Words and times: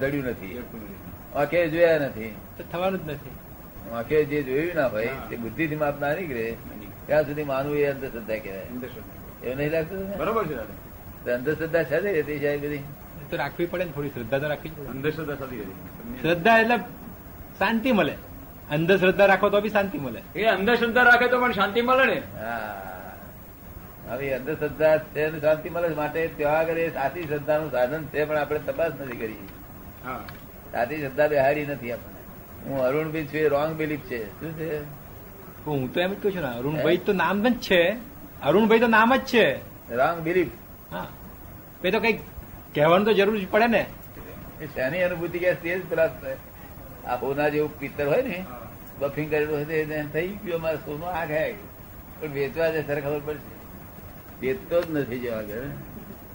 જડ્યું 0.00 0.24
નથી. 0.24 0.62
આંખે 1.34 1.68
જોયા 1.68 1.98
નથી. 1.98 2.34
થવાનું 2.72 3.06
જ 3.06 3.10
નથી. 3.10 3.34
આંખે 3.92 4.24
જે 4.24 4.42
જોયું 4.42 4.74
ના 4.74 4.88
ભાઈ 4.88 5.08
તે 5.30 5.36
બુદ્ધિ 5.36 5.66
થી 5.66 5.76
માપ 5.76 6.00
ના 6.00 6.14
નીકળે. 6.14 6.56
ત્યાં 7.06 7.22
સુધી 7.22 7.44
માનવું 7.44 7.76
એ 7.76 7.84
અંધશ્રદ્ધા 7.86 8.38
કહેવાય. 8.38 8.60
અંધશ્રદ્ધા. 8.60 9.46
એવું 9.46 9.56
નહીં 9.56 9.70
લાગતું 9.70 10.16
બરોબર 10.16 10.46
છે 10.46 11.30
અંધશ્રદ્ધા 11.30 11.84
છે 11.84 12.22
જ 12.22 12.26
તે 12.26 12.38
સાહેબ 12.38 12.64
બધી. 12.64 12.78
તો 13.30 13.36
રાખવી 13.36 13.66
પડે 13.66 13.84
ને 13.84 13.90
થોડી 13.90 14.08
શ્રદ્ધા 14.08 14.38
તો 14.38 14.48
રાખવી 14.48 14.86
અંધશ્રદ્ધા 14.86 15.34
થતી 15.34 15.60
હતી 15.60 16.20
શ્રદ્ધા 16.22 16.58
એટલે 16.58 16.76
શાંતિ 17.58 17.92
મળે. 17.92 18.12
અંધશ્રદ્ધા 18.70 19.26
રાખો 19.26 19.50
તો 19.50 19.60
બી 19.60 19.68
શાંતિ 19.68 19.98
મળે. 19.98 20.22
એ 20.36 20.44
અંધશ્રદ્ધા 20.44 21.02
રાખે 21.02 21.26
તો 21.28 21.40
પણ 21.40 21.52
શાંતિ 21.52 21.82
મળે 21.82 22.14
ને. 22.14 22.22
હા. 22.40 22.80
હવે 24.08 24.34
અંધશ્રદ્ધા 24.34 24.98
છે 24.98 25.40
શાંતિ 25.40 25.70
મળે 25.70 25.88
માટે 25.88 26.26
ત્યાં 26.36 26.58
આગળ 26.58 26.78
એ 26.78 26.90
સાચી 26.90 27.22
શ્રદ્ધાનું 27.22 27.70
સાધન 27.70 28.04
છે 28.04 28.24
પણ 28.24 28.36
આપણે 28.36 28.58
તપાસ 28.58 28.92
નથી 29.00 29.16
કરી. 29.16 29.36
સાચી 30.04 31.00
શ્રદ્ધા 31.00 31.28
બેહાડી 31.28 31.66
નથી 31.66 31.92
આપણને. 31.92 32.20
હું 32.64 32.80
અરુણભાઈ 32.80 33.26
છું 33.26 33.48
રોંગ 33.48 33.76
બિલીફ 33.76 34.00
છે. 34.00 34.40
શું 34.40 34.58
છે? 34.58 34.82
હું 35.66 35.94
તો 35.94 36.00
એમ 36.00 36.14
જ 36.14 36.22
કહું 36.22 36.32
છું 36.32 36.42
ને 36.42 36.48
અરુણભાઈ 36.48 36.96
તો 36.96 37.12
નામ 37.12 37.48
જ 37.48 37.60
છે. 37.60 37.92
અરુણભાઈ 38.42 38.78
તો 38.78 38.86
નામ 38.86 39.16
જ 39.16 39.20
છે. 39.20 39.46
રોંગ 39.94 40.20
બિલીફ 40.20 40.48
હા. 40.92 41.06
એ 41.84 41.90
તો 41.90 42.00
કઈ 42.00 42.12
કહેવાનું 42.74 43.06
તો 43.06 43.12
જરૂર 43.12 43.38
જ 43.38 43.46
પડે 43.50 43.66
ને. 43.66 43.86
એ 44.60 44.66
શાની 44.66 45.02
અનુભૂતિ 45.02 45.38
કે 45.38 45.54
તે 45.54 45.78
જ 45.78 45.88
પેલા 45.88 46.10
આ 47.06 47.16
હોના 47.16 47.48
જેવું 47.48 47.78
પિત્તર 47.78 48.06
હોય 48.06 48.22
ને 48.22 48.44
બફિંગ 48.98 49.30
કરેલું 49.30 49.56
હોય 49.56 49.64
તો 49.64 50.08
થઈ 50.12 50.28
ગયું 50.28 50.54
અમારે 50.54 50.76
સોનું 50.76 51.08
આ 51.08 51.26
ખાય 51.26 51.52
પણ 52.20 52.32
વેચવા 52.32 52.68
જશે 52.68 53.00
ખબર 53.00 53.20
પડશે. 53.24 53.54
વેચતો 54.40 54.82
જ 54.82 54.86
નથી 54.90 55.18
જવા 55.18 55.42
ઘરે. 55.42 55.68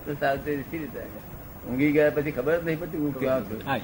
તો 0.06 0.14
સાવચેતી 0.14 0.78
રીતે? 0.78 1.29
ઊંઘી 1.70 1.92
ગયા 1.92 2.10
પછી 2.10 2.32
ખબર 2.32 2.60
જ 2.60 2.66
નહીં 2.66 2.80
પડતી 2.80 2.98
હું 2.98 3.20
ક્યાં 3.20 3.44
છું. 3.44 3.62
હા 3.68 3.78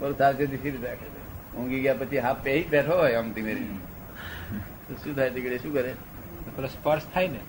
બોલ 0.00 0.14
સાવચેતી 0.14 0.56
સી 0.56 0.70
રાખે 0.70 1.06
છે? 1.06 1.56
ઊંઘી 1.56 1.80
ગયા 1.80 1.94
પછી 1.94 2.18
હાફ 2.18 2.36
પહેરી 2.42 2.62
બેઠો 2.62 2.96
હોય 2.96 3.14
આમ 3.14 3.32
ધીમે 3.32 3.54
ધીમે. 3.54 4.94
શું 5.04 5.16
થાય 5.16 5.30
તીકડે 5.30 5.58
શું 5.58 5.72
કરે? 5.74 5.94
પેલો 6.56 6.68
સ્પર્શ 6.68 7.02
થાય 7.14 7.28
ને. 7.28 7.40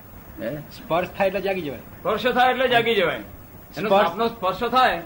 સ્પર્શ 0.55 1.07
થાય 1.09 1.27
એટલે 1.27 1.41
જાગી 1.41 1.61
જવાય. 1.61 1.77
સ્પર્શ 1.77 2.27
થાય 2.27 2.51
એટલે 2.51 2.67
જાગી 2.67 2.95
જવાય. 2.95 3.15
એનો 3.15 3.89
સ્પર્શ- 3.89 4.07
સાપનો 4.07 4.27
સ્પર્શ 4.27 4.63
થાય 4.63 5.01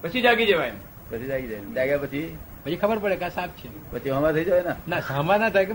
પછી 0.00 0.20
જાગી 0.20 0.46
જવાય. 0.46 0.72
પછી 1.10 1.26
જાગી 1.26 1.46
જાય. 1.46 1.60
જાગ્યા 1.60 1.98
પછી? 1.98 2.36
પછી 2.64 2.76
ખબર 2.76 2.98
પડે 2.98 3.16
કે 3.16 3.24
આ 3.24 3.28
સાપ 3.28 3.48
છે. 3.48 3.90
પછી 3.90 4.10
હમા 4.10 4.32
થઈ 4.32 4.44
જાય 4.44 4.62
ને? 4.62 4.72
ના 4.88 5.00
સામા 5.00 5.36
ના 5.36 5.48
થાય 5.48 5.66
કે 5.66 5.72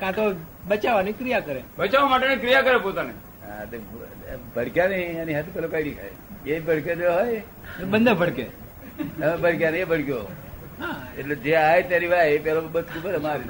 કાં 0.00 0.14
તો 0.14 0.34
બચાવવાની 0.68 1.12
ક્રિયા 1.12 1.40
કરે. 1.40 1.64
બચાવવા 1.78 2.08
માટેની 2.08 2.36
ક્રિયા 2.36 2.62
કરે 2.62 2.76
પોતાને. 2.76 3.12
ભડક્યા 4.56 4.88
નહીં 4.88 5.22
એની 5.22 5.34
હાથ 5.34 5.44
પેલો 5.54 5.68
કાઢી 5.68 5.90
ખાય. 5.90 6.10
એ 6.46 6.60
ભડકેલો 6.60 7.12
હોય. 7.12 7.42
બંને 7.84 8.12
ભડકે. 8.12 8.46
હવે 9.22 9.36
ભડક્યા 9.36 9.70
નહીં 9.70 9.82
એ 9.82 9.84
ભડક્યો. 9.84 10.28
હા. 10.80 11.06
એટલે 11.18 11.34
જે 11.34 11.56
આય 11.56 11.82
તેરી 11.82 12.06
વાય 12.06 12.30
એ 12.30 12.38
પેલો 12.38 12.60
બધું 12.68 13.02
ભરે 13.02 13.18
મારી 13.18 13.48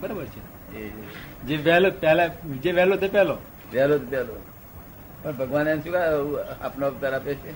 બરાબર 0.00 0.24
છે. 0.24 0.40
જે 1.46 1.56
વહેલો 1.56 1.90
પહેલા 1.90 2.28
જે 2.62 2.72
વહેલો 2.72 2.96
તે 2.96 3.08
પહેલો. 3.08 3.36
વહેલો 3.72 3.98
તો 3.98 4.06
પહેલો 4.06 4.34
પણ 5.22 5.32
ભગવાન 5.32 5.68
એમ 5.68 5.80
શું 5.80 5.94
આપનો 6.62 6.86
અવતાર 6.86 7.14
આપે 7.14 7.34
છે? 7.34 7.52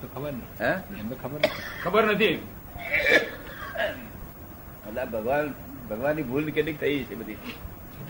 તો 0.00 0.06
ખબર 0.14 0.32
નહીં. 0.32 0.48
હે? 0.60 0.72
એમને 1.00 1.14
ખબર 1.22 1.40
ખબર 1.84 2.04
નથી. 2.04 2.36
એટલે 4.86 5.04
ભગવાન 5.04 5.54
ભગવાનની 5.90 6.22
ભૂલ 6.22 6.50
કેટલીક 6.50 6.80
થઈ 6.80 7.04
છે 7.04 7.14
બધી. 7.14 7.36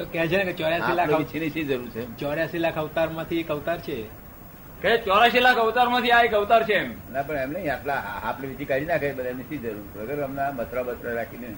તો 0.01 0.07
કે 0.07 0.29
છે 0.29 0.37
ને 0.37 0.45
કે 0.45 0.53
ચોર્યાસી 0.53 0.95
લાખ 0.95 1.13
આપણે 1.13 1.49
શી 1.49 1.65
જરૂર 1.65 1.89
છે. 1.89 2.17
ચોર્યાસી 2.17 2.59
લાખ 2.59 2.79
અવતારમાંથી 2.79 3.41
એક 3.41 3.51
અવતાર 3.51 3.81
છે? 3.81 4.05
કે 4.83 4.97
ચોરાશી 4.99 5.41
લાખ 5.41 5.57
અવતારમાંથી 5.57 6.11
આ 6.11 6.23
એક 6.23 6.35
અવતાર 6.35 6.63
છે 6.65 6.73
એમ. 6.73 6.95
ના 7.13 7.23
પણ 7.23 7.37
એમ 7.37 7.51
નહીં 7.51 7.73
આટલા 7.73 7.95
આપણે 7.95 8.49
બીજી 8.49 8.65
કાઢી 8.65 8.85
નાખે 8.85 9.13
બધા 9.13 9.29
એમની 9.29 9.43
શી 9.43 9.59
જરૂર 9.59 10.03
વગર 10.03 10.23
અમને 10.23 10.43
મથરા 10.51 10.83
બથરા 10.83 11.13
રાખીને 11.13 11.49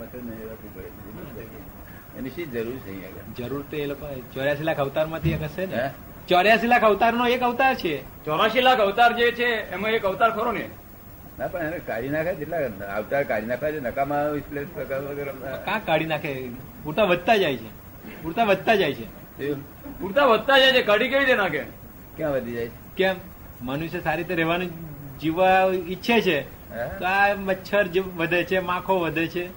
મથર 0.00 0.18
નહીં 0.22 0.48
રાખવું 0.48 0.74
પડે. 0.74 0.88
એની 2.18 2.30
શી 2.30 2.44
જરૂર 2.44 2.76
છે 2.76 3.42
જરૂર 3.42 3.64
તો 3.70 3.76
એ 3.76 3.86
લોકો 3.86 4.06
ચોર્યાસી 4.34 4.64
લાખ 4.64 4.78
અવતારમાંથી 4.78 5.32
એક 5.32 5.42
હશે 5.42 5.66
ને? 5.66 5.90
ચોર્યાસી 6.28 6.66
લાખ 6.66 6.84
અવતાર 6.84 7.14
નો 7.14 7.26
એક 7.26 7.42
અવતાર 7.42 7.74
છે. 7.74 8.24
ચોરાશી 8.24 8.60
લાખ 8.60 8.78
અવતાર 8.78 9.12
જે 9.16 9.32
છે 9.32 9.70
એમાં 9.72 9.90
એક 9.90 10.04
અવતાર 10.04 10.30
ખરો 10.30 10.52
ને? 10.52 10.68
ના 11.38 11.46
પણ 11.48 11.66
એને 11.66 11.78
કાઢી 11.78 12.08
નાખે 12.08 12.34
જેટલા 12.34 12.86
આવતા 12.94 13.22
કાઢી 13.22 13.46
નાખવા 13.46 13.70
છે 13.70 13.80
નકામા 13.80 14.22
એટલે 14.38 14.64
કાં 15.64 15.84
કાઢી 15.86 16.06
નાખે? 16.06 16.32
પૂરતા 16.84 17.04
વધતા 17.04 17.36
જાય 17.36 17.56
છે. 17.56 17.70
પૂરતા 18.22 18.44
વધતા 18.44 18.74
જાય 18.74 18.94
છે. 18.94 19.06
પૂરતા 20.00 20.24
વધતા 20.24 20.58
જાય 20.58 20.72
છે. 20.72 20.82
કાઢી 20.82 21.08
કેવી 21.08 21.24
રીતે 21.24 21.36
નાખે? 21.36 21.62
ક્યાં 22.16 22.32
વધી 22.32 22.52
જાય? 22.52 22.68
છે 22.68 22.96
કેમ? 22.96 23.16
મનુષ્ય 23.62 24.00
સારી 24.00 24.22
રીતે 24.22 24.34
રહેવાનું 24.34 24.70
જીવવા 25.18 25.70
ઈચ્છે 25.88 26.20
છે 26.20 26.38
તો 26.98 27.04
આ 27.04 27.34
મચ્છર 27.34 27.86
જે 27.86 28.00
વધે 28.00 28.44
છે 28.44 28.58
માખો 28.58 29.00
વધે 29.00 29.26
છે 29.26 29.48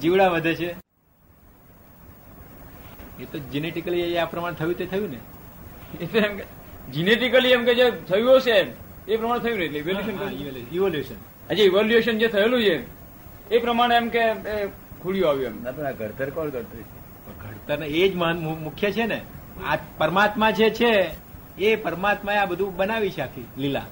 જીવડા 0.00 0.28
વધે 0.28 0.54
છે. 0.54 0.70
એ 3.20 3.24
તો 3.32 3.38
જીનેટિકલી 3.38 4.18
આ 4.18 4.24
પ્રમાણે 4.24 4.56
થયું 4.56 4.74
તે 4.74 4.86
થયું 4.86 5.10
ને. 5.10 5.20
એટલે 6.00 6.20
એમ 6.20 6.40
જીનેટિકલી 6.92 7.52
એમ 7.52 7.64
કે 7.64 7.74
જે 7.74 7.90
થયું 8.08 8.36
હશે 8.36 8.50
એમ. 8.50 8.68
એ 9.08 9.16
પ્રમાણે 9.16 9.42
થયું 9.42 9.58
ને 9.58 9.64
એટલે 9.64 9.78
ઇવોલ્યુશન 9.78 10.74
ઇવોલ્યુશન 10.74 11.18
હજી 11.50 11.62
ઇવોલ્યુશન 11.62 12.18
જે 12.18 12.28
થયેલું 12.28 12.62
છે 12.62 12.76
એ 13.54 13.58
પ્રમાણે 13.58 13.94
એમ 13.96 14.08
કે 14.08 14.22
ખુલ્યું 15.02 15.28
આવ્યું 15.30 15.46
એમ. 15.46 15.62
ના 15.64 15.72
પણ 15.72 15.86
આ 15.86 15.92
ઘડતર 15.92 16.30
કોણ 16.30 16.48
કરતું 16.50 16.84
ઘડતર 17.42 17.82
એ 17.84 18.08
જ 18.08 18.14
મુખ્ય 18.16 18.90
છે 18.92 19.06
ને. 19.06 19.20
આ 19.66 19.76
પરમાત્મા 19.98 20.50
જે 20.50 20.70
છે 20.70 20.92
એ 21.58 21.76
પરમાત્માએ 21.76 22.36
આ 22.36 22.46
બધું 22.46 22.76
બનાવી 22.76 23.10
છે 23.10 23.20
આખી 23.20 23.46
લીલા. 23.58 23.86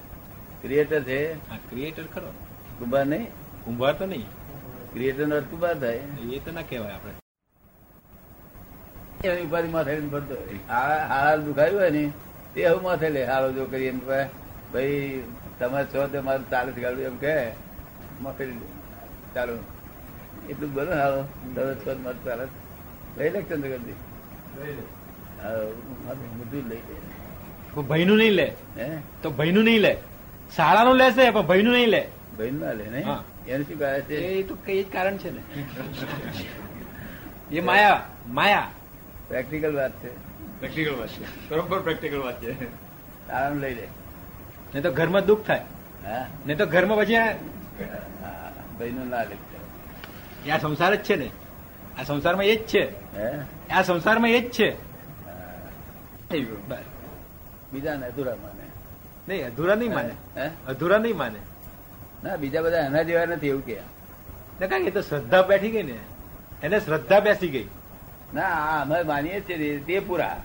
ક્રિએટર 0.62 1.02
છે. 1.02 1.20
હા 1.50 1.56
ક્રિએટર 1.70 2.04
ખરો. 2.14 2.30
કુંભાર 2.78 3.06
નહીં. 3.06 3.26
કુંભાર 3.64 3.94
તો 3.98 4.06
નહીં. 4.06 4.26
ક્રિએટર 4.92 5.26
નો 5.26 5.36
અર્થ 5.36 5.50
કુંભાર 5.50 5.76
થાય. 5.78 6.00
એ 6.32 6.38
તો 6.44 6.50
ના 6.52 6.62
કહેવાય 6.62 6.92
આપણે. 6.92 7.12
એની 9.28 9.42
ઉપાધિ 9.42 9.68
માથે. 9.68 9.92
આ 10.68 10.80
હાલ 11.10 11.38
દુખાયું 11.42 11.80
હોય 11.80 11.90
ને 11.90 12.04
તે 12.54 12.66
હવે 12.66 12.80
માથે 12.86 13.08
લે. 13.10 13.22
હાલો 13.24 13.52
જો 13.52 13.64
કરી 13.64 13.84
એમ 13.84 14.00
ભાઈ 14.74 15.22
તમે 15.58 15.84
છો 15.84 16.06
તો 16.08 16.22
મારું 16.22 16.50
ચાલે 16.50 16.72
ગાડું 16.72 17.00
એમ 17.00 17.16
કે? 17.16 17.34
લે. 18.44 18.66
ચાલો. 19.34 19.54
એટલું 20.50 20.74
બોલો 20.74 20.90
ને 20.94 21.00
હાલો. 21.00 21.20
તમે 21.54 21.74
છો 21.74 21.94
તો 21.94 22.00
મારું 22.00 22.24
ચાલે 22.24 22.44
લઈ 23.18 23.30
લે 23.30 23.42
ચંદ્ર 23.42 23.68
કરી 23.68 23.78
દે 23.78 23.94
હા, 25.42 25.52
માથે 26.06 26.26
બધું 26.38 26.68
લઈ 26.68 26.82
લે. 26.88 26.96
ભાઈનું 27.82 28.18
નહીં 28.18 28.32
લે. 28.32 28.52
હે? 28.76 28.98
તો 29.22 29.30
ભાઈનું 29.30 29.64
નહીં 29.64 29.80
લે. 29.80 29.96
શાળાનું 30.56 30.96
લેશે 30.96 31.30
પણ 31.30 31.46
ભાઈનું 31.46 31.72
નહીં 31.72 31.88
લે. 31.88 32.02
ભાઈ 32.38 32.50
ના 32.50 32.72
લે 32.72 32.84
નહીં 32.84 33.08
એનું 33.46 33.66
શું 33.66 33.78
કહે 33.78 34.00
છે? 34.00 34.14
એ 34.16 34.42
તો 34.42 34.54
કઈ 34.66 34.82
જ 34.82 34.86
કારણ 34.92 35.16
છે 35.16 35.30
ને. 35.30 35.42
એ 37.52 37.60
માયા 37.60 38.06
માયા. 38.28 38.70
પ્રેક્ટિકલ 39.28 39.76
વાત 39.76 39.92
છે. 40.02 40.10
પ્રેક્ટિકલ 40.60 40.94
વાત 41.00 41.08
છે. 41.08 41.48
બરોબર 41.50 41.80
પ્રેક્ટિકલ 41.80 42.18
વાત 42.18 42.40
છે. 42.40 42.52
શાળાનું 43.26 43.60
લઈ 43.60 43.74
લે. 43.74 43.88
નહીં 44.74 44.82
તો 44.82 44.92
ઘરમાં 44.92 45.26
દુઃખ 45.26 45.46
થાય. 45.46 45.60
નહીં 46.46 46.58
તો 46.58 46.66
ઘરમાં 46.66 46.98
પછી 46.98 47.16
આ- 47.16 47.32
ભાઈ 48.78 48.90
નું 48.90 49.08
ના 49.08 49.22
લે. 49.22 49.36
એ 50.46 50.50
આ 50.50 50.58
સંસાર 50.58 50.94
જ 50.94 50.98
છે 50.98 51.16
ને. 51.16 51.30
આ 52.00 52.02
સંસારમાં 52.02 52.44
એ 52.44 52.56
જ 52.56 52.66
છે. 52.66 53.16
હે? 53.18 53.38
આ 53.72 53.82
સંસારમાં 53.82 54.30
એ 54.30 54.40
જ 54.40 54.50
છે. 54.50 54.94
બીજા 57.72 57.94
ને 57.94 58.06
અધૂરા 58.06 58.36
માને. 58.36 58.62
નહીં 59.28 59.46
અધૂરા 59.46 59.74
નહીં 59.74 59.94
માને. 59.94 60.40
હે? 60.40 60.50
અધૂરા 60.68 60.98
નહીં 60.98 61.16
માને. 61.16 61.38
ના 62.24 62.36
બીજા 62.36 62.62
બધા 62.62 62.78
એના 62.78 63.02
જેવા 63.02 63.24
નથી 63.24 63.48
એવું 63.48 63.66
કે. 63.66 63.80
ને 64.60 64.66
કારણ 64.66 64.82
કે 64.82 64.88
એ 64.88 64.90
તો 64.90 65.00
શ્રદ્ધા 65.00 65.42
બેઠી 65.42 65.70
ગઈ 65.70 65.82
ને. 65.82 65.98
એને 66.62 66.80
શ્રદ્ધા 66.80 67.20
બેસી 67.20 67.48
ગઈ. 67.48 67.68
ના 68.34 68.42
આ 68.42 68.82
અમે 68.82 69.02
માનીએ 69.02 69.40
છીએ 69.40 69.78
તે 69.78 70.00
પૂરા. 70.00 70.42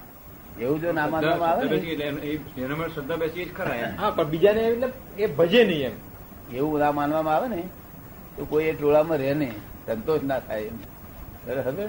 એવું 0.61 0.81
જો 0.81 0.91
ના 0.91 1.07
માનવામાં 1.07 1.49
આવે 1.49 1.61
શ્રદ્ધા 1.61 1.75
બેસી 1.75 1.95
ને 1.95 2.03
એટલે 2.03 2.27
એ- 2.27 2.61
એનામાં 2.65 2.87
શ્રદ્ધા 2.87 3.15
બેસી 3.15 3.45
જ 3.45 3.53
ખરા 3.53 3.95
હા 3.99 4.09
પણ 4.11 4.23
બીજાને 4.23 4.61
એટલે 4.61 5.23
એ 5.23 5.27
ભજે 5.27 5.63
નહીં 5.63 5.85
એમ. 5.85 5.91
એવું 6.55 6.79
ના 6.79 6.91
માનવામાં 6.91 7.35
આવે 7.35 7.47
ને 7.55 7.63
તો 8.37 8.45
કોઈ 8.45 8.63
એ 8.65 8.73
ટોળામાં 8.73 9.17
રહે 9.17 9.33
નહીં. 9.33 9.51
સંતોષ 9.87 10.23
ના 10.23 10.39
થાય 10.39 10.61
એમ. 10.61 10.73
હવે? 11.49 11.87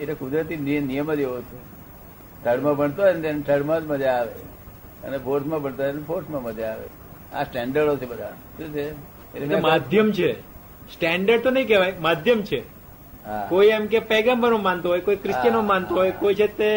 એટલે 0.00 0.14
કુદરતી 0.14 0.56
નિયમ 0.56 1.14
જ 1.14 1.18
એવો 1.18 1.40
છે. 1.40 1.72
થર્ડમાં 2.44 2.76
ભણતો 2.76 3.02
હોય 3.02 3.12
ને 3.12 3.20
તેને 3.20 3.40
થર્ડમાં 3.40 3.80
જ 3.80 3.86
મજા 3.86 4.12
આવે. 4.12 4.32
અને 5.06 5.18
ફોર્થમાં 5.18 5.62
ભણતો 5.62 5.82
હોય 5.82 5.92
ફોર્થમાં 5.92 6.42
મજા 6.42 6.72
આવે. 6.72 6.86
આ 7.34 7.44
સ્ટેન્ડર્ડો 7.44 7.96
છે 7.96 8.06
બધા. 8.06 8.30
શું 8.30 8.72
છે? 8.72 8.90
એટલે 9.36 9.60
માધ્યમ 9.60 10.12
છે. 10.12 10.40
સ્ટેન્ડર્ડ 10.92 11.42
તો 11.42 11.50
નહીં 11.50 11.68
કહેવાય 11.68 11.94
માધ્યમ 12.00 12.42
છે. 12.42 12.81
કોઈ 13.48 13.66
એમ 13.66 13.86
કે 13.86 13.98
પેગમ્બરો 13.98 14.58
માનતો 14.58 14.88
હોય 14.88 15.00
કોઈ 15.00 15.16
ક્રિશ્ચિયનો 15.16 15.60
માનતો 15.62 15.94
હોય 15.94 16.10
કોઈ 16.10 16.34
છે 16.34 16.46
તે 16.46 16.70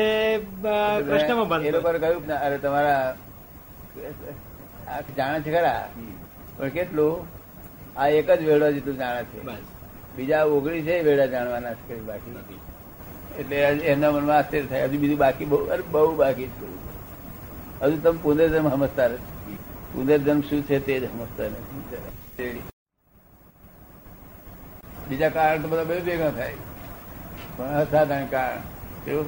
કૃષ્ણમાં 1.07 1.49
માનતો 1.49 1.67
એ 1.67 1.71
લોકોએ 1.71 1.99
કહ્યું 1.99 2.27
અરે 2.27 2.57
તમારા 2.57 3.15
જાણે 5.17 5.39
છે 5.41 5.51
ખરા. 5.51 5.89
પણ 6.57 6.69
કેટલું? 6.69 7.25
આ 7.99 8.07
એક 8.07 8.31
જ 8.31 8.43
વેળો 8.43 8.71
જેટલું 8.71 8.97
જાણે 8.97 9.23
છે. 9.23 9.41
બીજા 10.17 10.43
ઓગણીસ 10.43 10.85
વેડા 10.85 11.25
જાણવાના 11.25 11.73
છે 11.73 12.01
બાકી. 12.01 12.59
એટલે 13.39 13.55
એમના 13.93 14.11
મનમાં 14.11 14.37
આશ્ચર્ય 14.37 14.65
થાય. 14.65 14.83
હજુ 14.83 14.99
બીજું 14.99 15.17
બાકી 15.17 15.45
બહુ 15.45 15.65
અરે 15.65 15.83
બહુ 15.91 16.15
બાકી 16.15 16.47
છે. 16.47 16.67
હજુ 17.81 17.97
તમે 18.01 18.19
પુનર્જન્મ 18.23 18.69
સમજતા 18.69 19.07
નથી. 19.07 19.57
પુનર્જન્મ 19.93 20.41
શું 20.41 20.61
છે 20.61 20.79
તે 20.79 20.99
જ 20.99 21.11
સમજતા 21.11 21.43
નથી. 21.43 22.74
બીજા 25.09 25.29
કારણ 25.29 25.61
તો 25.61 25.67
બધા 25.67 25.83
બે 25.83 25.99
ભેગા 25.99 26.31
થાય. 26.31 26.55
પણ 27.57 27.77
અસાધારણ 27.81 28.25
કારણ. 28.25 28.61
કેવું? 29.05 29.25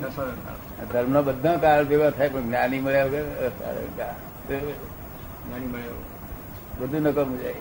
ધર્મ 0.91 1.11
ના 1.11 1.21
બધા 1.21 1.55
કારણ 1.57 1.85
ભેગા 1.85 2.09
થાય 2.09 2.29
પણ 2.29 2.41
જ્ઞાની 2.41 2.79
મળ્યા 2.79 3.05
વગર 3.05 3.25
અસાધારણ 3.47 3.97
કારણ. 3.97 4.19
જ્ઞાની 5.45 5.67
મળ્યો 5.67 5.97
બધું 6.79 7.01
નકમ 7.01 7.29
જાય. 7.37 7.59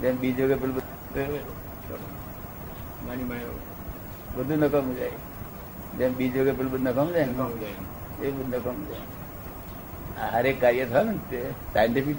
જેમ 0.00 0.14
બીજો 0.18 0.44
કે 0.48 0.54
પેલું 0.54 0.74
બધું 0.74 1.40
જ્ઞાની 3.00 3.24
મળ્યા 3.24 3.58
બધું 4.36 4.58
નકમ 4.58 4.86
જાય. 4.94 5.14
જેમ 5.98 6.12
બીજો 6.16 6.40
કે 6.44 6.52
પેલું 6.52 6.72
બધું 6.72 6.84
નકમ 6.84 7.08
જાય. 7.10 7.26
એ 8.22 8.30
બધું 8.30 8.50
નકમ 8.50 8.78
જાય. 8.88 9.04
આ 10.20 10.28
હરેક 10.36 10.56
કાર્ય 10.60 10.84
થાય 10.86 11.04
ને 11.04 11.18
તે 11.30 11.40
સાયન્ટિફિક 11.72 12.18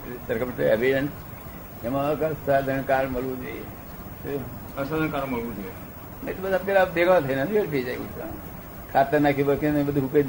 એવિડન્સ 0.75 1.85
એમાં 1.85 2.05
અસાધારણ 2.11 2.81
કારણ 2.81 3.09
મળવું 3.09 3.37
જોઈએ. 3.43 3.65
મળવું 4.77 5.53
જોઈએ. 5.57 5.73
તો 6.25 6.39
બધા 6.43 6.57
પેલા 6.67 6.85
ભેગા 6.95 7.19
થઈને 7.27 7.43
વેર 7.53 7.65
થઈ 7.71 7.83
જાય 7.83 8.27
ખાતર 8.93 9.19
નાખી 9.21 9.47
બકે 9.49 9.67
ને 9.71 9.79
બધું 9.83 10.11
કઈ 10.13 10.23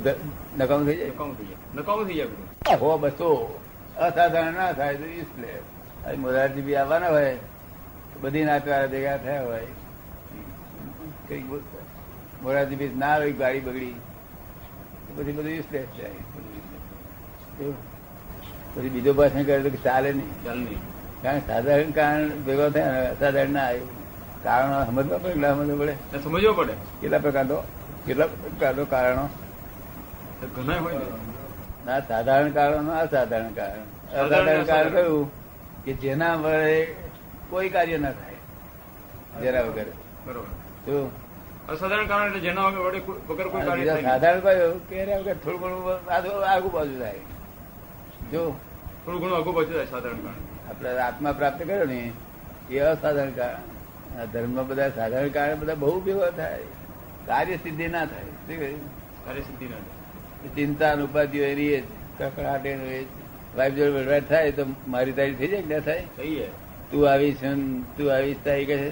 નકામ 0.58 0.80
થઈ 0.86 0.96
જાય? 0.96 1.08
નકામું 1.08 1.34
થઈ 1.38 1.48
જાય. 1.50 1.58
નકામું 1.76 2.04
થઈ 2.06 2.18
જાય 2.18 2.76
હો 2.80 2.88
બસો 3.02 3.28
અસાધારણ 4.06 4.54
ના 4.60 4.72
થાય 4.78 4.94
તો 4.96 5.06
એટલે 5.22 5.50
મોરારજી 6.22 6.64
બી 6.66 6.76
આવવાના 6.82 7.12
હોય 7.16 7.34
બધી 8.22 8.44
નાચવા 8.50 8.86
ભેગા 8.94 9.16
થયા 9.24 9.44
હોય. 9.44 9.70
મોરારજી 12.42 12.78
બી 12.80 12.90
ના 13.04 13.16
હોય 13.16 13.32
ગાડી 13.42 13.64
બગડી 13.68 13.94
પછી 15.16 15.32
બધું 15.38 15.52
યુઝલેસ 15.56 15.88
થાય. 15.96 16.10
પછી 18.74 18.92
બીજો 18.96 19.12
ભાષણ 19.20 19.44
કરે 19.44 19.60
તો 19.62 19.70
ચાલે 19.84 20.10
નહીં. 20.12 20.32
ચાલે 20.44 20.60
નહીં. 20.60 20.82
કારણ 21.22 21.40
કે 21.40 21.46
સાધારણ 21.52 21.90
કારણ 22.00 22.28
ભેગો 22.48 22.66
થયા 22.74 23.08
અસાધારણ 23.14 23.56
ના 23.58 23.66
આવ્યું. 23.68 23.97
કારણો 24.44 24.84
સમજવા 24.86 25.18
પડે 25.18 25.32
કેટલા 25.32 25.52
સમજવા 25.54 25.78
પડે? 25.80 26.18
સમજવો 26.22 26.52
પડે. 26.52 26.74
કેટલા 27.00 27.18
પ્રકારનો 27.18 27.56
કેટલા 28.06 28.26
પ્રકારનો 28.26 28.84
કારણો? 28.84 29.24
ઘણા 30.56 30.78
હોય 30.78 30.98
ના. 31.86 32.00
સાધારણ 32.00 32.50
કારણો 32.50 32.92
અસાધારણ 32.92 33.52
કારણ. 33.52 33.86
અસાધારણ 34.14 34.64
કારણ 34.64 34.90
કયું? 34.90 35.30
કે 35.84 35.92
જેના 35.92 36.34
વડે 36.34 36.94
કોઈ 37.50 37.68
કાર્ય 37.68 37.98
ના 37.98 38.12
થાય 38.12 38.38
જેના 39.42 39.60
વગર. 39.60 39.88
બરોબર. 40.26 40.52
જો 40.86 41.10
અસાધારણ 41.68 42.06
કારણ 42.06 42.26
એટલે 42.26 42.40
જેના 42.40 42.66
વગર 42.66 43.00
વગર 43.28 43.48
કોઈ 43.48 43.62
કાર્ય. 43.62 44.02
સાધારણ 44.02 44.40
કયું 44.40 44.88
કે 44.88 44.98
વગર 45.20 45.36
થોડું 45.44 45.60
ઘણું 45.60 46.46
આગુ 46.52 46.68
બાજુ 46.70 47.00
થાય. 47.00 47.22
જો 48.32 48.42
થોડું 49.04 49.20
ઘણું 49.20 49.36
આગુ 49.36 49.52
બાજુ 49.52 49.72
થાય 49.72 49.86
સાધારણ 49.86 50.22
કારણ. 50.26 50.46
આપણે 50.70 50.98
આત્મા 51.08 51.32
પ્રાપ્ત 51.32 51.62
કર્યો 51.62 51.84
ને 51.84 52.00
એ 52.70 52.78
અસાધારણ 52.78 53.30
કારણ. 53.30 53.77
ધર્મમાં 54.24 54.68
બધા 54.68 54.88
સાધારણ 54.88 55.28
કારણે 55.28 55.54
બધા 55.54 55.74
બહુ 55.74 56.00
ભેગા 56.00 56.30
થાય. 56.30 56.58
કાર્ય 57.26 57.56
સિદ્ધિ 57.56 57.88
ના 57.88 58.06
થાય. 58.06 58.22
શું 58.22 58.58
કહ્યું? 58.58 58.86
કાર્ય 59.24 59.40
સિદ્ધિ 59.40 59.66
ના 59.66 59.76
થાય. 59.76 60.48
ચિંતા 60.54 60.94
ઉપાધિઓ 60.94 61.44
એ 61.44 61.80
જ. 61.80 61.84
કકડાટ 62.18 62.66
એનો 62.66 62.84
એ 62.84 63.04
જ. 63.04 63.06
વાઇફ 63.56 63.72
જોડે 63.72 63.90
વડવાટ 63.90 64.28
થાય 64.28 64.52
તો 64.52 64.66
મારી 64.88 65.12
તારી 65.12 65.34
થઈ 65.34 65.48
જાય 65.48 65.62
ના 65.68 65.78
થાય? 65.78 66.06
થઈ 66.16 66.42
તું 66.90 67.12
આવીશ 67.12 67.36
તું 67.96 68.14
આવીશ 68.14 68.36
થાય 68.44 68.64
કે 68.64 68.76
છે. 68.76 68.90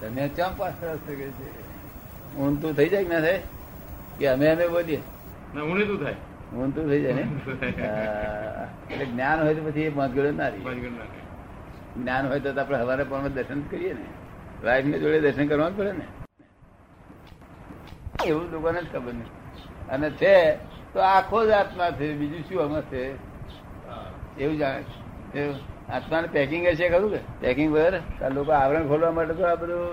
તને 0.00 0.28
ચા 0.28 0.54
પાસ 0.56 0.72
કે 1.06 1.14
છે? 1.14 2.36
ઊન 2.36 2.56
તું 2.56 2.76
થઈ 2.76 2.88
જાય 2.88 3.04
કે 3.04 3.14
ના 3.14 3.20
થાય? 3.20 3.42
કે 4.18 4.26
અમે 4.26 4.48
અમે 4.48 4.68
બોલીએ. 4.68 5.00
ના 5.54 5.62
ઊને 5.62 5.84
તું 5.84 6.04
થાય. 6.04 6.14
ઊન 6.56 6.70
તું 6.70 6.88
થઈ 6.88 7.02
જાય 7.02 7.12
ને? 7.12 7.28
એટલે 8.90 9.04
જ્ઞાન 9.04 9.42
હોય 9.42 9.54
તો 9.54 9.70
પછી 9.70 9.80
એ 9.80 9.88
મતગળો 9.88 10.30
ના 10.30 10.48
રહી. 10.48 10.90
જ્ઞાન 12.02 12.26
હોય 12.26 12.40
તો 12.40 12.60
આપણે 12.60 12.78
હવારે 12.78 13.04
પણ 13.04 13.28
દર્શન 13.28 13.60
કરીએ 13.60 13.92
ને. 13.92 14.19
વાઇફ 14.62 14.86
ને 14.86 14.98
જોડે 14.98 15.20
દર્શન 15.20 15.48
કરવા 15.48 15.70
પડે 15.70 15.92
ને. 15.94 16.06
એવું 18.20 18.50
લોકોને 18.52 18.80
જ 18.80 18.88
ખબર 18.92 19.12
નહીં. 19.12 19.30
અને 19.88 20.08
છે 20.12 20.34
તો 20.92 20.98
આખો 21.08 21.38
જ 21.46 21.50
આત્મા 21.52 21.90
છે. 21.92 22.06
બીજું 22.14 22.42
શું 22.44 22.62
આમાં 22.62 22.82
છે? 22.82 23.02
એવું 24.36 24.56
જાણે 24.58 24.82
છે. 25.32 25.42
આત્માને 25.88 26.28
પેકિંગ 26.28 26.64
હશે 26.66 26.86
ખરું 26.88 27.10
કે? 27.10 27.20
પેકિંગ 27.40 27.70
વગર? 27.72 27.94
લોકો 28.32 28.52
આવરણ 28.52 28.88
ખોલવા 28.88 29.12
માટે 29.12 29.34
તો 29.34 29.44
આ 29.44 29.56
બધું 29.56 29.84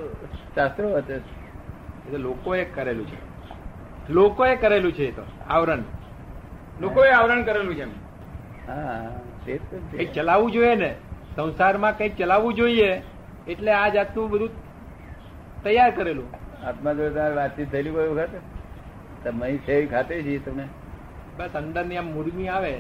શાસ્ત્રો 0.56 0.88
હતું 0.98 1.24
એ 2.08 2.18
લોકોએ 2.20 2.64
કરેલું 2.66 3.08
છે. 3.08 3.18
લોકોએ 4.10 4.56
કરેલું 4.56 4.94
છે 4.94 5.06
એ 5.06 5.12
તો 5.12 5.24
આવરણ. 5.48 5.84
લોકોએ 6.80 7.10
આવરણ 7.12 7.44
કરેલું 7.44 7.76
છે 7.76 7.82
એમ. 7.82 7.94
હા 8.68 9.12
તે 9.92 10.06
ચલાવવું 10.08 10.52
જોઈએ 10.52 10.76
ને. 10.76 10.92
સંસારમાં 11.36 11.98
કંઈક 11.98 12.18
ચલાવવું 12.18 12.54
જોઈએ. 12.54 12.90
એટલે 13.48 13.72
આ 13.72 13.90
જાતનું 13.90 14.30
બધું 14.30 14.50
તૈયાર 15.64 15.92
કરેલું. 15.92 16.48
આત્મા 16.66 16.94
જોડે 16.94 17.10
તમારી 17.10 17.36
વાતચીત 17.36 17.72
થયેલી 17.72 17.90
કોઈ 17.90 18.08
વખત? 18.08 18.30
તમે 19.24 19.58
સેવ 19.58 19.90
ખાતે 19.90 20.24
છીએ 20.24 20.40
તમે. 20.40 20.68
બસ 21.38 21.50
અંદરની 21.50 21.98
આમ 21.98 22.12
ઉર્મી 22.12 22.48
આવે. 22.48 22.74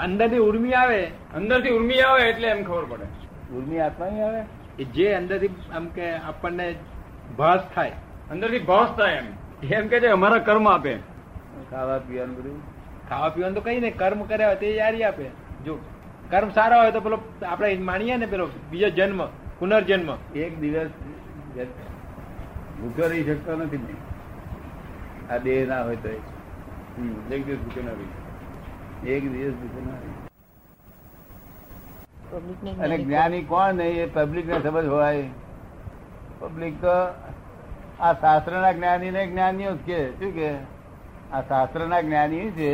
અંદરની 0.00 0.38
ઉર્મી 0.38 0.72
આવે. 0.72 1.04
અંદરથી 1.06 1.70
ઉર્મી 1.70 2.00
આવે 2.00 2.22
એટલે 2.22 2.48
એમ 2.48 2.64
ખબર 2.64 2.84
પડે. 2.84 3.04
ઉર્મી 3.54 3.78
આત્મા 3.78 4.06
નહીં 4.06 4.26
આવે? 4.26 4.42
જે 4.76 4.84
જે 4.84 5.12
અંદરથી 5.12 5.46
આમ 5.46 5.86
કે 5.86 6.12
આપણને 6.12 6.74
ભાસ 7.38 7.60
થાય. 7.74 7.92
અંદરથી 8.30 8.58
ભાસ 8.58 8.88
થાય 8.98 9.14
એમ. 9.14 9.24
એમ 9.66 9.88
કે 9.88 10.00
છે 10.00 10.06
અમારા 10.06 10.38
કર્મ 10.38 10.68
આપે. 10.68 10.98
ખાવા 11.70 11.98
પીવાનું 11.98 12.36
બધું? 12.36 12.62
ખાવા 13.08 13.28
પીવાનું 13.28 13.54
તો 13.54 13.60
કઈ 13.60 13.80
ને 13.80 13.90
કર્મ 13.90 14.22
કર્યા 14.22 14.46
હોય 14.46 14.56
તે 14.56 14.76
યારી 14.76 15.02
આપે. 15.02 15.24
જો 15.64 15.78
કર્મ 16.30 16.50
સારા 16.50 16.82
હોય 16.82 16.92
તો 16.92 17.00
પેલો 17.00 17.18
આપણે 17.46 17.78
માનીએ 17.78 18.16
ને 18.16 18.26
પેલો 18.26 18.48
બીજો 18.70 18.90
જન્મ. 18.90 19.26
પુનર્જન્મ. 19.62 20.08
એક 20.36 20.52
દિવસ 20.60 20.92
ભૂખ્યો 22.78 23.08
રહી 23.08 23.24
શકતો 23.24 23.52
નથી 23.56 23.96
આ 25.30 25.38
દેહ 25.38 25.58
ના 25.66 25.82
હોય 25.84 25.98
તો 25.98 26.10
હમ, 26.96 27.14
એક 27.30 27.42
દિવસ 27.46 27.60
ભૂખ્યો 27.60 27.84
ના 27.84 27.96
રહી 27.98 29.14
એક 29.16 29.24
દિવસ 29.32 29.54
ભૂખ્યો 29.60 29.84
ના 29.86 29.98
રહી 30.02 30.20
અને 32.80 32.96
જ્ઞાની 32.98 33.44
કોણ 33.44 33.76
નહીં 33.76 33.98
એ 33.98 34.06
પબ્લિક 34.06 34.46
ને 34.46 34.58
સમજ 34.60 34.86
હોય. 34.86 35.24
પબ્લિક 36.40 36.74
તો 36.80 36.96
આ 38.00 38.12
શાસ્ત્ર 38.14 38.52
ના 38.56 38.72
જ્ઞાની 38.72 39.10
ને 39.10 39.22
જ્ઞાનીઓ 39.26 39.72
જ 39.72 39.80
કે. 39.86 40.00
શું 40.18 40.32
કે? 40.32 40.50
આ 41.32 41.42
શાસ્ત્ર 41.48 41.80
ના 41.86 42.02
જ્ઞાની 42.02 42.50
છે 42.52 42.70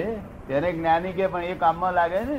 તેને 0.49 0.69
જ્ઞાની 0.73 1.13
કે 1.13 1.25
પણ 1.29 1.45
એ 1.45 1.55
કામમાં 1.55 1.95
લાગે 1.95 2.21
ને? 2.25 2.39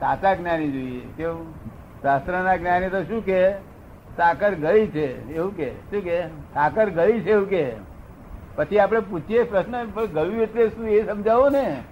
સાચા 0.00 0.34
જ્ઞાની 0.36 0.72
જોઈએ. 0.72 1.02
કેવું? 1.16 1.61
શાસ્ત્ર 2.02 2.32
ના 2.32 2.56
જ્ઞાની 2.56 2.88
તો 2.88 3.02
શું 3.02 3.24
કે? 3.24 3.52
સાકર 4.16 4.54
ગઈ 4.54 4.86
છે, 4.86 5.34
એવું 5.34 5.56
કે. 5.56 5.70
શું 5.70 6.02
કે? 6.02 6.26
સાકર 6.26 6.88
ગઈ 6.88 7.20
છે 7.20 7.30
એવું 7.30 7.48
કે. 7.48 7.72
પછી 8.56 8.78
આપણે 8.78 9.00
પૂછીએ 9.00 9.42
પ્રશ્ન 9.42 9.84
ગયું 10.06 10.42
એટલે 10.42 10.68
શું 10.68 10.88
એ 10.88 11.06
સમજાવો 11.06 11.48
ને? 11.48 11.82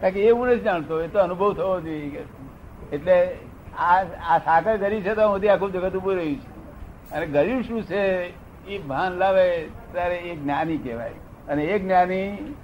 કારણ 0.00 0.12
કે 0.12 0.24
એ 0.24 0.30
હું 0.30 0.48
નથી 0.48 0.60
જાણતો, 0.60 1.00
એ 1.00 1.08
તો 1.08 1.18
અનુભવ 1.18 1.54
થવો 1.54 1.80
જોઈએ 1.80 2.24
એટલે 2.92 3.38
આ 3.78 4.04
આ 4.28 4.38
સાકર 4.38 4.76
ગરી 4.76 5.02
છે 5.02 5.14
તો 5.14 5.28
હું 5.28 5.52
આખું 5.52 5.72
જગત 5.72 5.94
ઉભું 5.96 6.14
રહ્યું 6.14 6.36
છે. 6.36 6.54
અને 7.14 7.26
ગર્યું 7.26 7.62
શું 7.62 7.82
છે 7.82 8.32
એ 8.66 8.78
ભાન 8.78 9.12
લાવે 9.12 9.62
ત્યારે 9.92 10.16
એ 10.16 10.36
જ્ઞાની 10.36 10.78
કહેવાય. 10.78 11.10
અને 11.48 11.64
એ 11.64 11.78
જ્ઞાની 11.78 12.54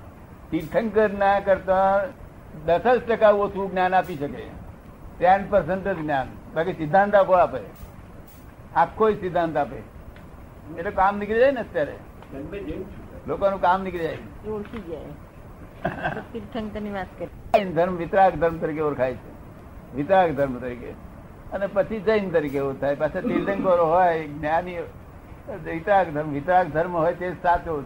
તીર્થંકર 0.50 1.10
ના 1.10 1.40
કરતા 1.40 2.04
દસ 2.66 2.86
જ 2.86 3.00
ટકા 3.08 3.30
ઓછું 3.30 3.70
જ્ઞાન 3.70 3.94
આપી 3.94 4.16
શકે. 4.16 4.44
ટેન 5.18 5.44
પર્સન્ટ 5.50 5.88
જ 5.88 5.98
જ્ઞાન. 5.98 6.39
બાકી 6.54 6.72
સિદ્ધાંત 6.72 7.14
આપો 7.14 7.32
આપે. 7.32 7.58
આખો 8.76 9.10
સિદ્ધાંત 9.10 9.56
આપે. 9.56 9.76
એટલે 10.78 10.90
કામ 10.90 11.18
નીકળી 11.18 11.38
જાય 11.38 11.50
ને 11.50 11.60
અત્યારે. 11.60 11.92
લોકોનું 13.28 13.60
કામ 13.60 13.82
નીકળી 13.82 14.00
જાય. 14.00 14.50
ઓળખી 14.50 14.78
જાય. 14.78 17.64
ધર્મ 17.74 17.96
વિતરાગ 17.96 18.34
ધર્મ 18.34 18.58
તરીકે 18.58 18.80
ઓળખાય 18.80 19.14
છે. 19.14 19.30
વિતરાગ 19.96 20.30
ધર્મ 20.30 20.58
તરીકે. 20.58 20.92
અને 21.52 21.66
પછી 21.66 22.00
જૈન 22.00 22.30
તરીકે 22.30 22.58
એવું 22.58 22.80
થાય 22.80 22.94
પાછા 22.94 23.20
તીર્થંકરો 23.20 23.86
હોય 23.86 24.28
જ્ઞાની 24.28 24.76
વિતરાગ 25.64 26.10
ધર્મ 26.10 26.30
વિતરાગ 26.30 26.68
ધર્મ 26.68 26.96
હોય 26.96 27.14
તે 27.14 27.32
સાચો 27.32 27.82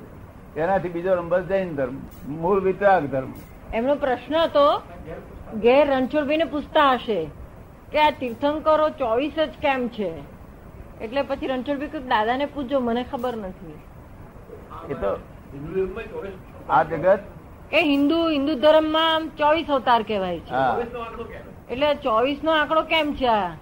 એનાથી 0.57 0.89
બીજો 0.89 1.15
નંબર 1.15 1.43
જૈન 1.43 1.77
ધર્મ. 1.77 1.97
મૂળ 2.29 2.61
વિતરાગ 2.61 3.07
ધર્મ. 3.07 3.33
એમનો 3.75 3.95
પ્રશ્ન 3.95 4.37
હતો 4.37 4.83
ઘેર 5.59 5.91
રણછોડભાઈ 5.91 6.37
ને 6.37 6.45
પૂછતા 6.45 6.93
હશે. 6.93 7.44
કે 7.95 8.01
આ 8.01 8.13
તીર્થંકરો 8.21 8.87
ચોવીસ 8.99 9.37
જ 9.41 9.51
કેમ 9.63 9.89
છે? 9.89 10.11
એટલે 11.01 11.23
પછી 11.23 11.47
રણછોડભાઈ 11.47 11.91
કહ્યું 11.91 12.09
દાદાને 12.09 12.47
પૂછજો 12.47 12.81
મને 12.81 13.03
ખબર 13.13 13.35
નથી. 13.37 13.77
એ 14.91 14.95
તો 14.95 15.11
આ 16.69 16.83
જગત? 16.83 17.21
એ 17.73 17.83
હિન્દુ 17.83 18.19
હિન્દુ 18.29 18.55
ધર્મમાં 18.55 19.29
ચોવીસ 19.37 19.71
અવતાર 19.71 20.03
કહેવાય 20.03 20.41
છે. 20.41 20.53
એટલે 21.71 21.95
ચોવીસ 22.07 22.43
નો 22.43 22.51
આંકડો 22.53 22.83
કેમ 22.95 23.13
છે 23.15 23.27
આ? 23.27 23.53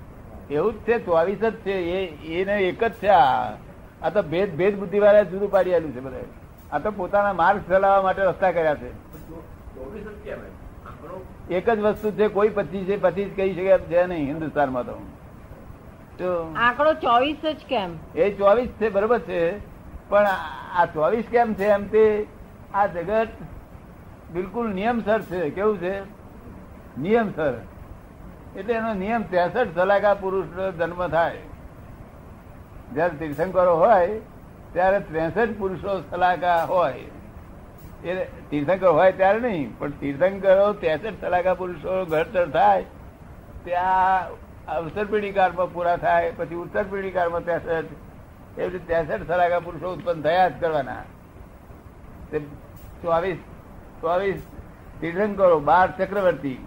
એવું 0.51 0.73
જ 0.75 0.87
છે 0.87 0.99
ચોવીસ 1.05 1.39
જ 1.39 1.53
છે 1.65 1.75
એ 1.99 1.99
એને 2.41 2.57
એક 2.69 2.85
જ 2.85 2.93
છે 3.03 3.09
આ. 3.09 3.53
આ 4.03 4.11
તો 4.11 4.23
ભેદ 4.23 4.57
ભેદ 4.57 4.79
બુદ્ધિ 4.79 4.99
વાળા 4.99 5.29
જુદું 5.35 5.51
પાડી 5.51 5.75
આલ્યું 5.75 5.95
છે 5.95 6.01
બધા. 6.01 6.27
આ 6.73 6.79
તો 6.79 6.91
પોતાના 6.91 7.33
માર્ગ 7.33 7.63
ચલાવવા 7.69 8.03
માટે 8.03 8.23
રસ્તા 8.23 8.53
કર્યા 8.53 8.75
છે. 8.75 8.91
એક 11.53 11.71
જ 11.71 11.79
વસ્તુ 11.79 12.11
છે 12.11 12.29
કોઈ 12.29 12.49
પચીસ 12.49 12.87
છે 12.87 12.97
પચીસ 12.97 13.29
કહી 13.37 13.55
શકે 13.55 13.79
છે 13.79 14.07
નહીં 14.07 14.27
હિન્દુસ્તાનમાં 14.27 14.87
તો. 14.87 14.95
તો 16.19 16.55
આંકડો 16.57 16.93
ચોવીસ 16.93 17.37
જ 17.43 17.57
કેમ? 17.69 17.91
એ 18.15 18.31
ચોવીસ 18.31 18.69
છે 18.69 18.89
બરોબર 18.89 19.19
છે. 19.19 19.59
પણ 20.09 20.27
આ 20.77 20.85
ચોવીસ 20.85 21.25
કેમ 21.31 21.55
છે 21.55 21.65
એમ 21.65 21.87
તે 21.87 22.27
આ 22.75 22.87
જગત 22.87 23.29
બિલકુલ 24.33 24.71
નિયમસર 24.71 25.23
છે. 25.23 25.51
કેવું 25.51 25.81
છે? 25.81 26.01
નિયમસર. 27.01 27.55
એટલે 28.57 28.75
એનો 28.75 28.95
નિયમ 28.95 29.23
ત્રેસઠ 29.23 29.75
સલાકા 29.75 30.15
પુરુષ 30.15 30.47
જન્મ 30.79 31.09
થાય. 31.09 31.39
જયારે 32.95 33.17
તીર્થંકરો 33.17 33.77
હોય 33.77 34.21
ત્યારે 34.73 35.01
ત્રેસઠ 35.01 35.59
પુરુષો 35.59 36.03
સલાકા 36.11 36.65
હોય. 36.65 37.05
એ 38.05 38.13
તીર્થંકર 38.51 38.91
હોય 38.99 39.13
ત્યારે 39.21 39.41
નહીં, 39.47 39.69
પણ 39.79 39.93
તીર્થંકરો 40.01 40.69
ત્રેસઠ 40.83 41.19
તલાકા 41.23 41.59
પુરુષો 41.61 41.93
ઘડતર 42.13 42.47
થાય, 42.57 42.85
ત્યાં 43.65 44.25
અવસર 44.77 45.07
પેઢી 45.13 45.37
કાળમાં 45.39 45.71
પૂરા 45.75 45.99
થાય, 46.07 46.33
પછી 46.39 46.63
ઉત્તર 46.65 46.85
પેઢી 46.93 47.15
કાળમાં 47.19 47.45
ત્રેસઠ 47.49 47.93
એવી 48.59 48.71
રીતે 48.73 48.87
ત્રેસઠ 48.89 49.27
સલાકા 49.31 49.61
પુરુષો 49.67 49.89
ઉત્પન્ન 49.97 50.21
થયા 50.27 50.51
જ 50.51 50.55
કરવાના. 50.61 51.05
ચોવીસ 53.03 53.41
ચોવીસ 54.03 54.41
તીર્થંકરો, 55.01 55.57
બાર 55.71 55.89
ચક્રવર્તી, 55.99 56.61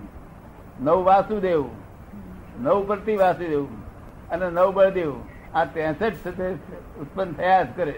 નવ 0.86 0.98
વાસુદેવ, 1.10 1.64
નવ 2.64 2.80
પ્રતિ 2.90 3.14
વાસુદેવ 3.24 3.66
અને 4.32 4.46
નવ 4.50 4.68
બળદેવ, 4.78 5.12
આ 5.54 5.66
ત્રેસઠ 5.74 6.28
ઉત્પન્ન 7.04 7.32
થયા 7.40 7.64
જ 7.64 7.70
કરે. 7.78 7.96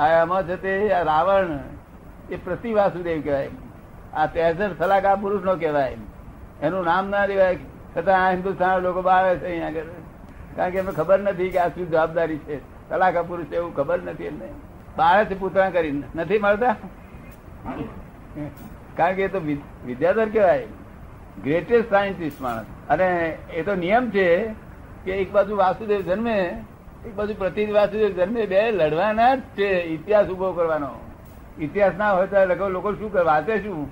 આ 0.00 0.08
એમાં 0.22 0.46
છે 0.48 0.56
તે 0.64 0.72
રાવણ 1.10 1.52
એ 2.30 2.36
પ્રતિ 2.36 2.72
વાસુદેવ 2.72 3.22
કહેવાય. 3.22 3.50
આ 4.14 4.26
ત્રેસઠ 4.26 4.78
સલાકા 4.78 5.16
પુરુષ 5.16 5.42
નો 5.42 5.56
કહેવાય. 5.56 5.96
એનું 6.62 6.84
નામ 6.84 7.08
ના 7.08 7.26
લેવાય, 7.26 7.58
છતાં 7.96 8.26
આ 8.26 8.30
હિન્દુસ્તાન 8.30 8.82
લોકો 8.82 9.02
બહાર 9.02 9.38
છે 9.38 9.46
અહીંયા 9.46 9.68
આગળ. 9.68 9.90
કારણ 10.56 10.70
કે 10.70 10.78
એમને 10.78 10.92
ખબર 10.92 11.18
નથી 11.20 11.50
કે 11.50 11.58
આ 11.58 11.68
શું 11.68 11.90
જવાબદારી 11.90 12.38
છે. 12.38 12.58
સલાકા 12.88 13.22
પુરુષ 13.22 13.52
એવું 13.52 13.76
ખબર 13.76 13.98
નથી 14.02 14.24
એમને. 14.24 14.48
બાળે 14.96 15.24
છે 15.24 15.34
પૂતળા 15.34 15.70
કરી 15.70 16.02
નથી 16.14 16.38
મળતા? 16.38 16.76
કારણ 18.96 19.14
કે 19.14 19.22
એ 19.22 19.28
તો 19.28 19.40
વિદ્યાધર 19.86 20.28
કહેવાય. 20.28 20.66
ગ્રેટેસ્ટ 21.44 21.90
સાયન્ટિસ્ટ 21.90 22.40
માણસ. 22.40 22.66
અને 22.88 23.08
એ 23.54 23.62
તો 23.62 23.74
નિયમ 23.74 24.10
છે 24.10 24.28
કે 25.04 25.12
એક 25.12 25.32
બાજુ 25.32 25.56
વાસુદેવ 25.56 26.00
જન્મે, 26.00 26.38
એક 27.06 27.14
બાજુ 27.14 27.34
પ્રતિ 27.34 27.72
વાસુદેવ 27.72 28.12
જન્મે, 28.16 28.46
બે 28.46 28.70
લડવાના 28.72 29.34
જ 29.34 29.40
છે, 29.56 29.68
ઇતિહાસ 29.94 30.28
ઊભો 30.28 30.52
કરવાનો. 30.52 31.03
ઇતિહાસ 31.58 31.92
ના 31.98 32.12
હોય 32.12 32.26
તો 32.26 32.68
લોકો 32.68 32.92
શું 32.92 33.12
કરે? 33.12 33.22
વાંચે 33.22 33.58
શું? 33.62 33.88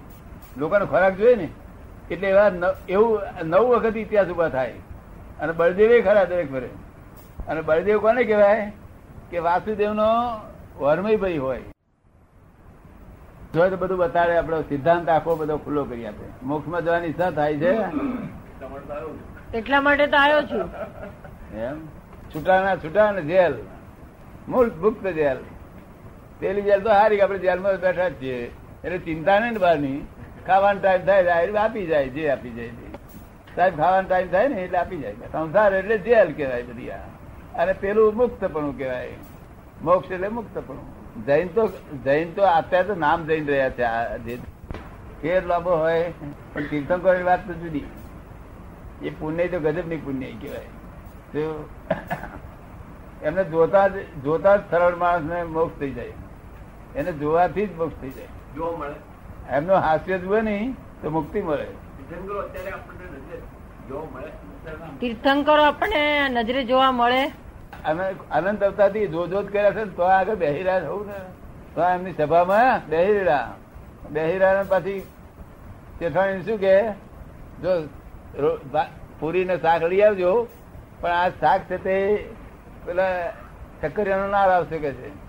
લોકોને 0.56 0.84
ખોરાક 0.84 1.16
જોઈએ 1.16 1.34
ને? 1.36 1.48
એટલે 2.10 2.28
એવા 2.28 2.50
એવું 2.88 3.20
નવ 3.44 3.58
વખત 3.58 3.96
ઇતિહાસ 3.96 4.28
ઊભા 4.28 4.48
થાય. 4.48 4.72
અને 5.40 5.52
બળદેવે 5.52 6.00
ખરા 6.02 6.24
દરેક 6.24 6.52
ફરે 6.52 6.68
અને 7.48 7.60
બળદેવ 7.60 8.00
કોને 8.00 8.24
કહેવાય? 8.24 8.72
કે 9.30 9.38
વાસુદેવનો 9.38 10.08
વર્મય 10.78 11.16
ભાઈ 11.16 11.38
હોય. 11.38 11.62
જો 13.54 13.68
તો 13.68 13.76
બધું 13.76 13.98
બતાડે 13.98 14.36
આપણો 14.36 14.60
સિદ્ધાંત 14.62 15.08
આખો 15.08 15.36
બધો 15.36 15.56
ખુલ્લો 15.56 15.84
કરી 15.84 16.06
આપે. 16.06 16.26
મોક્ષમાં 16.42 16.84
જવાની 16.84 17.06
ઈચ્છા 17.06 17.30
થાય 17.30 17.56
છે? 17.56 17.72
એટલા 19.54 19.80
માટે 19.80 20.06
તો 20.06 20.16
આવ્યો 20.16 20.42
છું. 20.42 20.64
એમ? 21.56 21.86
છૂટાના 22.34 22.76
છૂટા 22.76 23.10
ને 23.12 23.22
જેલ. 23.22 23.54
મૂળ 24.48 24.70
મુક્ત 24.70 25.06
જેલ. 25.06 25.36
પેલી 26.42 26.62
જેલ 26.62 26.80
તો 26.80 26.90
હારી 26.90 27.20
આપણે 27.20 27.38
જેલમાં 27.38 27.80
બેઠા 27.80 28.08
જ 28.08 28.14
છીએ. 28.22 28.38
એટલે 28.84 28.98
ચિંતા 28.98 29.38
નહીં 29.40 29.52
ને 29.52 29.58
બહારની. 29.58 29.98
ખાવાનો 30.46 30.80
ટાઈમ 30.80 31.04
થાય 31.06 31.42
એટલે 31.42 31.58
આપી 31.58 31.86
જાય, 31.86 32.08
જે 32.08 32.30
આપી 32.30 32.50
જાય 32.50 32.70
સાહેબ, 33.56 33.76
ખાવાનો 33.76 34.08
ટાઈમ 34.08 34.28
થાય 34.28 34.48
ને 34.48 34.62
એટલે 34.62 34.78
આપી 34.78 34.98
જાય. 34.98 35.14
સંસાર 35.32 35.74
એટલે 35.74 35.98
જેલ 36.06 36.32
કહેવાય 36.32 36.62
બધી 36.62 36.90
આ. 36.90 36.98
અને 37.54 37.72
પેલું 37.72 38.16
મુક્તપણું 38.16 38.74
કહેવાય. 38.78 39.12
મોક્ષ 39.82 40.10
એટલે 40.10 40.28
મુક્તપણું. 40.28 40.86
જૈન 41.26 41.48
તો 41.48 41.66
જૈન 42.04 42.32
તો 42.32 42.42
અત્યારે 42.42 42.88
તો 42.88 42.94
નામ 42.94 43.26
જૈન 43.26 43.46
રહ્યા 43.46 43.70
છે 43.70 43.82
આ 43.82 44.16
જે. 44.16 44.38
ફેર 45.22 45.42
લાંબો 45.44 45.76
હોય, 45.76 46.12
પણ 46.52 46.66
તીર્થંકર 46.70 47.22
વાત 47.24 47.46
તો 47.48 47.54
જુદી. 47.54 47.84
એ 49.02 49.10
પુણ્ય 49.20 49.48
તો 49.48 49.60
ગજબની 49.60 50.00
પુણ્ય 50.06 50.32
કહેવાય. 50.42 50.68
તો 51.32 51.40
એમને 53.22 53.44
જોતા 53.44 53.86
જ 53.88 54.04
જોતા 54.24 54.56
જ 54.56 54.60
સરળ 54.70 54.96
માણસને 54.96 55.42
મોક્ષ 55.54 55.78
થઈ 55.80 55.92
જાય. 55.92 56.12
એને 56.96 57.12
જોવાથી 57.12 57.66
જ 57.66 57.76
મોક્ષ 57.76 58.00
થઈ 58.00 58.10
જાય. 58.10 58.26
જોવા 58.54 58.78
મળે. 58.78 58.94
એમનો 59.54 59.74
હાસ્ય 59.74 60.18
જુએ 60.18 60.40
નહીં 60.40 60.72
તો 61.02 61.10
મુક્તિ 61.10 61.42
મળે. 61.42 61.66
જંગલો 62.10 62.40
અત્યારે 62.40 62.70
આપણને 62.70 63.10
નજરે 63.10 63.38
જોવા 63.88 64.06
મળે. 64.14 64.32
તીર્થંકરો 65.00 65.64
આપણને 65.64 66.28
નજરે 66.28 66.64
જોવા 66.64 66.92
મળે. 66.92 67.30
અનંત 68.30 68.64
અવતારથી 68.64 69.06
કર્યા 69.52 69.70
છે 69.70 69.84
તો 69.84 70.02
આગળ 70.02 70.34
બેહી 70.34 70.62
રહ્યા 70.62 70.78
ને? 70.78 70.86
તો 71.74 71.84
એમની 71.84 72.12
સભામાં 72.12 72.88
બેહી 72.88 73.12
રહ્યા. 73.12 73.52
બેહી 74.10 74.32
રહ્યા 74.32 74.54
ને 74.54 74.62
પછી 74.68 75.00
શેઠાણી 75.98 76.42
શું 76.42 76.58
કે 76.58 76.90
જો 77.62 77.68
રો- 78.38 78.72
ને 78.72 78.86
પૂરીને 79.20 79.56
શાક 79.58 79.82
લઈ 79.82 80.00
આવજો 80.00 80.48
પણ 81.00 81.10
આ 81.10 81.28
શાક 81.28 81.60
છે 81.60 81.76
તે 81.76 82.28
પેલા 82.84 83.30
ચક્કરિયાનો 83.82 84.28
ના 84.28 84.38
આવશે 84.38 84.78
કે 84.78 84.92
છે. 84.92 85.21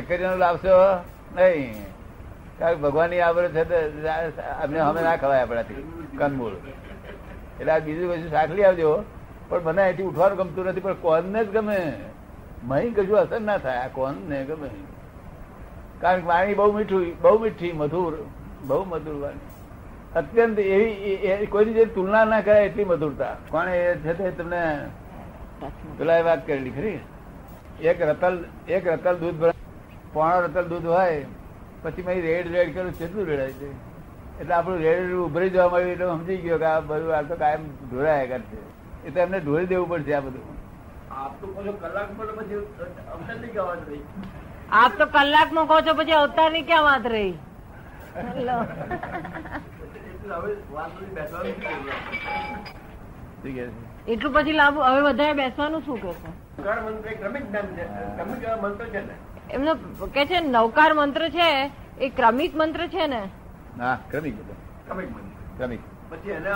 ચક્કરિયાનો 0.00 0.36
લાવશો 0.36 1.04
નહીં. 1.36 1.74
કારણ 2.58 2.76
ભગવાનની 2.76 3.20
આવડત 3.20 3.50
છે 3.50 4.40
અમને 4.40 4.78
અમે 4.78 5.02
ના 5.02 5.16
ખવાય 5.16 5.42
આપણાથી. 5.42 5.74
કંદમૂળ. 6.18 6.52
એટલે 7.60 7.72
આ 7.72 7.78
બીજું 7.78 8.12
કશું 8.12 8.30
શાક 8.30 8.50
લઈ 8.50 8.62
આવજો. 8.62 9.04
પણ 9.48 9.62
મને 9.64 9.82
અહીંથી 9.82 10.02
ઉઠવાનું 10.02 10.38
ગમતું 10.38 10.64
નથી, 10.64 10.80
પણ 10.80 10.94
કોનને 10.94 11.44
જ 11.44 11.48
ગમે. 11.48 11.92
મહી 12.64 12.90
કશું 12.90 13.18
અસર 13.18 13.40
ના 13.40 13.58
થાય. 13.58 13.76
આ 13.76 13.88
કોન 13.88 14.14
ને 14.28 14.44
ગમે. 14.44 14.70
કારણ 16.00 16.20
કે 16.20 16.26
વાણી 16.26 16.54
બહુ 16.54 16.72
મીઠું, 16.72 17.06
બહુ 17.22 17.38
મીઠી, 17.38 17.72
મધુર, 17.72 18.26
બહુ 18.62 18.84
મધુર 18.84 19.22
વાણી. 19.22 19.38
અત્યંત 20.16 20.58
એવી 20.58 21.46
કોઈની 21.46 21.74
જે 21.74 21.84
તુલના 21.84 22.24
ના 22.24 22.40
કરે 22.40 22.66
એટલી 22.66 22.84
મધુરતા. 22.84 23.36
કોણે 23.48 23.78
એ 23.78 23.96
છે 23.96 24.12
તે 24.12 24.30
તમને 24.30 24.88
પેલા 25.98 26.20
વાત 26.20 26.46
કરેલી 26.46 26.70
ખરી? 26.70 26.98
એક 27.80 28.02
રતલ 28.02 28.44
એક 28.68 28.86
રતલ 28.86 29.16
દૂધ 29.16 29.34
ભરા- 29.34 29.67
પોણો 30.12 30.40
રતલ 30.40 30.68
દૂધ 30.68 30.86
હોય 30.86 31.24
પછી 31.82 32.02
મેં 32.02 32.22
રેડ 32.22 32.52
રેડ 32.52 32.74
કર્યું 32.74 32.98
કેટલું 32.98 33.26
રેડાય 33.26 33.52
છે 33.52 33.70
એટલે 34.40 34.54
આપણું 34.54 34.78
રેડ 34.78 35.12
ઉભરી 35.12 35.50
જવા 35.50 35.68
મળ્યું 35.68 35.90
એટલે 35.90 36.06
સમજી 36.06 36.36
ગયો 36.36 36.58
કે 36.58 36.64
આ 36.64 36.80
બધું 36.80 37.16
આ 37.16 37.22
તો 37.22 37.36
કાયમ 37.36 37.60
ઢોળાયા 37.90 38.26
કરશે 38.26 38.56
એ 39.04 39.10
તો 39.10 39.20
એમને 39.20 39.40
ઢોળી 39.40 39.66
દેવું 39.66 39.88
પડશે 39.88 40.14
આ 40.14 40.20
બધું. 40.20 40.42
આપ 41.20 41.40
તો 41.40 41.46
કલાક 45.06 45.12
કલાકમાં 45.12 45.66
કહો 45.66 45.80
છો 45.80 45.94
પછી 45.94 46.12
અવતારની 46.12 46.62
ક્યાં 46.62 46.84
વાત 46.84 47.06
રહી. 47.06 47.38
એટલે? 48.18 48.52
એટલું 54.06 54.32
પછી 54.32 54.52
લાંબુ 54.52 54.80
હવે 54.80 55.00
વધારે 55.00 55.32
બેસવાનું 55.32 55.86
શું 55.86 56.02
કે 56.02 56.12
છે. 56.12 56.28
મંત્ર 58.62 58.86
છે 58.86 59.00
ને. 59.00 59.27
એમનો 59.50 59.74
કે 60.06 60.26
છે 60.26 60.40
નવકાર 60.40 60.94
મંત્ર 60.94 61.28
છે 61.28 61.70
એ 62.00 62.08
ક્રમિક 62.08 62.56
મંત્ર 62.56 62.86
છે 62.86 63.06
ને? 63.06 63.22
હા 63.80 63.98
ક્રમિક 64.10 64.36
ક્રમિક 64.38 65.08
ક્રમિક. 65.58 65.80
પછી 66.10 66.30
એને 66.30 66.50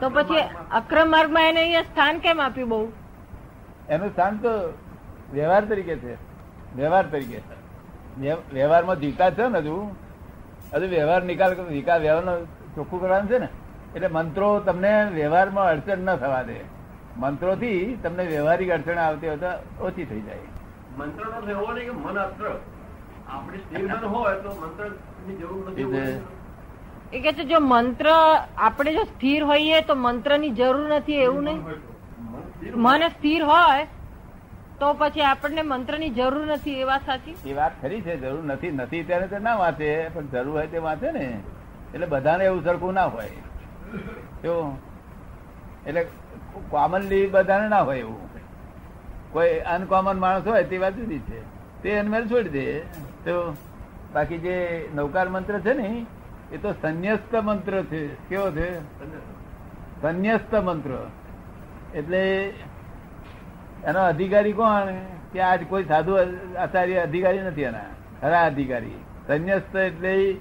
તો 0.00 0.10
પછી 0.10 0.40
અક્રમ 0.72 1.10
માર્ગમાં 1.10 1.42
એને 1.42 1.60
અહીંયા 1.60 1.82
સ્થાન 1.82 2.18
કેમ 2.18 2.40
આપ્યું 2.40 2.68
બહુ? 2.68 2.92
એનું 3.88 4.12
સ્થાન 4.12 4.36
તો 4.36 4.48
વ્યવહાર 5.32 5.64
તરીકે 5.64 5.96
છે. 5.96 6.14
વ્યવહાર 6.76 7.06
તરીકે. 7.06 7.40
વ્યવ- 8.18 8.54
વ્યવહારમાં 8.54 9.00
જીતા 9.00 9.30
છે 9.30 9.48
ને 9.48 9.58
હજુ? 9.58 9.96
હજુ 10.74 10.86
વ્યવહાર 10.86 11.22
નિકાલ 11.22 11.56
નિકાલ 11.70 12.00
વ્યવહારનો 12.00 12.44
ચોખ્ખું 12.74 13.00
કરવાનું 13.00 13.30
છે 13.30 13.38
ને? 13.38 13.48
એટલે 13.94 14.08
મંત્રો 14.08 14.60
તમને 14.60 15.04
વ્યવહારમાં 15.04 15.66
અડચણ 15.66 15.98
ન 15.98 16.16
થવા 16.16 16.42
દે. 16.42 16.60
મંત્રોથી 17.16 17.98
તમને 18.02 18.24
વ્યવહારિક 18.24 18.70
અડચણ 18.70 18.98
આવતી 18.98 19.28
હોય 19.28 19.36
તો 19.36 19.84
ઓછી 19.84 20.04
થઈ 20.04 20.20
જાય. 20.20 20.38
મંત્ર 20.98 21.24
નો 21.32 21.38
એવો 21.50 21.68
નહીં 21.72 21.88
કે 21.90 21.94
મન 22.04 22.18
અત્ર. 22.18 22.46
આપણે 23.28 23.58
સ્થિર 23.64 24.04
હોય 24.14 24.34
તો 24.44 24.50
મંત્રની 24.62 25.36
જરૂર 25.40 25.64
નથી 25.70 26.20
એ 27.12 27.20
કે 27.24 27.32
છે 27.32 27.44
જો 27.50 27.58
મંત્ર 27.60 28.06
આપણે 28.10 28.90
જો 28.96 29.04
સ્થિર 29.10 29.42
હોઈએ 29.50 29.82
તો 29.88 29.94
મંત્રની 29.96 30.54
જરૂર 30.60 30.86
નથી 30.98 31.20
એવું 31.26 31.44
નહીં? 31.44 31.60
મન 32.86 33.02
સ્થિર 33.10 33.42
હોય. 33.52 33.86
તો 34.78 34.86
પછી 35.00 35.22
આપણને 35.22 35.62
મંત્રની 35.62 36.10
જરૂર 36.10 36.46
નથી 36.54 36.80
એ 36.80 36.84
વાત 36.84 37.04
સાચી? 37.06 37.36
એ 37.46 37.54
વાત 37.54 37.74
ખરી 37.82 38.02
છે 38.02 38.16
જરૂર 38.16 38.44
નથી 38.44 38.72
નથી 38.72 39.04
ત્યારે 39.04 39.28
તો 39.28 39.38
ના 39.38 39.56
વાંચે 39.56 39.88
પણ 40.14 40.28
જરૂર 40.32 40.54
હોય 40.56 40.66
તે 40.66 40.78
વાંચે 40.78 41.12
ને. 41.12 41.26
એટલે 41.94 42.06
બધાને 42.06 42.44
એવું 42.44 42.62
સરખું 42.64 42.94
ના 42.94 43.08
હોય. 43.08 43.42
તો 44.42 44.52
એટલે 45.86 46.02
કોમનલી 46.70 47.26
બધાને 47.28 47.68
ના 47.68 47.84
હોય 47.90 48.00
એવું. 48.00 48.23
કોઈ 49.34 49.58
અનકોમન 49.58 50.20
માણસ 50.20 50.46
હોય 50.46 50.64
તે 50.64 50.78
વાત 50.78 50.94
જુદી 50.94 51.18
છે. 51.18 51.40
તે 51.82 51.98
અનમેલ 51.98 52.26
છોડી 52.26 52.48
દે. 52.48 52.80
તો 53.24 53.56
બાકી 54.14 54.38
જે 54.38 54.88
નૌકાર 54.94 55.28
મંત્ર 55.28 55.58
છે 55.58 55.72
ને, 55.74 56.06
એ 56.52 56.56
તો 56.56 56.72
સંન્યસ્ત 56.72 57.34
મંત્ર 57.34 57.82
છે. 57.82 58.28
કેવો 58.28 58.50
છે? 58.50 58.78
સંન્યસ્ત 60.02 60.54
મંત્ર. 60.54 61.10
એટલે 61.94 62.46
એનો 63.84 64.00
અધિકારી 64.00 64.52
કોણ? 64.52 64.94
કે 65.32 65.40
આજ 65.40 65.60
કોઈ 65.68 65.84
સાધુ 65.84 66.16
આચાર્ય 66.58 66.98
અધિકારી 66.98 67.38
નથી 67.38 67.62
એના. 67.62 67.80
ખરા 68.20 68.46
અધિકારી. 68.46 69.04
સંન્યસ્ત 69.26 69.76
એટલે 69.76 70.32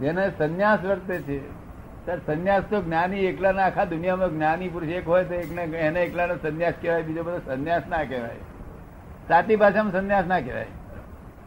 જેને 0.00 0.32
સંન્યાસ 0.38 0.84
વર્તે 0.84 1.18
છે. 1.18 1.59
ત્યારે 2.04 2.20
સંન્યાસ 2.26 2.62
તો 2.70 2.82
જ્ઞાની 2.82 3.24
એકલા 3.24 3.52
ના 3.52 3.62
આખા 3.62 3.84
દુનિયામાં 3.84 4.30
જ્ઞાની 4.30 4.68
પુરુષ 4.68 4.88
એક 4.88 5.08
હોય 5.08 5.24
તો 5.24 5.34
એકને 5.34 5.62
એને 5.62 6.02
એકલાનો 6.02 6.34
સંન્યાસ 6.34 6.74
કહેવાય, 6.82 7.02
બીજો 7.02 7.22
બધો 7.22 7.38
સંન્યાસ 7.38 7.82
ના 7.90 8.04
કહેવાય. 8.04 8.42
સાચી 9.28 9.56
ભાષામાં 9.56 9.92
સંન્યાસ 9.92 10.26
ના 10.26 10.40
કહેવાય. 10.40 10.66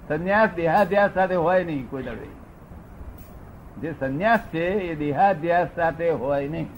સંન્યાસ 0.07 0.49
દેહાધ્યાસ 0.55 1.11
સાથે 1.13 1.35
હોય 1.35 1.63
નહીં 1.63 1.89
કોઈ 1.89 2.03
દાડે. 2.03 2.29
જે 3.81 3.93
સંન્યાસ 3.99 4.39
છે 4.39 4.65
એ 4.65 4.95
દેહાધ્યાસ 4.95 5.67
સાથે 5.75 6.09
હોય 6.09 6.47
નહીં. 6.47 6.69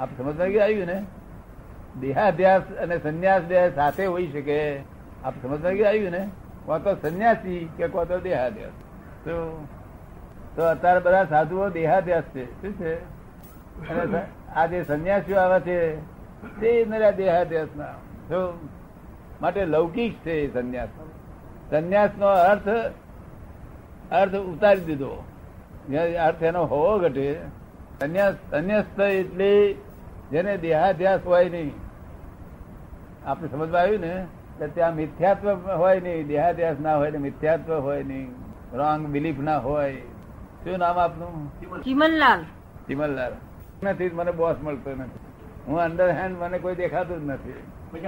આપ 0.00 0.08
સમજવા 0.16 0.46
ગયા 0.46 0.64
આવ્યું 0.64 0.86
ને? 0.86 1.04
દેહાધ્યાસ 2.00 2.62
અને 2.82 2.98
સંન્યાસ 2.98 3.42
બે 3.42 3.70
સાથે 3.74 4.06
હોઈ 4.06 4.26
શકે. 4.26 4.80
આપ 5.24 5.34
સમજવા 5.42 5.70
ગયા 5.70 5.88
આવ્યું 5.88 6.10
ને? 6.10 6.28
કો 6.66 6.78
તો 6.78 6.94
સંન્યાસી 6.94 7.70
કે 7.76 7.88
કો 7.88 8.04
તો 8.04 8.20
દેહાધ્યાસ. 8.20 8.70
તો 9.24 9.66
તો 10.56 10.62
અત્યારે 10.62 11.00
બધા 11.00 11.24
સાધુઓ 11.24 11.68
દેહાધ્યાસ 11.68 12.22
છે. 12.22 12.44
શું 12.62 12.72
છે? 12.78 13.14
આ 14.54 14.66
જે 14.66 14.84
સંન્યાસીઓ 14.84 15.36
આવે 15.36 15.60
છે, 15.60 15.96
તે 16.60 16.84
નરા 16.88 17.10
દેહાધ્યાસ 17.10 17.68
ના 17.76 17.86
માટે 19.40 19.64
લૌકિક 19.66 20.14
છે 20.26 20.52
સંન્યાસ 20.54 20.88
સંન્યાસ. 21.70 22.10
નો 22.18 22.26
અર્થ 22.26 22.68
અર્થ 24.12 24.34
ઉતારી 24.34 24.80
દીધો. 24.80 25.24
અર્થ 26.24 26.42
એનો 26.42 26.64
હોવો 26.64 26.98
ઘટે. 26.98 27.38
સંન્યાસ, 28.00 28.34
સંન્યાસ્ત 28.50 29.00
એટલે 29.00 29.74
જેને 30.30 30.56
દેહાધ્યાસ 30.56 31.20
હોય 31.26 31.48
નહીં. 31.48 31.72
આપણે 33.26 33.48
સમજવા 33.48 33.80
આવ્યું 33.80 34.00
ને, 34.00 34.26
કે 34.58 34.66
ત્યાં 34.68 34.94
મિથ્યાત્વ 34.94 35.48
હોય 35.76 36.00
નહીં. 36.00 36.26
દેહાધ્યાસ 36.26 36.76
ના 36.80 36.96
હોય 36.96 37.10
ને 37.10 37.18
મિથ્યાત્વ 37.18 37.80
હોય 37.80 38.02
નહીં. 38.02 38.30
રોંગ 38.72 39.06
બિલીફ 39.06 39.38
ના 39.38 39.58
હોય. 39.58 40.02
શું 40.64 40.78
નામ 40.82 40.98
આપનું? 40.98 41.34
ચિમનલાલ 41.84 42.40
ચિમનલાલ 42.88 43.32
નથી 43.82 44.10
મને 44.18 44.32
બોસ 44.40 44.56
મળતો 44.66 44.90
નથી. 44.98 45.22
હું 45.66 45.78
અંડર 45.86 46.08
હેન્ડ 46.18 46.36
મને 46.42 46.58
કોઈ 46.64 46.76
દેખાતું 46.80 47.20
જ 47.20 47.32
નથી. 47.32 47.60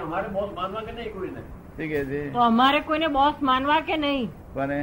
અમારે 0.04 0.28
બોસ 0.36 0.50
માનવા 0.58 0.84
કે 0.86 0.92
નહીં 0.98 1.12
કોઈને? 1.16 1.42
ઠીક 1.76 1.92
છે? 2.10 2.20
તો 2.36 2.40
અમારે 2.50 2.80
કોઈને 2.90 3.08
બોસ 3.18 3.36
માનવા 3.48 3.80
કે 3.88 3.96
નહીં? 4.04 4.30
કોને? 4.54 4.78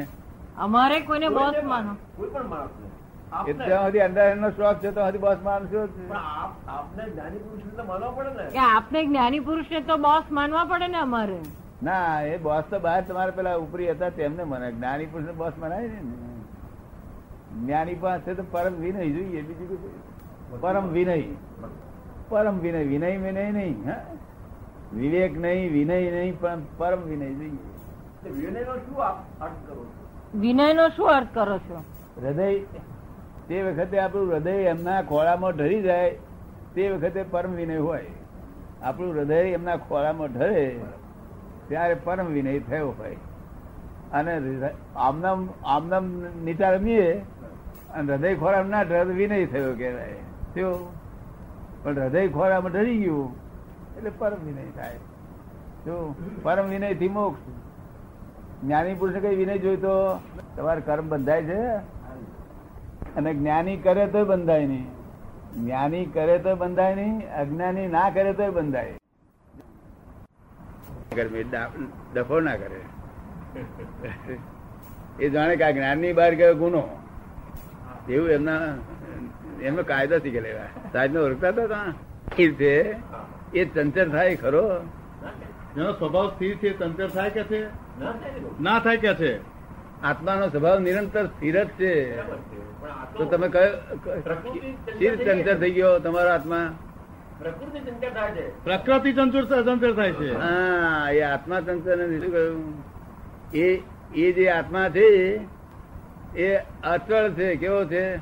અમારે 0.65 0.97
કોઈને 1.09 1.29
બોસ 1.37 1.57
માનવા 1.71 1.95
કોઈ 2.17 2.31
પણ 2.35 2.53
આપને 3.37 3.53
ત્યાં 3.65 3.85
સુધી 3.85 4.35
નો 4.41 4.49
છે 4.81 4.91
તો 4.91 5.05
સુધી 5.05 5.23
બોસ 5.25 5.39
માનશો 5.47 5.81
જ. 5.87 5.95
આપને 6.75 7.03
જ્ઞાની 7.11 7.41
પુરુષને 7.45 7.73
તો 7.77 7.83
માનવા 7.91 8.11
પડે 8.17 8.31
ને. 8.37 8.45
કે 8.57 8.61
આપને 8.67 8.99
જ્ઞાની 9.07 9.45
પુરુષને 9.47 9.81
તો 9.89 9.97
બોસ 10.05 10.25
માનવા 10.39 10.65
પડે 10.73 10.87
ને 10.97 10.99
અમારે. 11.07 11.39
ના 11.87 12.21
એ 12.33 12.37
બોસ 12.45 12.69
તો 12.75 12.79
બહાર 12.85 13.01
તમારે 13.09 13.31
પેલા 13.39 13.57
ઉપરી 13.63 13.89
હતા 13.95 14.11
તેમને 14.19 14.43
મને 14.51 14.71
જ્ઞાની 14.77 15.09
પુરુષ 15.15 15.27
ને 15.31 15.35
બોસ 15.41 15.57
મનાય 15.63 15.87
ને. 15.87 16.22
જ્ઞાની 17.61 17.95
પાસે 17.95 18.33
તો 18.33 18.43
પરમ 18.51 18.73
વિનય 18.73 19.09
જોઈએ 19.09 19.41
બીજું 19.41 19.69
કશું. 19.69 20.61
પરમ 20.61 20.87
વિનય. 20.87 21.23
પરમ 22.29 22.59
વિનય 22.59 22.83
વિનય 22.83 23.17
વિનય 23.17 23.51
નહીં 23.51 23.89
હા? 23.89 24.05
વિવેક 24.93 25.39
નહીં 25.39 25.73
વિનય 25.73 26.11
નહીં 26.11 26.39
પણ 26.39 26.61
પરમ 26.77 27.01
વિનય 27.01 27.33
જોઈએ. 27.33 28.29
વિનયનો 28.29 28.75
શું 28.75 28.97
અર્થ 28.97 29.53
કરો 29.67 29.85
વિનયનો 30.35 30.89
શું 30.89 31.07
અર્થ 31.09 31.27
કરો 31.33 31.57
છો? 31.57 31.83
હૃદય 32.21 32.59
તે 33.47 33.61
વખતે 33.61 33.99
આપણું 33.99 34.31
હૃદય 34.31 34.51
એમના 34.51 35.01
ખોળામાં 35.01 35.51
ઢળી 35.51 35.81
જાય 35.81 36.17
તે 36.75 36.89
વખતે 36.89 37.23
પરમ 37.23 37.51
વિનય 37.51 37.77
હોય. 37.77 38.05
આપણું 38.81 39.13
હૃદય 39.13 39.35
એમના 39.35 39.77
ખોળામાં 39.77 40.27
ઢળે 40.27 40.79
ત્યારે 41.67 41.95
પરમ 42.03 42.25
વિનય 42.25 42.59
થયો 42.59 42.91
હોય. 42.91 43.17
અને 44.11 44.41
આમનામ 44.95 45.49
આમનામ 45.65 46.05
નીચા 46.45 46.71
રમીએ 46.71 47.21
અને 47.93 48.07
હૃદય 48.11 48.35
ખોરામ 48.35 48.69
ના 48.69 48.81
વિનય 49.11 49.45
થયો 49.45 49.73
કહેવાય. 49.73 50.19
થયો 50.55 50.73
પણ 51.83 51.99
હૃદય 51.99 52.27
ખોરામાં 52.29 52.71
ડરી 52.71 52.97
ગયું, 52.97 53.27
એટલે 53.97 54.11
પરમ 54.17 54.41
વિનય 54.45 54.65
થાય. 54.75 54.97
પરમ 56.43 56.65
વિનયથી 56.69 57.09
મોક્ષ. 57.09 57.41
જ્ઞાની 58.63 58.93
પુરુષ 58.93 59.17
કઈ 59.21 59.35
વિનય 59.35 59.57
જોઈતો 59.57 59.93
તમારે 60.55 60.81
કર્મ 60.81 61.05
બંધાય 61.09 61.43
છે? 61.43 61.61
અને 63.15 63.31
જ્ઞાની 63.33 63.77
કરે 63.77 64.05
તો 64.07 64.19
બંધાય 64.25 64.65
નહીં. 64.67 64.87
જ્ઞાની 65.55 66.05
કરે 66.07 66.37
તો 66.39 66.51
બંધાય 66.55 66.95
નહીં, 66.95 67.15
અજ્ઞાની 67.35 67.87
ના 67.87 68.09
કરે 68.09 68.31
તો 68.33 68.45
બંધાય. 68.51 68.93
ડફો 72.15 72.39
ના 72.39 72.55
કરે. 72.55 72.79
એ 75.19 75.29
જાણે 75.29 75.55
કે 75.55 75.63
આ 75.63 75.71
જ્ઞાનની 75.71 76.13
બહાર 76.13 76.33
ગયો 76.35 76.55
ગુનો. 76.55 76.83
એવું 78.09 78.29
એમના 78.29 78.61
એમનો 79.61 79.83
કાયદો 79.83 80.19
થી 80.19 80.29
ગયેલા 80.29 80.91
સાહેબ 80.93 81.13
ને 81.13 81.19
ઓળખતા 81.19 81.47
હતા 81.47 81.67
ત્યાં? 81.67 81.93
એ 82.37 82.51
છે 82.51 82.95
એ 83.53 83.65
ચંચળ 83.65 84.09
થાય 84.09 84.35
ખરો. 84.35 84.77
એનો 85.77 85.93
સ્વભાવ 85.93 86.29
સ્થિર 86.29 86.57
છે 86.57 86.79
તંત્ર 86.79 87.07
થાય 87.07 87.29
કે 87.29 87.43
છે? 87.43 87.65
ના 88.61 88.79
થાય 88.79 88.97
કે 88.97 89.13
છે? 89.13 89.37
આત્માનો 90.03 90.49
સ્વભાવ 90.49 90.79
નિરંતર 90.79 91.25
સ્થિર 91.25 91.63
જ 91.63 91.67
છે. 91.67 92.21
તો 93.17 93.25
તમે 93.25 93.47
કયો 93.47 93.71
સ્થિર 94.95 95.15
ચંચર 95.15 95.57
થઈ 95.57 95.71
ગયો 95.71 95.99
તમારો 95.99 96.29
આત્મા? 96.29 96.73
પ્રકૃતિ 97.39 97.79
ચંચળ 97.79 98.09
થાય 98.09 98.31
છે. 98.31 98.63
પ્રકૃતિ 98.63 99.13
તંત્ર 99.13 99.61
તંત્ર 99.61 99.93
થાય 99.93 100.11
છે. 100.11 100.33
હા 100.35 101.09
એ 101.11 101.21
આત્મા 101.21 101.59
તંત્ર 101.59 101.97
ને 101.97 102.19
શું 102.19 102.31
કહ્યું? 102.31 102.83
એ 103.53 103.81
એ 104.15 104.31
જે 104.31 104.49
આત્મા 104.49 104.89
છે 104.89 105.37
એ 106.35 106.57
અચળ 106.83 107.31
છે 107.31 107.55
કેવો 107.55 107.85
છે? 107.85 108.15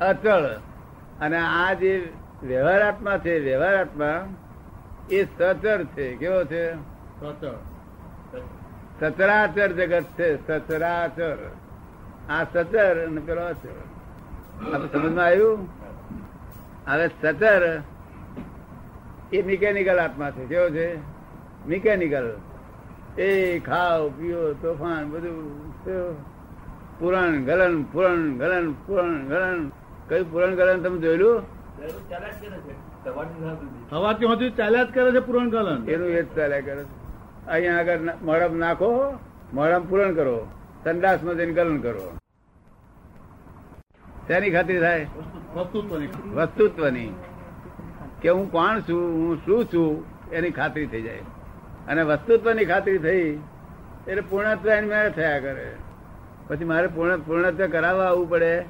અચળ. 0.00 0.42
અને 1.20 1.38
આ 1.38 1.72
જે 1.72 2.08
વ્યવહાર 2.42 2.82
આત્મા 2.82 3.18
છે 3.18 3.38
વ્યવહાર 3.38 3.76
આત્મા 3.76 4.26
એ 5.10 5.24
સચર 5.24 5.84
છે 5.84 6.16
કેવો 6.16 6.44
છે? 6.44 6.74
સચરાચર 9.00 9.72
જગત 9.72 10.04
છે 10.18 10.46
સચરાચર. 10.46 11.36
આ 12.30 12.44
સચર 12.44 13.06
અને 13.06 13.20
પેલો 13.20 13.40
અચર 13.40 13.68
આપણે 14.74 14.88
સમજમાં 14.92 15.24
આવ્યું? 15.24 15.68
હવે 16.88 17.08
સચર 17.08 17.82
એ 19.32 19.42
મિકેનિકલ 19.42 19.98
આત્મા 19.98 20.30
છે 20.30 20.44
કેવો 20.44 20.70
છે? 20.70 20.96
મિકેનિકલ. 21.66 22.36
એ 23.18 23.58
ખાવ 23.58 24.08
પીઓ 24.08 24.52
તોફાન 24.52 25.10
બધું? 25.10 26.39
પુરાણ 27.00 27.44
ગલન 27.44 27.82
પુરણ 27.82 28.38
ગલન 28.38 28.72
પુરણ 28.72 29.26
ગલન. 29.28 29.70
કયું 30.08 30.32
પુરણ 30.32 30.54
ગલન 30.54 30.82
તમે 30.82 30.98
જોયેલું? 30.98 31.42
સવારથી 33.90 34.26
હજુ 34.26 34.50
ચાલ્યા 34.56 34.84
જ 34.84 34.94
કરે 34.94 35.12
છે 35.12 35.20
પુરણ 35.20 35.50
ગલન. 35.50 35.88
એનું 35.88 36.08
એ 36.08 36.22
જ 36.22 36.36
ચાલ્યા 36.36 36.60
કરે 36.60 36.84
છે. 36.84 37.46
અહીંયા 37.46 37.78
આગળ 37.78 37.98
મળમ 38.22 38.56
નાખો 38.56 39.18
મળમ 39.54 39.82
પૂરણ 39.88 40.14
કરો. 40.14 40.46
સંડાસમાં 40.84 41.34
જઈને 41.34 41.52
ગલન 41.52 41.80
કરો. 41.80 42.18
તેની 44.28 44.50
ખાતરી 44.50 44.80
થાય? 44.80 45.06
વસ્તુત્વની. 45.54 46.08
વસ્તુત્વની. 46.34 47.12
કે 48.22 48.28
હું 48.28 48.52
કોણ 48.52 48.80
છું 48.80 49.02
હું 49.02 49.36
શું 49.46 49.64
છું 49.64 50.04
એની 50.30 50.50
ખાતરી 50.50 50.86
થઈ 50.86 51.02
જાય. 51.02 51.18
અને 51.88 52.02
વસ્તુત્વની 52.02 52.64
ખાતરી 52.64 52.98
થઈ 52.98 53.38
એટલે 54.08 54.20
પૂર્ણત્વ 54.20 54.68
એની 54.68 54.88
મેળ 54.88 55.10
થયા 55.10 55.40
કરે. 55.40 55.72
પછી 56.50 56.64
મારે 56.64 56.86
પૂર્ણ 56.86 57.16
પૂર્ણત્વ 57.16 57.66
કરાવવા 57.66 58.04
આવવું 58.04 58.30
પડે 58.30 58.64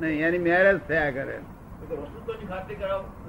નહીં 0.00 0.26
એની 0.26 0.38
મેરેજ 0.38 0.78
થયા 0.88 1.10
કરે. 1.10 1.38
વસ્તુત્વની 1.38 2.46
ખાતરી 2.46 2.76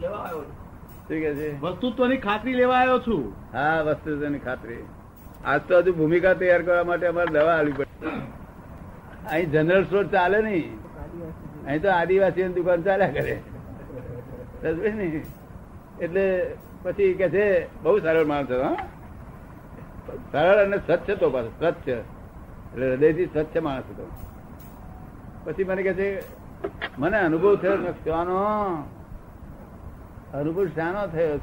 લેવા 0.02 0.18
આવ્યો 0.18 0.42
છું. 0.42 1.36
છે? 1.36 1.62
વસ્તુત્વની 1.62 2.18
ખાતરી 2.18 2.54
લેવા 2.54 2.76
આવ્યો 2.76 3.00
છું. 3.00 3.34
હા 3.54 3.82
વસ્તુત્વની 3.82 4.40
ખાતરી. 4.40 4.84
આજ 5.46 5.62
તો 5.68 5.78
હજુ 5.78 5.94
ભૂમિકા 5.94 6.34
તૈયાર 6.34 6.62
કરવા 6.62 6.84
માટે 6.84 7.08
અમારે 7.08 7.32
દવા 7.32 7.54
આવવી 7.54 7.72
પડે. 7.72 8.08
અહીં 9.32 9.52
જનરલ 9.52 9.84
સ્ટોર 9.84 10.08
ચાલે 10.08 10.42
નહીં. 10.42 10.76
અહીં 11.66 11.82
તો 11.82 11.90
આદિવાસી 11.92 12.44
દુકાન 12.44 12.82
ચાલ્યા 12.82 13.08
કરે. 13.08 13.42
ને? 14.90 15.26
એટલે 16.02 16.56
પછી 16.84 17.14
કે 17.14 17.30
છે 17.30 17.46
બહુ 17.84 18.00
સરળ 18.00 18.26
માણસ 18.26 18.52
હા. 18.52 18.76
સરળ 20.32 20.66
અને 20.66 20.78
સ્વચ્છ 20.78 21.20
તો 21.20 21.30
પાછો 21.30 21.48
સ્વચ્છ. 21.48 22.17
એટલે 22.78 22.90
હૃદયથી 22.92 23.26
સ્વચ્છ 23.26 23.58
માણસ 23.58 23.84
હતો. 23.90 24.06
પછી 25.46 25.64
મને 25.64 25.84
કે 25.84 25.94
છે, 25.94 26.08
મને 27.00 27.18
અનુભવ 27.18 27.56
થયો 27.56 27.78
શાનો? 28.06 28.38
અનુભવ 30.34 30.66
શાનો 30.66 31.08
થયો 31.08 31.38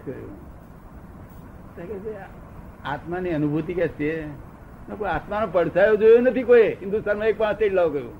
આત્માની 2.85 3.31
અનુભૂતિ 3.31 3.75
કે 3.75 3.88
છે? 3.88 4.27
કોઈ 4.99 5.09
આત્માનો 5.09 5.47
પડછાયો 5.53 5.97
જોયો 5.97 6.20
નથી 6.20 6.42
કોઈ. 6.42 6.68
હિન્દુસ્તાનમાં 6.83 7.27
એક 7.27 7.38
પાંચ 7.38 7.62
લાવ 7.73 7.88
કહ્યું 7.92 8.14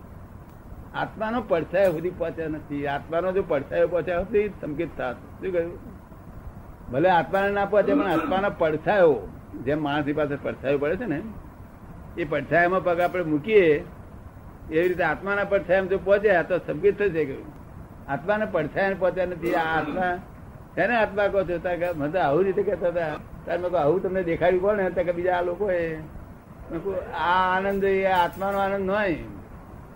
આત્માનો 0.94 1.42
પડછાયો 1.48 1.92
સુધી 1.92 2.11
પહોંચ્યા 2.11 2.48
નથી. 2.48 2.87
આત્માનો 2.87 3.33
જો 3.33 3.42
પડછાયો 3.42 3.88
પહોંચ્યા 3.88 4.20
હતી 4.20 4.48
સંકેત 4.48 4.90
થાત. 4.98 5.16
શું 5.16 5.53
કહ્યું? 5.53 5.79
ભલે 6.92 7.09
આત્માને 7.11 7.50
ના 7.50 7.64
પહોંચે 7.64 7.94
પણ 7.94 8.11
આત્માનો 8.11 8.50
પડછાયો, 8.59 9.14
જેમ 9.64 9.83
માણસની 9.83 10.12
પાસે 10.12 10.37
પડછાયો 10.42 10.79
પડે 10.79 10.96
છે 10.96 11.05
ને 11.05 11.22
એ 12.16 12.24
પડછાયામાં 12.24 12.85
પગ 12.87 12.98
આપણે 13.00 13.24
મૂકીએ, 13.33 13.66
એવી 14.70 14.88
રીતે 14.88 15.05
આત્માના 15.05 15.50
પડછાયામાં 15.53 15.92
જો 15.92 15.98
પહોંચ્યા 16.07 16.46
તો 16.50 16.57
સંકેત 16.66 16.94
થશે 16.98 17.22
ગયું 17.24 17.48
આત્માના 18.09 18.53
પડછાયા 18.55 19.00
પહોંચ્યા 19.03 19.31
નથી. 19.33 19.55
આ 19.55 19.68
આત્મા 19.79 20.14
તેને 20.77 20.94
આત્મા 20.96 21.29
કહો 21.33 21.40
છો? 21.48 21.57
મને 21.98 22.09
તો 22.14 22.18
આવું 22.18 22.42
રીતે 22.46 22.62
કહેતા 22.62 22.90
હતા. 22.92 23.14
ત્યારે 23.44 23.61
મેં 23.62 23.81
આવું 23.81 24.00
તમને 24.03 24.20
દેખાડ્યું 24.31 24.62
કોને 24.64 24.83
ને 24.83 25.03
કે 25.07 25.12
બીજા 25.18 25.37
આ 25.38 25.46
લોકો 25.48 25.64
આ 27.24 27.42
આનંદ 27.55 27.85
એ 27.85 27.92
આત્માનો 28.18 28.59
આનંદ 28.59 28.90
નહીં 28.90 29.22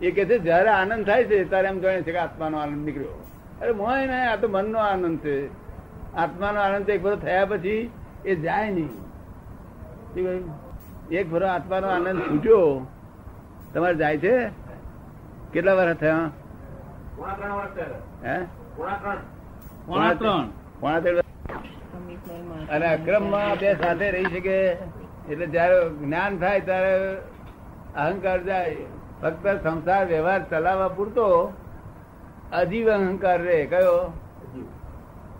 એ 0.00 0.10
કે 0.16 0.22
છે, 0.28 0.36
જયારે 0.38 0.70
આનંદ 0.70 1.04
થાય 1.06 1.24
છે, 1.30 1.36
ત્યારે 1.50 1.68
એમ 1.68 1.78
જાણે 1.82 2.02
છે 2.02 2.12
કે 2.12 2.20
આત્માનો 2.26 2.56
આનંદ 2.58 2.82
નીકળ્યો. 2.86 3.16
અરે 3.60 3.72
મોય 3.80 4.04
ને 4.06 4.18
આ 4.26 4.36
તો 4.36 4.46
મનનો 4.48 4.78
આનંદ 4.80 5.18
છે. 5.24 5.36
આત્માનો 6.16 6.58
આનંદ 6.60 6.88
એક 6.94 7.00
બધો 7.02 7.16
થયા 7.24 7.50
પછી 7.50 7.82
એ 8.24 8.32
જાય 8.44 8.70
નહીં? 8.70 8.92
એક 11.10 11.26
ભરો 11.30 11.46
આત્માનો 11.46 11.88
આનંદ 11.88 12.20
છૂટ્યો 12.22 12.86
તમારે 13.72 13.96
જાય 13.96 14.18
છે? 14.18 14.34
કેટલા 15.52 15.74
વર્ષ 15.74 15.98
થયા? 15.98 16.30
અને 22.70 22.86
અક્રમ 22.86 22.94
અક્રમમાં 22.94 23.58
બે 23.58 23.70
સાથે 23.74 24.06
રહી 24.10 24.30
શકે 24.34 24.56
એટલે 25.30 25.46
જયારે 25.46 25.78
જ્ઞાન 26.00 26.38
થાય 26.38 26.60
ત્યારે 26.60 26.94
અહંકાર 27.96 28.38
જાય. 28.40 28.86
ફક્ત 29.22 29.44
સંસાર 29.62 30.04
વ્યવહાર 30.06 30.40
ચલાવવા 30.50 30.88
પૂરતો 30.88 31.52
અજીવ 32.52 32.86
અહંકાર 32.88 33.40
રે 33.40 33.66
કયો? 33.66 34.12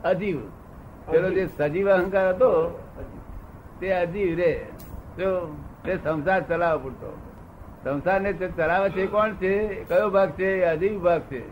અજીવ. 0.04 0.38
પેલો 1.10 1.28
જે 1.30 1.44
સજીવ 1.48 1.86
અહંકાર 1.88 2.34
હતો 2.34 2.80
તે 3.80 3.88
અજીવ 3.94 4.38
રે 4.38 4.52
જો 5.18 5.56
એ 5.84 5.96
સંસાર 5.96 6.48
ચલાવ 6.48 6.78
પૂરતો. 6.78 7.18
સંસારને 7.84 8.32
જે 8.32 8.48
ચલાવે 8.48 8.90
છે 8.90 9.06
કોણ 9.06 9.34
છે? 9.34 9.66
કયો 9.66 10.10
ભાગ 10.10 10.30
છે? 10.30 10.64
અજીવ 10.64 11.02
ભાગ 11.02 11.20
છે. 11.20 11.42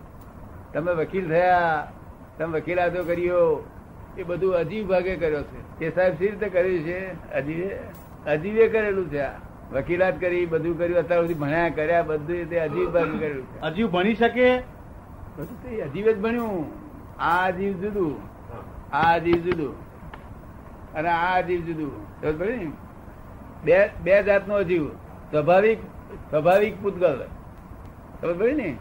તમે 0.72 0.92
વકીલ 0.92 1.28
થયા 1.28 1.92
તમે 2.38 2.60
વકીલાતો 2.60 3.04
કર્યો 3.04 3.64
એ 4.18 4.22
બધું 4.22 4.54
અજીવ 4.54 4.86
ભાગે 4.86 5.16
કર્યો 5.16 5.42
છે. 5.42 5.84
એ 5.84 5.90
સાહેબ 5.94 6.14
સી 6.18 6.28
રીતે 6.28 6.48
કર્યું 6.48 6.78
છે? 6.78 7.32
અજીવે 7.34 7.78
અજીવે 8.26 8.68
કરેલું 8.68 9.10
છે 9.10 9.20
આ. 9.20 9.32
વકીલાત 9.72 10.20
કરી 10.20 10.46
બધું 10.46 10.78
કર્યું 10.78 10.98
અત્યાર 10.98 11.20
સુધી 11.20 11.34
ભણ્યા 11.34 11.68
કર્યા 11.68 12.02
બધું 12.02 12.50
તે 12.50 12.60
અજીવ 12.60 12.90
ભાગે 12.90 13.18
કરેલું 13.18 13.46
છે. 13.46 13.60
અજીવ 13.60 13.90
ભણી 13.90 14.14
શકે? 14.14 14.58
બધું 15.36 15.62
તે 15.62 15.82
અજીવ 15.82 16.06
જ 16.06 16.20
ભણ્યું. 16.20 16.66
આ 17.18 17.46
અજીવ 17.46 17.72
જુદું. 17.72 18.16
આ 18.96 19.14
અજીવ 19.14 19.34
જુદું. 19.34 19.86
અને 20.94 21.08
આ 21.08 21.38
અજીવ 21.38 21.60
જુદું. 21.60 22.06
ને? 22.22 22.85
બે 23.66 23.90
બે 24.04 24.22
જાતનો 24.22 24.54
અજીવ 24.54 24.88
સ્વાભાવિક 25.30 25.78
સ્વાભાવિક 26.30 26.82
પૂતગલ. 26.82 27.24
ખબર 28.20 28.32
પડી 28.32 28.52
ને? 28.52 28.76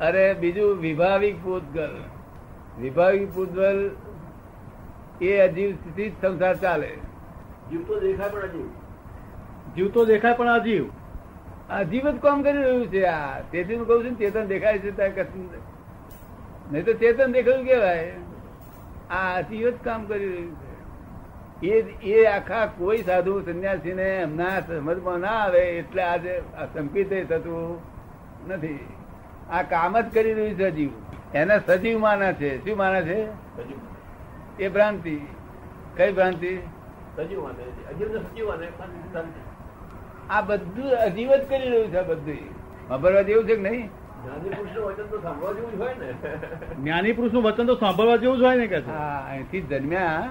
અરે 0.00 0.34
બીજું 0.34 0.78
વિભાવિક 0.78 1.44
પૂતગલ. 1.44 1.96
વિભાવિક 2.80 3.34
પૂતગલ 3.34 3.90
એ 5.20 5.38
અજીવ 5.38 5.74
સ્થિતિ 5.74 6.10
જ 6.10 6.12
સંસાર 6.22 6.56
ચાલે. 6.56 6.90
જીવતો 7.70 8.00
દેખાય 8.00 8.28
પણ 8.28 8.40
અજીવ. 8.40 8.66
જીવતો 9.76 10.04
દેખાય 10.04 10.34
પણ 10.34 10.48
અજીવ. 10.48 10.84
અજીવ 11.70 12.10
જ 12.10 12.16
કામ 12.16 12.42
કરી 12.42 12.58
રહ્યું 12.58 12.86
છે 12.86 13.04
આ. 13.04 13.40
તેથી 13.52 13.74
હું 13.74 13.86
કહું 13.86 14.04
છું 14.04 14.12
ને 14.12 14.18
ચેતન 14.18 14.44
દેખાય 14.44 14.78
છે 14.78 14.96
ત્યાં 14.96 15.14
કશું 15.14 15.50
નહીં. 16.72 16.84
તો 16.84 16.92
ચેતન 16.92 17.32
દેખાયું 17.32 17.66
કેવાય? 17.66 18.12
આ 19.10 19.38
અજીવ 19.38 19.70
જ 19.70 19.74
કામ 19.84 20.04
કરી 20.04 20.28
રહ્યું 20.28 20.54
છે. 20.54 20.69
એ 21.62 21.72
એ 22.02 22.26
આખા 22.26 22.66
કોઈ 22.66 23.02
સાધુ 23.02 23.40
સંન્યાસી 23.40 23.94
ને 23.94 24.02
એમના 24.02 24.60
સમજમાં 24.60 25.20
ના 25.20 25.28
આવે 25.28 25.62
એટલે 25.78 26.02
આજે 26.02 26.42
આ 26.58 26.66
થતું 26.66 27.78
નથી. 28.48 28.80
આ 29.50 29.62
કામ 29.62 30.00
જ 30.00 30.04
કરી 30.14 30.34
રહ્યું 30.34 30.56
છે 30.56 30.70
સજીવ 30.70 30.90
એને 31.34 31.60
સજીવ 31.66 31.98
માને 31.98 32.32
છે. 32.32 32.64
શું 32.64 32.76
માને 32.76 33.00
છે? 33.02 33.28
એ 34.58 34.68
ભ્રાંતિ. 34.68 35.16
કઈ 35.96 36.12
ભ્રાંતિ? 36.12 36.58
સજીવ 37.16 37.40
માને 37.42 37.62
છે. 37.62 37.82
અજીવ 37.90 38.08
ને 38.12 38.18
સજીવ 38.18 38.46
માને 38.48 38.66
શાંતિ 38.78 38.98
શાંતિ 39.12 39.40
આ 40.30 40.42
બધું 40.42 40.90
અજીવ 41.06 41.30
જ 41.30 41.42
કરી 41.48 41.70
રહ્યું 41.70 41.90
છે 41.90 42.02
બધું 42.02 42.38
સાંભળવા 42.88 43.22
જેવું 43.22 43.46
છે 43.46 43.54
કે 43.54 43.70
નહીં? 43.70 43.90
જ્ઞાની 44.22 44.52
પુરુષનું 44.52 44.84
વચન 44.84 45.06
તો 45.10 45.18
સાંભળવા 45.22 45.52
જેવું 45.52 45.72
જ 45.72 45.80
હોય 45.80 45.94
ને. 45.94 46.08
જ્ઞાની 46.82 47.12
પુરુષનું 47.12 47.42
વચન 47.42 47.66
તો 47.66 47.74
સાંભળવા 47.74 48.16
જેવું 48.16 48.38
જ 48.38 48.42
હોય 48.42 48.56
ને 48.56 48.66
કે 48.66 48.76
હા 48.76 49.18
અહીંથી 49.30 49.60
જન્મ્યા 49.60 50.28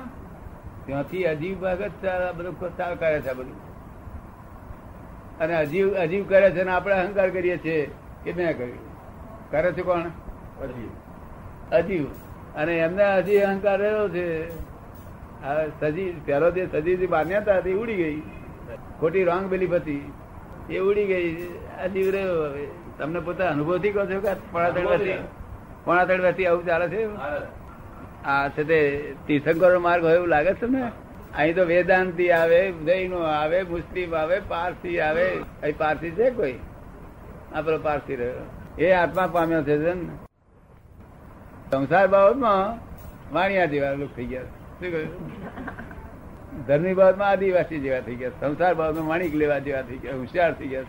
ત્યાંથી 0.90 1.26
અજીવ 1.26 1.58
ભગત 1.58 2.06
બધું 2.38 2.56
કરે 3.00 3.18
છે 3.22 3.34
બધું. 3.34 3.58
અને 5.40 5.56
અજીવ 5.56 5.94
અજીવ 5.94 6.24
કરે 6.30 6.52
છે 6.52 6.64
ને 6.64 6.72
આપણે 6.72 6.96
અહંકાર 6.96 7.30
કરીએ 7.30 7.58
છીએ 7.58 7.92
કે 8.24 8.34
મેં 8.34 8.58
કર્યું. 8.58 8.82
કરે 9.52 9.72
છે 9.72 9.82
કોણ? 9.82 10.08
અજીવ 10.64 10.90
અજીવ 11.76 12.06
અને 12.56 12.74
એમને 12.78 13.06
હજી 13.18 13.38
અહંકાર 13.42 13.78
રહ્યો 13.80 14.10
છે. 14.10 14.26
આ 15.44 15.54
સજી 15.80 16.10
પેલો 16.26 16.52
જે 16.52 16.66
સજી 16.72 17.08
માન્યતા 17.08 17.58
હતી 17.58 17.74
ઉડી 17.74 17.96
ગઈ. 17.96 18.18
ખોટી 19.00 19.24
રોંગ 19.24 19.46
બિલીફ 19.48 19.74
હતી 19.74 20.14
એ 20.70 20.80
ઉડી 20.80 21.06
ગઈ. 21.06 21.30
અજીવ 21.86 22.08
રહ્યો 22.12 22.44
હવે. 22.46 22.66
તમને 22.98 23.20
પોતા 23.20 23.50
અનુભવથી 23.50 23.92
કહો 23.92 24.04
છો 24.06 24.20
કે 24.20 24.34
પોણા 24.52 24.70
વર્ષથી 24.70 25.18
પોણા 25.86 26.50
આવું 26.50 26.66
ચાલે 26.66 26.88
છે? 26.88 27.02
આ 28.26 28.50
છે 28.50 28.64
તે 28.64 28.80
તીર્થંકરો 29.28 29.80
માર્ગ 29.80 30.04
હોય 30.04 30.16
એવું 30.16 30.28
લાગે 30.28 30.54
છે 30.54 30.68
ને 30.68 30.92
અહીં 31.38 31.56
તો 31.56 31.66
વેદાંતિ 31.66 32.32
આવે 32.32 32.72
જૈનો 32.72 33.18
આવે, 33.18 33.64
મુસ્લિમ 33.64 34.16
આવે, 34.16 34.40
પારસી 34.48 35.00
આવે. 35.00 35.28
અહીં 35.64 35.78
પારસી 35.78 36.12
છે 36.12 36.32
કોઈ? 36.32 36.60
આ 37.56 37.62
પેલો 37.62 37.80
પારસી 37.80 38.16
રહ્યો. 38.16 38.46
એ 38.78 38.92
આત્મા 38.92 39.28
પામ્યો 39.28 39.64
છે 39.64 39.78
ને? 39.78 39.94
સંસાર 41.72 42.08
બાબતમાં 42.08 42.80
વાણિયા 43.34 43.66
જેવા 43.66 43.92
લોકો 43.92 44.14
થઈ 44.16 44.26
ગયા 44.26 44.44
શું 44.80 44.92
કહ્યું? 44.92 45.10
ધર્મની 46.68 46.94
બાબતમાં 46.94 47.30
આદિવાસી 47.30 47.80
જેવા 47.80 48.02
થઈ 48.02 48.16
ગયા 48.16 48.30
સંસાર 48.40 48.74
બાબતમાં 48.76 49.08
માણિક 49.08 49.36
લેવા 49.36 49.60
જેવા 49.60 49.82
થઈ 49.82 49.98
ગયા 49.98 50.18
હોશિયાર 50.18 50.54
થઈ 50.54 50.68
ગયા 50.68 50.86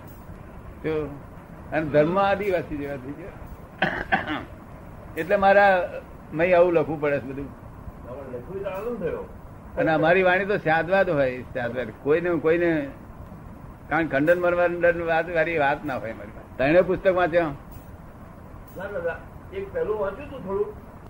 તો, 0.83 1.11
અને 1.73 1.85
ધર્મ 1.87 2.19
આદિવાસી 2.19 2.77
જેવા 2.77 2.97
થઈ 2.97 3.15
ગયા 3.21 4.41
એટલે 5.17 5.37
મારા 5.37 5.75
મેં 6.33 6.57
આવું 6.57 6.73
લખવું 6.75 7.01
પડે 7.01 7.19
છે 7.21 7.27
બધું. 7.27 7.49
તો 9.01 9.27
અને 9.81 9.91
અમારી 9.91 10.23
વાણી 10.23 10.45
તો 10.45 10.57
સાદવાદ 10.59 11.09
હોય 11.11 11.43
સાદવાદ 11.55 11.89
કોઈને 12.03 12.31
કોઈને 12.41 12.71
કારણ 13.89 14.09
ખંડન 14.09 14.39
મરવાનું 14.39 15.07
વાત 15.07 15.27
વાળી 15.35 15.59
વાત 15.59 15.85
ના 15.85 15.99
હોય 15.99 16.15
મારી 16.15 16.33
ત્રણે 16.57 16.83
પુસ્તક 16.83 17.15
વાંચ્યો? 17.15 17.51
ના 18.77 19.17
એક 19.53 19.73
પહેલું 19.73 19.99
વાંચ્યું 19.99 20.29
હતું 20.29 20.43
થોડું 20.43 20.69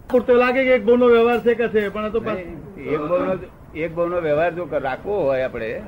પૂરતો 0.09 0.35
લાગે 0.35 0.61
કે 0.65 0.73
એક 0.75 0.85
બહુ 0.85 0.97
વ્યવહાર 0.97 1.41
છે 1.41 1.55
કે 1.55 1.69
છે 1.69 1.91
પણ 1.91 2.05
આ 2.05 2.09
એક 2.09 2.25
નહીં, 2.25 2.59
એક 3.75 3.91
બહુનો 3.95 4.15
નો 4.17 4.21
વ્યવહાર 4.21 4.53
જો 4.55 4.65
રાખવો 4.81 5.15
હોય 5.23 5.45
આપણે 5.45 5.83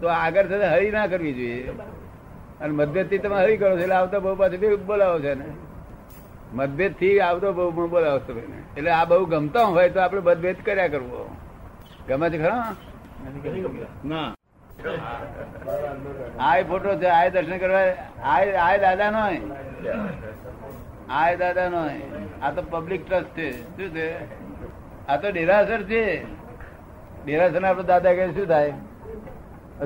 તો 0.00 0.06
આગળ 0.08 0.46
થતા 0.46 0.72
હરી 0.74 0.90
ના 0.90 1.06
કરવી 1.06 1.34
જોઈએ. 1.34 1.72
અને 2.60 2.72
મધ્યથી 2.72 3.18
તમે 3.18 3.36
હરી 3.36 3.56
કરો 3.56 3.68
છો 3.70 3.78
એટલે 3.78 3.94
આવતા 3.94 4.18
બહુ 4.18 4.34
પાછું 4.36 4.86
બોલાવો 4.86 5.18
છે 5.18 5.34
ને 5.34 5.46
મતભેદથી 6.54 7.20
આવતો 7.20 7.52
બહુ 7.52 7.88
બોલાવો 7.88 8.18
છો 8.18 8.34
ભાઈને. 8.34 8.62
એટલે 8.76 8.90
આ 8.90 9.04
બહુ 9.04 9.26
ગમતા 9.26 9.62
હોય 9.62 9.88
તો 9.88 10.00
આપણે 10.00 10.20
મતભેદ 10.20 10.56
કર્યા 10.64 10.88
કરવો. 10.88 11.36
ગમે 12.08 12.30
છે 12.30 12.38
ખરા? 12.38 12.74
ના. 14.04 14.34
આ 16.40 16.62
ફોટો 16.62 16.94
છે 16.94 17.06
આ 17.06 17.28
દર્શન 17.28 17.58
કરવા 17.58 17.80
આ 18.24 18.40
આ 18.72 18.76
દાદા 18.76 19.10
નો 19.10 19.18
આ 21.10 21.34
દાદા 21.34 21.68
નો 21.68 21.90
આ 22.42 22.50
તો 22.50 22.62
પબ્લિક 22.62 23.08
ટ્રસ્ટ 23.08 23.28
છે. 23.36 23.76
શું 23.76 23.94
છે? 23.94 24.08
આ 25.06 25.16
તો 25.16 25.30
ડેરાસર 25.30 25.82
છે. 25.82 26.24
ડેરાસર 27.24 27.64
આપડે 27.64 27.82
દાદા 27.82 28.12
કહે, 28.12 28.32
શું 28.32 28.46
થાય? 28.46 28.72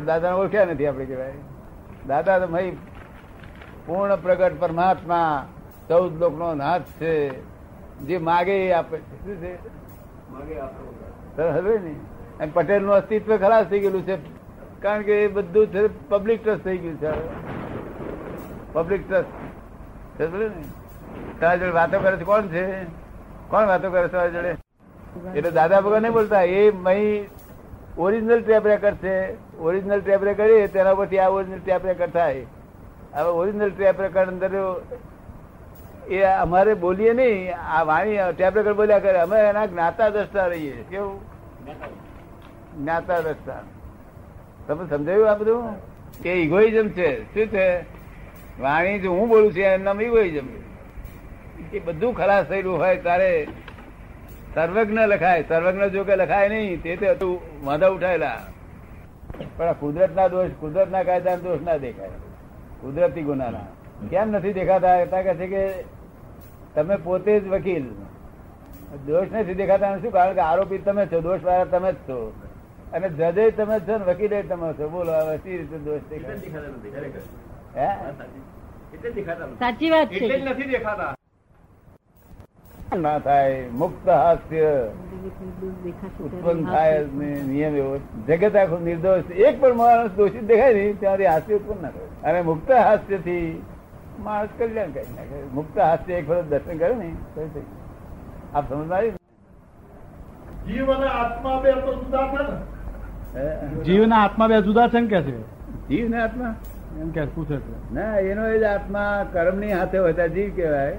દાદા 0.06 0.34
ઓળખ્યા 0.34 0.64
નથી 0.64 0.86
આપડે 0.86 1.04
કહેવાય. 1.04 1.32
દાદા 2.06 2.38
તો 2.38 2.46
ભાઈ 2.46 2.76
પૂર્ણ 3.86 4.16
પ્રગટ 4.16 4.60
પરમાત્મા 4.60 5.48
ચૌદ 5.88 6.18
લોક 6.20 6.38
નો 6.38 6.54
નાથ 6.54 6.82
છે. 7.00 7.12
જે 8.06 8.18
માગે 8.18 8.56
એ 8.66 8.72
આપે. 8.72 8.98
છે? 8.98 9.04
શું 9.24 9.40
છે 11.36 11.42
હવે 11.42 11.78
ને? 11.78 11.94
અને 12.40 12.50
પટેલનું 12.54 12.94
અસ્તિત્વ 12.94 13.36
ખરાશ 13.36 13.66
થઈ 13.66 13.80
ગયેલું 13.80 14.06
છે. 14.06 14.16
કારણ 14.82 15.02
કે 15.02 15.24
એ 15.24 15.28
બધું 15.28 15.66
છે 15.66 16.08
પબ્લિક 16.08 16.44
ટ્રસ્ટ 16.44 16.64
થઈ 16.64 16.78
ગયું 16.78 16.96
છે. 17.00 17.12
પબ્લિક 18.72 19.08
ટ્રસ્ટ 19.08 20.34
ને? 20.34 20.64
તારા 21.40 21.56
જોડે 21.56 21.70
વાતો 21.70 21.98
કરે 21.98 22.16
છે 22.16 22.24
કોણ 22.24 22.46
છે? 22.46 22.84
કોણ 23.48 23.66
વાતો 23.66 23.90
કરે 23.90 24.08
છે 24.08 24.12
તારા 24.12 24.28
જોડે? 24.28 24.56
એટલે 25.34 25.50
દાદા 25.50 25.80
ભગવાન 25.80 26.02
નહીં 26.02 26.12
બોલતા. 26.12 26.42
એ 26.42 26.70
મહી 26.70 27.28
ઓરિજિનલ 27.98 28.42
ટેપ 28.42 28.66
રેકર્ડ 28.66 28.96
છે. 28.96 29.16
ઓરિજિનલ 29.58 30.00
ટેપ 30.00 30.24
રેકર્ડ 30.24 30.72
તેના 30.72 30.94
પરથી 30.94 31.18
આ 31.18 31.28
ઓરિજિનલ 31.28 31.60
ટેપ 31.64 31.86
રેકર્ડ 31.86 32.12
થાય. 32.12 32.46
હવે 33.14 33.30
ઓરિજિનલ 33.30 33.70
ટેપ 33.70 34.00
રેકર્ડ 34.00 34.28
અંદર 34.28 34.50
એ 36.08 36.22
અમારે 36.22 36.74
બોલીએ 36.74 37.12
નહીં. 37.12 37.56
આ 37.56 37.82
વાણી 37.82 38.18
ટેપ 38.36 38.56
રેકર્ડ 38.56 38.76
બોલ્યા 38.76 38.98
કરે. 38.98 39.18
અમે 39.18 39.40
એના 39.40 39.66
જ્ઞાતા 39.66 40.08
દ્રષ્ટા 40.08 40.46
રહીએ 40.46 40.84
કેવું? 40.90 41.20
જ્ઞાતા 42.78 43.20
દ્રષ્ટા. 43.20 43.62
તમે 44.66 44.88
સમજાયું 44.88 45.30
આ 45.30 45.34
બધું? 45.34 45.74
કે 46.22 46.32
ઇગોઇઝમ 46.32 46.88
છે. 46.88 47.34
શું 47.34 47.46
છે? 47.46 47.80
વાણી 48.60 48.98
જો 48.98 49.12
હું 49.12 49.28
બોલું 49.28 49.52
છું, 49.52 49.62
એનું 49.62 49.84
નામ 49.84 50.00
ઇગોઇઝમ 50.00 50.48
એ 51.72 51.78
બધું 51.78 52.14
ખલાસ 52.14 52.44
થયેલું 52.44 52.78
હોય 52.78 52.96
ત્યારે 52.96 53.46
સર્વજ્ઞ 54.54 54.98
લખાય. 54.98 55.44
સર્વજ્ઞ 55.48 55.84
જો 55.84 56.04
કે 56.04 56.16
લખાય 56.16 56.48
નહીં, 56.48 56.82
તે 56.82 56.96
તે 56.96 57.10
હતું 57.10 57.40
વાંધા 57.64 57.88
ઉઠાયેલા. 57.88 58.40
પણ 59.56 59.72
કુદરતના 59.72 60.28
દોષ, 60.28 60.50
કુદરતના 60.60 61.02
કાયદાના 61.02 61.36
દોષ 61.36 61.60
ના 61.60 61.76
દેખાય. 61.76 62.08
કુદરતી 62.80 63.22
ગુનાના. 63.22 63.58
કેમ 64.10 64.30
નથી 64.30 64.52
દેખાતા? 64.52 65.04
કહે 65.04 65.34
છે 65.34 65.46
કે 65.46 65.84
તમે 66.74 66.96
પોતે 66.96 67.40
જ 67.40 67.48
વકીલ. 67.48 67.84
દોષ 69.06 69.26
નથી 69.32 69.54
દેખાતા 69.54 69.98
શું? 69.98 70.12
કારણ 70.12 70.34
કે 70.34 70.40
આરોપી 70.40 70.78
તમે 70.78 71.06
છો 71.06 71.20
દોષ 71.20 71.44
વાળા 71.44 71.64
તમે 71.64 71.92
જ 71.92 71.96
છો. 72.08 72.32
અને 72.92 73.08
જજે 73.08 73.50
તમે 73.50 73.80
છો 73.80 73.98
ને 73.98 74.04
વકીલે 74.04 74.42
તમે 74.42 74.74
છો. 74.78 74.88
બોલો 74.88 75.12
હવે 75.12 75.38
સી 75.42 75.58
રીતે 75.58 75.78
દોષ 75.78 76.02
દેખાતા 76.10 76.40
સાચી. 79.58 79.90
વાત 79.90 80.08
છે. 80.08 80.44
નથી 80.44 80.70
દેખાતા. 80.70 81.14
ના 82.98 83.18
થાય 83.18 83.68
મુક્ત 83.68 84.08
હાસ્ય. 84.08 84.90
ઉત્પન્ન 86.24 86.64
થાય 86.64 87.06
નિયમ 87.46 87.76
એવો. 87.76 88.00
જગત 88.28 88.56
આખું 88.56 88.84
નિર્દોષ 88.84 89.30
એક 89.30 89.60
પણ 89.60 89.76
માણસ 89.76 90.16
દોષિત 90.16 90.44
દેખાય 90.50 90.74
નહીં 90.74 90.98
ત્યાંથી 91.00 91.26
હાસ્ય 91.26 91.54
ઉત્પન્ન 91.54 91.82
ના 91.82 91.90
થાય 91.90 92.30
અને 92.30 92.42
મુક્ત 92.42 92.70
હાસ્યથી 92.70 93.62
માણસ 94.22 94.48
કલ્યાણ 94.58 94.90
કરી. 94.90 95.14
નાખે 95.16 95.38
મુક્ત 95.54 95.78
હાથે 95.78 96.12
એક 96.18 96.28
વખત 96.28 96.48
દર્શન 96.50 96.76
કરે 96.78 96.94
ને 96.94 97.08
તો 97.34 97.40
થઈ 97.54 97.64
આપ 98.54 98.64
સમજ 98.68 98.92
આવી 98.92 99.12
જીવ 100.66 100.92
અને 100.92 101.08
આત્મા 101.22 101.56
બે 101.62 101.72
તો 101.72 101.92
જુદા 101.94 102.26
છે 102.32 102.42
ને. 102.42 102.54
જીવ 103.84 104.06
ના 104.06 104.22
આત્મા 104.24 104.48
બે 104.48 104.62
જુદા 104.62 104.88
છે 104.88 105.00
ને 105.00 105.08
કે 105.08 105.22
છે? 105.22 105.34
જીવ 105.88 106.08
ને 106.08 106.22
આત્મા? 106.22 106.54
એમ 107.00 107.10
કે 107.10 107.26
પૂછે 107.34 107.56
છે. 107.56 107.74
ના 107.92 108.16
એનો 108.18 108.46
એ 108.46 108.58
જ 108.58 108.64
આત્મા 108.64 109.24
કર્મની 109.32 109.72
હાથે 109.72 109.98
હોય 109.98 110.12
તો 110.12 110.28
જીવ 110.28 110.56
કહેવાય 110.56 110.96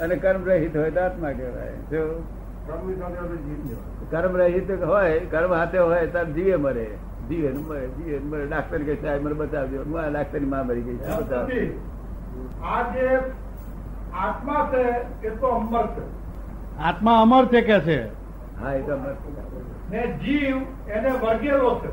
અને 0.00 0.16
કર્મ 0.16 0.42
રહિત 0.44 0.76
હોય 0.76 0.90
તો 0.90 1.00
આત્મા 1.00 1.32
કહેવાય. 1.32 1.72
જો 1.90 2.02
કર્મની 2.66 2.96
સાથે 3.00 3.18
આપણે 3.18 3.38
જીવ 3.46 3.58
કહેવાય. 3.66 4.10
કર્મ 4.10 4.36
રહિત 4.36 4.70
હોય 4.84 5.18
કર્મ 5.32 5.52
હાથે 5.52 5.78
હોય 5.78 6.06
ત્યારે 6.06 6.32
જીવે 6.32 6.56
મરે. 6.56 6.86
જીવે 7.28 7.48
ને 7.52 7.58
મરે 7.58 7.88
જીવે 7.96 8.18
ને 8.18 8.26
મરે. 8.30 8.46
ડાક્ટર 8.46 8.82
કે 8.82 8.94
સાહેબ 9.02 9.22
મને 9.26 9.34
બતાવજો. 9.34 9.78
હું 9.88 10.00
આ 10.00 10.08
ડાક્ટરની 10.08 10.48
માં 10.54 10.66
મરી 10.66 10.82
ગઈ 10.82 10.96
છે 10.96 11.04
એમ 11.04 11.16
બતાવો. 11.16 11.44
નથી. 11.44 11.70
આ 12.62 12.82
જે 12.92 13.06
આત્મા 14.24 14.68
છે 14.70 14.82
એ 15.22 15.30
તો 15.40 15.48
અમર 15.48 15.86
છે. 15.94 16.02
આત્મા 16.80 17.20
અમર 17.22 17.44
છે 17.48 17.60
કે 17.62 17.80
છે? 17.80 17.98
હા 18.60 18.72
એ 18.72 18.82
તો 18.82 18.92
અમર 18.92 19.12
ને 19.90 20.00
જીવ 20.22 20.56
એને 20.88 21.10
વર્ગેલો 21.22 21.70
છે. 21.82 21.90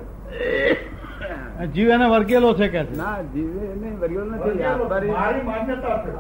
જીવ 1.74 1.90
એને 1.90 2.08
વર્ગેલો 2.10 2.54
છે 2.54 2.68
કે 2.70 2.86
છે? 2.86 2.96
ના 2.96 3.18
જીવ 3.34 3.52
એને 3.64 3.90
વર્ગેલો 4.00 4.26
નથી 4.26 5.10
મારી 5.12 5.44
માન્યતા 5.44 5.98
છે 6.04 6.12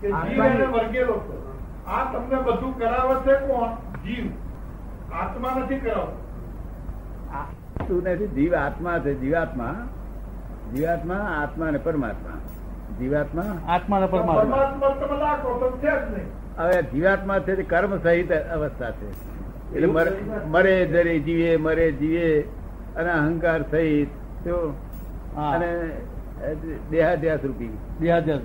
કે 0.00 0.08
જીવ 0.24 0.44
એને 0.44 0.66
વર્ગેલો 0.66 1.14
છે. 1.26 1.34
આ 1.86 2.04
તમને 2.12 2.38
બધું 2.46 2.72
કરાવે 2.78 3.14
છે 3.24 3.34
કોણ? 3.46 3.70
જીવ. 4.04 4.26
આત્મા 5.12 5.54
નથી 5.58 5.80
કરાવતો. 5.80 6.16
તું 7.78 7.86
શું 7.86 8.12
નથી 8.14 8.30
જીવ 8.34 8.52
આત્મા 8.54 9.00
છે 9.00 9.14
જીવાત્મા. 9.14 9.74
જીવાત્મા 10.74 11.22
આત્મા 11.40 11.68
અને 11.68 11.78
પરમાત્મા. 11.78 12.38
જીવાત્મા 13.00 13.42
આત્મા 13.68 14.06
પરમાત્મા. 14.06 14.34
પરમાત્મા 14.34 14.88
તમે 14.88 15.18
લાખો 15.18 15.58
તો 15.58 15.76
છે 15.76 15.82
જ 15.82 15.86
નહીં. 15.86 16.26
હવે 16.56 16.82
જીવાત્મા 16.82 17.38
છે 17.38 17.62
કર્મ 17.62 17.98
સહિત 17.98 18.32
અવસ્થા 18.32 18.90
છે. 18.90 19.10
એટલે 19.74 19.86
મરે- 20.46 20.84
જરે 20.84 21.18
જીવે 21.18 21.56
મરે 21.56 21.92
જીવે 21.92 22.40
અને 22.96 23.12
અહંકાર 23.12 23.62
સહિત 23.62 24.08
તો. 24.44 24.74
અને 25.36 25.90
દેહાધ્યાસ 26.90 27.38
રૂપી 27.42 27.78
દેહાદ્યાસ. 28.00 28.40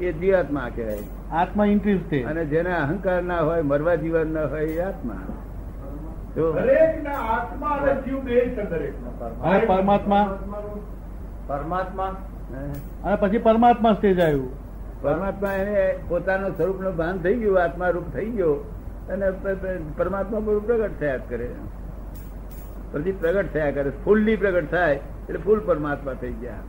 એ 0.00 0.12
જીવાત્મા 0.12 0.68
કહેવાય. 0.76 0.98
આત્મા 1.32 1.64
ઇન્ટ્રીસ 1.64 2.00
છે. 2.00 2.24
અને 2.24 2.44
જેને 2.44 2.76
અહંકાર 2.76 3.22
ના 3.22 3.38
હોય 3.38 3.62
મરવા 3.62 3.94
જીવન 3.94 4.32
ના 4.32 4.46
હોય 4.46 4.64
એ 4.64 4.80
આત્મા. 4.80 5.14
તો 6.34 6.52
આત્મા 6.52 7.68
અને 7.68 7.94
જીવ 7.94 8.20
બે 8.20 8.40
છે 8.40 8.62
દરેક 8.62 8.92
પરમાત્મા. 9.68 10.38
પરમાત્મા? 11.46 12.16
અને 13.04 13.16
પછી 13.20 13.42
પરમાત્મા 13.46 13.92
સ્ટેજ 13.92 14.18
આવ્યું. 14.20 14.50
પરમાત્મા 15.02 15.54
એને 15.62 15.76
પોતાના 16.08 16.52
સ્વરૂપનું 16.58 16.94
ભાન 16.96 17.16
થઈ 17.24 17.36
ગયું 17.40 17.58
આત્મા 17.62 17.90
રૂપ 17.96 18.06
થઈ 18.14 18.30
ગયો 18.36 18.54
અને 19.12 19.26
પરમાત્મા 19.98 20.40
પર 20.46 20.58
પ્રગટ 20.68 20.94
થયા 21.00 21.24
કરે. 21.30 21.48
પછી 22.92 23.14
પ્રગટ 23.22 23.48
થયા 23.54 23.74
કરે 23.78 23.90
ફૂલ્લી 24.04 24.36
પ્રગટ 24.42 24.68
થાય 24.70 24.94
એટલે 24.94 25.40
ફૂલ 25.46 25.60
પરમાત્મા 25.70 26.16
થઈ 26.20 26.34
ગયા. 26.42 26.62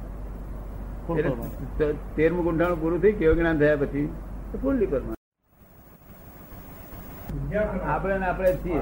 તેરમું 2.16 2.44
ગુંઠાણું 2.48 2.80
પૂરું 2.82 3.00
થઈ 3.04 3.16
કેવું 3.20 3.38
જ્ઞાન 3.38 3.60
થયા 3.60 3.80
પછી 3.84 4.08
ફૂલ્લી 4.64 4.90
પરમાત્મા. 4.94 5.16
આપણે 7.94 8.16
આપણે 8.32 8.52
છીએ. 8.64 8.80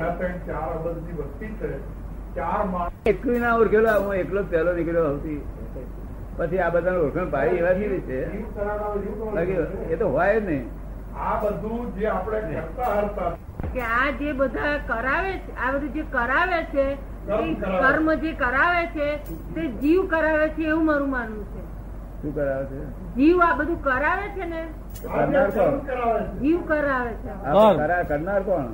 એકલું 3.11 3.37
ના 3.41 3.53
ઓળખેલો 3.59 3.91
હું 4.05 4.13
એકલો 4.23 4.39
જ 4.43 4.45
પહેલો 4.55 4.71
નીકળ્યો 4.79 5.05
સૌથી 5.09 5.39
પછી 6.37 6.59
આ 6.65 6.69
બધા 6.75 6.95
ઓળખાણ 7.03 7.29
પાડી 7.35 7.59
એવા 7.61 7.75
કેવી 7.79 8.01
છે? 8.07 8.19
એ 9.91 9.95
તો 10.01 10.07
હોય 10.15 10.39
જ 10.39 10.45
નહીં. 10.47 10.65
આ 11.25 11.35
બધું 11.43 11.83
જે 11.97 12.07
આપણે 12.13 12.39
કરતા 12.55 12.95
હરતા 12.95 13.31
કે 13.75 13.81
આ 13.97 14.07
જે 14.21 14.33
બધા 14.39 14.73
કરાવે 14.89 15.33
છે 15.45 15.51
આ 15.65 15.69
બધું 15.73 15.91
જે 15.97 16.03
કરાવે 16.15 16.59
છે 16.73 16.85
કર્મ 17.83 18.07
જે 18.23 18.31
કરાવે 18.41 18.81
છે 18.95 19.07
તે 19.53 19.63
જીવ 19.81 20.01
કરાવે 20.15 20.47
છે 20.55 20.63
એવું 20.71 20.85
મારું 20.89 21.09
માનવું 21.09 21.45
છે. 21.53 21.61
શું 22.21 22.33
કરાવે 22.33 22.65
છે? 22.71 22.79
જીવ 23.15 23.37
આ 23.47 23.53
બધું 23.61 23.79
કરાવે 23.87 24.27
છે 24.35 24.45
ને? 24.51 24.61
જીવ 26.41 26.59
કરાવે 26.65 27.13
છે? 27.23 27.31
કરનાર 28.09 28.41
કોણ? 28.43 28.69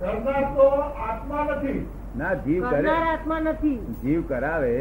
કરનાર 0.00 0.44
તો 0.56 0.66
આત્મા 1.06 1.44
નથી. 1.54 1.80
ના 2.18 2.34
જીવ 2.44 2.62
કરનાર 2.70 3.02
આત્મા 3.12 3.40
નથી. 3.46 3.78
જીવ 4.02 4.20
કરાવે. 4.28 4.74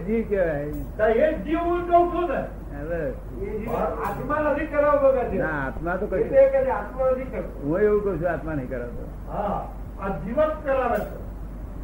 જીવ 1.44 1.60
હું 1.60 1.80
છું 1.88 2.26
ને. 2.28 2.40
આત્મા 5.48 5.96
તો 6.00 6.06
કઈ 6.06 6.24
હું 7.64 7.80
એવું 7.80 8.00
કઉ 8.04 8.10
છું 8.18 8.28
આત્મા 8.30 8.54
નહીં 8.54 8.70
કરાવતો. 8.70 9.04
હા 9.32 9.58
આ 10.00 10.10
જીવન 10.22 10.50
કરાવે 10.64 10.98
છે. 11.00 11.18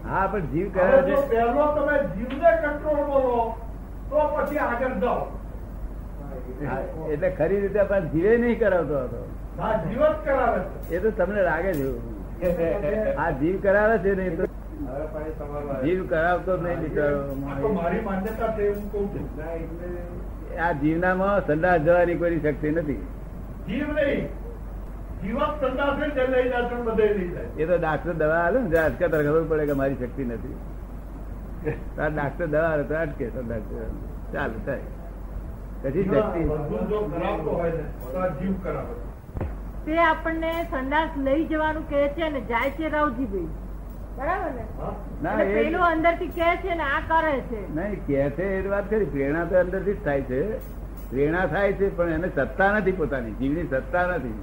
હા 0.05 0.25
પણ 0.33 0.47
જીવ 0.55 0.69
કરાવે 0.77 1.01
છે. 1.09 1.17
પહેલો 1.33 1.65
તમે 1.77 1.97
જીવને 2.15 2.51
કંટ્રોલ 2.63 3.01
બોલો 3.11 3.35
તો 4.11 4.17
પછી 4.37 4.63
આગળ 4.69 4.95
જાઓ. 5.05 5.25
એટલે 7.13 7.29
ખરી 7.39 7.61
રીતે 7.61 7.83
પણ 7.91 8.09
જીવે 8.15 8.33
નહીં 8.39 8.59
કરાવતો 8.63 8.97
હતો 9.05 9.21
હા 9.59 9.75
જીવન 9.85 10.15
કરાવે 10.25 10.61
એ 10.91 10.99
તો 10.99 11.09
તમને 11.19 11.43
લાગે 11.43 11.73
છે 11.73 11.85
એવું. 11.91 12.10
આ 13.19 13.31
જીવ 13.31 13.63
કરાવે 13.63 13.99
છે 13.99 14.15
નહીં 14.15 14.37
તો? 14.37 14.45
જીવ 15.85 16.07
કરાવતો 16.07 16.57
જ 16.57 16.63
નહીં 16.63 16.79
બિચારો. 16.81 17.35
મારી 17.75 18.01
માન્યતા 18.01 18.57
છે 18.57 18.69
હું 18.69 18.93
કહું 18.93 19.07
છું 19.15 20.61
આ 20.61 20.73
જીવનામાં 20.73 21.47
સંદાસ 21.47 21.81
જવાની 21.81 22.15
કોઈ 22.15 22.41
શક્તિ 22.41 22.71
નથી. 22.71 23.01
એ 27.59 27.67
તો 27.67 27.79
ડાક્ટર 27.79 28.13
દવા 28.13 28.35
આવે 28.35 28.59
ને 28.61 28.79
અટકે, 28.79 29.09
તારે 29.09 29.25
ખબર 29.25 29.43
પડે 29.49 29.67
કે 29.67 29.73
મારી 29.73 29.95
શક્તિ 29.95 30.25
નથી. 30.25 30.55
તાર 31.97 32.11
ડાક્ટર 32.11 32.47
દવા 32.47 32.61
આવે 32.61 32.83
તો 32.83 32.95
અટકે 32.95 33.27
જવાની. 33.31 34.01
ચાલુ, 34.33 34.59
થાય. 34.67 34.81
પછી 35.83 36.05
શક્તિ. 36.05 36.41
જીવ 38.41 38.55
કરાવે. 38.63 39.10
તે 39.85 39.97
આપણને 39.99 40.53
સંદાસ 40.71 41.11
લઈ 41.27 41.45
જવાનું 41.45 41.85
કહે 41.91 42.03
છે 42.09 42.23
અને 42.23 42.41
જાય 42.41 42.71
છે 42.79 42.89
રાવજીભાઈ. 42.89 43.49
બરાબર 44.19 44.51
ને? 44.57 44.65
પેલું 45.55 45.85
અંદરથી 45.87 46.31
કહે 46.39 46.51
છે 46.65 46.75
ને 46.75 46.87
આ 46.89 47.01
કરે 47.13 47.33
છે. 47.51 47.63
નહીં 47.75 48.05
કે 48.07 48.27
છે 48.39 48.47
એ 48.59 48.69
વાત 48.69 48.91
ખરી 48.91 49.11
પ્રેરણા 49.15 49.45
તો 49.45 49.61
અંદરથી 49.61 49.95
જ 49.95 50.05
થાય 50.05 50.23
છે. 50.23 50.41
પ્રેરણા 51.11 51.47
થાય 51.55 51.73
છે 51.73 51.87
પણ 51.97 52.13
એને 52.19 52.29
સત્તા 52.35 52.71
નથી 52.73 52.97
પોતાની. 53.01 53.35
જીવની 53.41 53.67
સત્તા 53.71 54.07
નથી. 54.07 54.37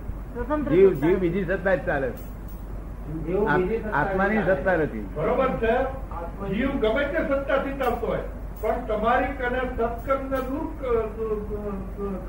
જીવ 0.72 0.90
જીવ 1.04 1.18
બીજી 1.20 1.46
સત્તા 1.52 1.76
જ 1.76 1.86
ચાલે 1.86 2.10
છે. 2.10 2.26
આત્માની 3.94 4.44
સત્તા 4.52 4.78
નથી. 4.84 5.06
બરોબર 5.16 5.50
છે? 5.64 5.74
જીવ 6.54 6.72
ગમે 6.82 7.04
તે 7.14 7.20
સત્તાથી 7.32 7.76
ચાલતો 7.82 8.06
હોય 8.08 8.26
પણ 8.62 8.80
તમારી 8.88 9.34
કને 9.40 9.62
સત્કર્મ 9.74 10.24
ને 10.32 10.40
દૂર 10.48 10.68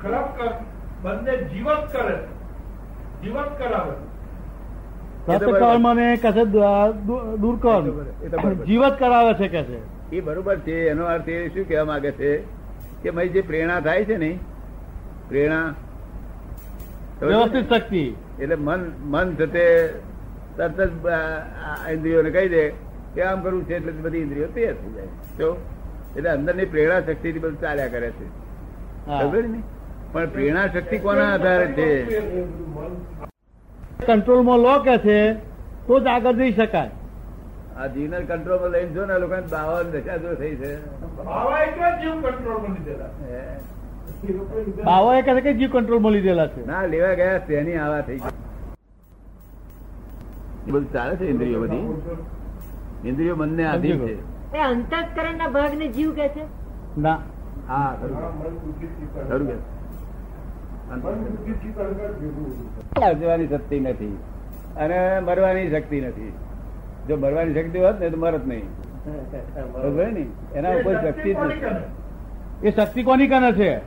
ખરાબ 0.01 0.27
કર્મ 0.37 0.57
બંને 1.03 1.33
જીવત 1.53 1.83
કરે 1.93 2.15
છે. 2.17 2.38
જીવત 3.23 3.49
તો 3.59 5.51
બરાબર. 5.53 5.77
કર. 7.63 7.81
જીવત 8.69 8.95
કરાવે 8.99 9.33
છે 9.39 9.47
કે 9.53 9.61
છે 9.69 9.79
એ 10.17 10.21
બરોબર 10.27 10.57
છે. 10.67 10.75
એનો 10.89 11.03
અર્થ 11.13 11.29
એ 11.29 11.37
શું 11.53 11.67
કહેવા 11.67 11.85
માંગે 11.91 12.11
છે 12.19 12.31
કે 13.03 13.09
ભાઈ 13.11 13.29
જે 13.35 13.41
પ્રેરણા 13.49 13.79
થાય 13.87 14.05
છે 14.05 14.17
ને 14.17 14.31
પ્રેરણા 15.29 15.65
વ્યવસ્થિત 17.21 17.73
શક્તિ. 17.73 18.03
એટલે 18.39 18.55
મન 18.55 18.81
મન 19.13 19.27
થતે 19.39 19.65
તરત 20.57 20.79
જ 20.81 21.17
ઇન્દ્રિયોને 21.93 22.31
કહી 22.37 22.49
દે 22.49 22.63
કે 23.15 23.21
આમ 23.23 23.41
કરવું 23.43 23.63
છે 23.67 23.75
એટલે 23.79 23.91
બધી 24.05 24.23
ઇન્દ્રિયો 24.27 24.49
તૈયાર 24.55 24.77
થઈ 24.81 24.93
જાય. 24.95 25.11
તો 25.37 25.47
એટલે 26.17 26.29
અંદરની 26.29 26.65
પ્રેરણા 26.73 27.01
શક્તિથી 27.01 27.39
બધું 27.39 27.59
ચાલ્યા 27.61 27.93
કરે 27.95 28.09
છે. 28.17 28.27
ખબર 29.19 29.43
ને? 29.53 29.59
પણ 30.13 30.29
પ્રેરણા 30.29 30.67
શક્તિ 30.67 30.97
કોના 30.97 31.33
આધારે 31.33 31.67
છે? 31.67 31.89
કંટ્રોલમાં 34.07 34.59
લો 34.59 34.79
કે 34.79 34.97
છે 34.97 35.33
તો 35.87 35.99
જ 35.99 36.07
આગળ 36.07 36.33
જઈ 36.33 36.51
શકાય. 36.51 36.89
આ 37.77 37.87
જીવને 37.87 38.19
કંટ્રોલમાં 38.19 38.69
લઈને 38.69 38.89
જો 38.89 39.05
ને 39.05 39.19
લોકોને 39.19 39.41
બાવન 39.41 39.91
દશા 39.91 40.17
જો 40.17 40.35
થઈ 40.35 40.55
છે. 40.55 40.71
બાવા 41.25 41.91
જીવ 42.01 42.11
કંટ્રોલમાં 42.11 42.73
લીધેલા. 42.73 43.05
હે? 43.31 43.41
બાવાએ 44.85 45.21
કહે 45.21 45.41
કે 45.41 45.53
જીવ 45.53 45.69
કંટ્રોલમાં 45.71 46.11
લીધેલા 46.11 46.47
છે. 46.47 46.67
ના 46.67 46.85
લેવા 46.85 47.13
ગયા 47.13 47.37
તેની 47.37 47.75
આવા 47.75 48.01
થઈ 48.01 48.17
ગઈ. 48.17 48.37
એ 50.67 50.71
બધું 50.71 50.93
ચાલે 50.93 51.15
છે 51.15 51.25
ઇન્દ્રિયો 51.25 51.61
બધી? 51.61 51.85
ઇન્દ્રિયો 53.05 53.35
મનને 53.35 53.65
આધીન 53.65 54.07
છે. 54.07 54.13
એ 54.57 54.61
અંતઃકરણ 54.61 55.37
ના 55.37 55.47
ભાગ 55.47 55.73
ને 55.73 55.87
જીવ 55.87 56.15
કે 56.15 56.27
છે? 56.27 56.43
ના. 56.97 57.19
હા 57.67 57.97
ખરું. 58.01 59.29
ખરું 59.29 59.47
કે. 59.47 59.68
જવાની 63.13 63.47
શક્તિ 63.47 63.79
નથી. 63.79 64.17
અને 64.77 65.19
મરવાની 65.19 65.69
શક્તિ 65.69 66.01
નથી. 66.01 66.33
જો 67.07 67.17
મરવાની 67.17 67.53
શક્તિ 67.53 67.79
હોત 67.79 67.99
ને 67.99 68.09
તો 68.09 68.17
મરત 68.17 68.47
નહીં. 68.47 68.63
બરોબર 69.71 70.07
ને 70.07 70.25
એના 70.55 70.69
ઉપર 70.69 71.01
શક્તિ 71.01 71.33
જ 71.33 71.37
નથી. 71.37 72.67
એ 72.67 72.71
શક્તિ 72.71 73.03
કોની 73.03 73.27
કને 73.27 73.51
છે? 73.51 73.81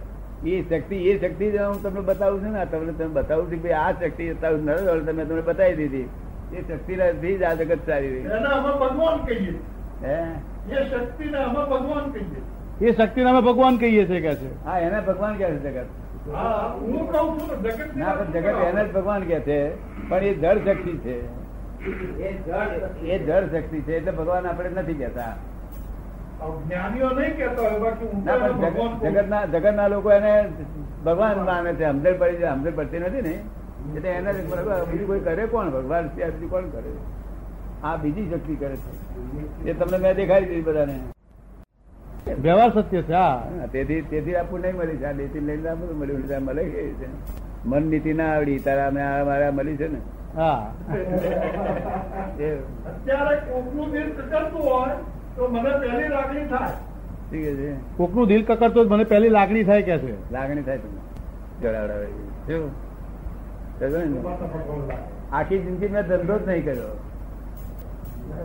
એ 0.48 0.62
શક્તિ 0.62 0.96
એ 0.96 1.28
શક્તિ 1.28 1.50
જ 1.50 1.56
હું 1.56 1.82
તમને 1.82 2.00
બતાવું 2.00 2.44
છું 2.44 2.52
ને 2.52 2.66
તમને 2.66 2.92
તમે 2.92 3.06
બતાવું 3.06 3.52
છું 3.52 3.62
કે 3.62 3.72
આ 3.72 3.92
શક્તિ 3.92 4.32
બતાવું 4.32 4.64
નરેન્દ્ર 4.64 5.12
તમે 5.12 5.24
તમને 5.24 5.40
બતાવી 5.40 5.74
દીધી. 5.74 6.08
એ 6.54 6.62
શક્તિ 6.68 6.96
થી 6.96 7.38
જ 7.38 7.42
આ 7.42 7.54
જગત 7.54 7.78
ચાલી 7.86 8.10
રહી. 8.10 8.22
ભગવાન 8.80 9.26
કહીએ. 9.26 9.58
હે? 10.04 10.22
એ 10.72 10.90
શક્તિ 10.90 11.24
ભગવાન 11.70 12.10
કહીએ. 12.10 12.88
એ 12.88 12.92
શક્તિને 12.92 13.30
અમે 13.30 13.40
ભગવાન 13.40 13.76
કહીએ 13.76 14.08
છીએ 14.08 14.20
કે 14.20 14.34
છે. 14.34 14.64
હા 14.64 14.78
એને 14.78 15.00
ભગવાન 15.00 15.34
કહે 15.38 15.46
છે 15.46 15.58
જગત. 15.58 15.84
છું 15.84 16.11
ને 16.26 17.68
જગત 17.70 17.96
ના 17.96 18.12
પણ 18.14 18.32
જગત 18.32 18.58
એને 18.66 18.82
જ 18.84 18.92
ભગવાન 18.94 19.22
કે 19.22 19.38
છે 19.40 19.58
પણ 20.08 20.22
એ 20.22 20.34
જળ 20.34 20.58
શક્તિ 20.66 20.92
છે. 21.04 21.16
એ 23.12 23.18
જળ 23.26 23.44
શક્તિ 23.52 23.78
છે. 23.80 23.96
એટલે 23.96 24.12
ભગવાન 24.12 24.46
આપણે 24.46 24.70
નથી 24.82 24.94
કેતા. 24.94 25.34
જગત 29.52 29.74
ના 29.74 29.88
લોકો 29.88 30.12
એને 30.12 30.34
ભગવાન 31.04 31.44
માને 31.44 31.70
છે 31.74 31.84
સમજણ 31.90 32.18
પડી 32.18 32.36
છે 32.36 32.46
સમજણ 32.46 32.76
પડતી 32.76 32.98
નથી 32.98 33.22
ને. 33.22 33.34
એટલે 33.96 34.08
એને 34.08 34.30
બીજું 34.32 35.06
કોઈ 35.06 35.20
કરે 35.20 35.46
કોણ? 35.46 35.70
ભગવાન 35.70 36.08
ત્યાં 36.14 36.30
બીજું 36.30 36.50
કોણ 36.50 36.68
કરે? 36.68 36.92
આ 37.84 37.96
બીજી 37.96 38.30
શક્તિ 38.30 38.54
કરે 38.54 38.76
છે. 38.76 39.70
એ 39.70 39.72
તમને 39.72 39.98
મેં 39.98 40.14
દેખાડી 40.16 40.46
દીધી 40.46 40.62
બધાને. 40.62 40.96
વ્યવહાર 42.26 42.82
સત્ય 42.82 43.02
છે 43.02 43.12
હા. 43.12 43.42
તેથી 43.72 44.02
તેથી 44.02 44.36
આપણું 44.36 44.60
નહીં 44.60 44.76
મળી 44.76 44.96
છે 44.96 45.04
આ 45.04 45.12
નીતિ 45.12 45.40
લઈને 45.40 45.68
આપણું 45.68 45.98
મળ્યું 45.98 46.22
છે 46.22 46.38
મળે 46.38 46.64
કે 46.64 46.92
છે. 46.92 47.06
મન 47.66 47.82
નીતિ 47.82 48.12
ના 48.12 48.24
આવડી 48.24 48.58
તારા 48.58 48.86
અમે 48.86 49.02
આ 49.02 49.24
મારા 49.24 49.50
મળી 49.50 49.76
છે 49.76 49.88
ને. 49.88 49.98
હા. 50.36 50.72
અત્યારે 52.86 53.36
કોકનું 53.36 53.90
દિલ 53.90 54.10
કકડતું 54.10 54.62
હોય 54.62 54.96
તો 55.36 55.48
મને 55.48 55.70
પહેલી 55.70 56.08
લાગણી 56.08 56.44
થાય. 56.44 56.72
ઠીક 57.30 57.44
છે. 57.44 57.96
કોકનું 57.96 58.26
દિલ 58.26 58.44
કકડતો 58.44 58.84
મને 58.84 59.04
પહેલી 59.04 59.28
લાગણી 59.28 59.64
થાય 59.64 59.82
કે 59.82 59.98
છે? 59.98 60.32
લાગણી 60.32 60.62
થાય 60.62 60.78
તમને. 60.78 61.00
જડાવડાવે 61.62 62.06
શું? 62.46 62.70
આખી 65.32 65.58
જિંદગી 65.58 65.88
મેં 65.88 66.02
ધંધો 66.02 66.38
જ 66.38 66.48
નહીં 66.48 66.64
કર્યો. 66.64 66.98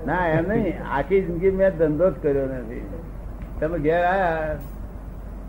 ના 0.06 0.28
એમ 0.28 0.48
નહીં. 0.48 0.74
આખી 0.92 1.22
જિંદગી 1.22 1.52
મેં 1.52 1.78
ધંધો 1.78 2.10
જ 2.10 2.14
કર્યો 2.24 2.46
નથી. 2.46 2.86
તમે 3.60 3.78
ઘેર 3.80 4.02
આયા 4.06 4.56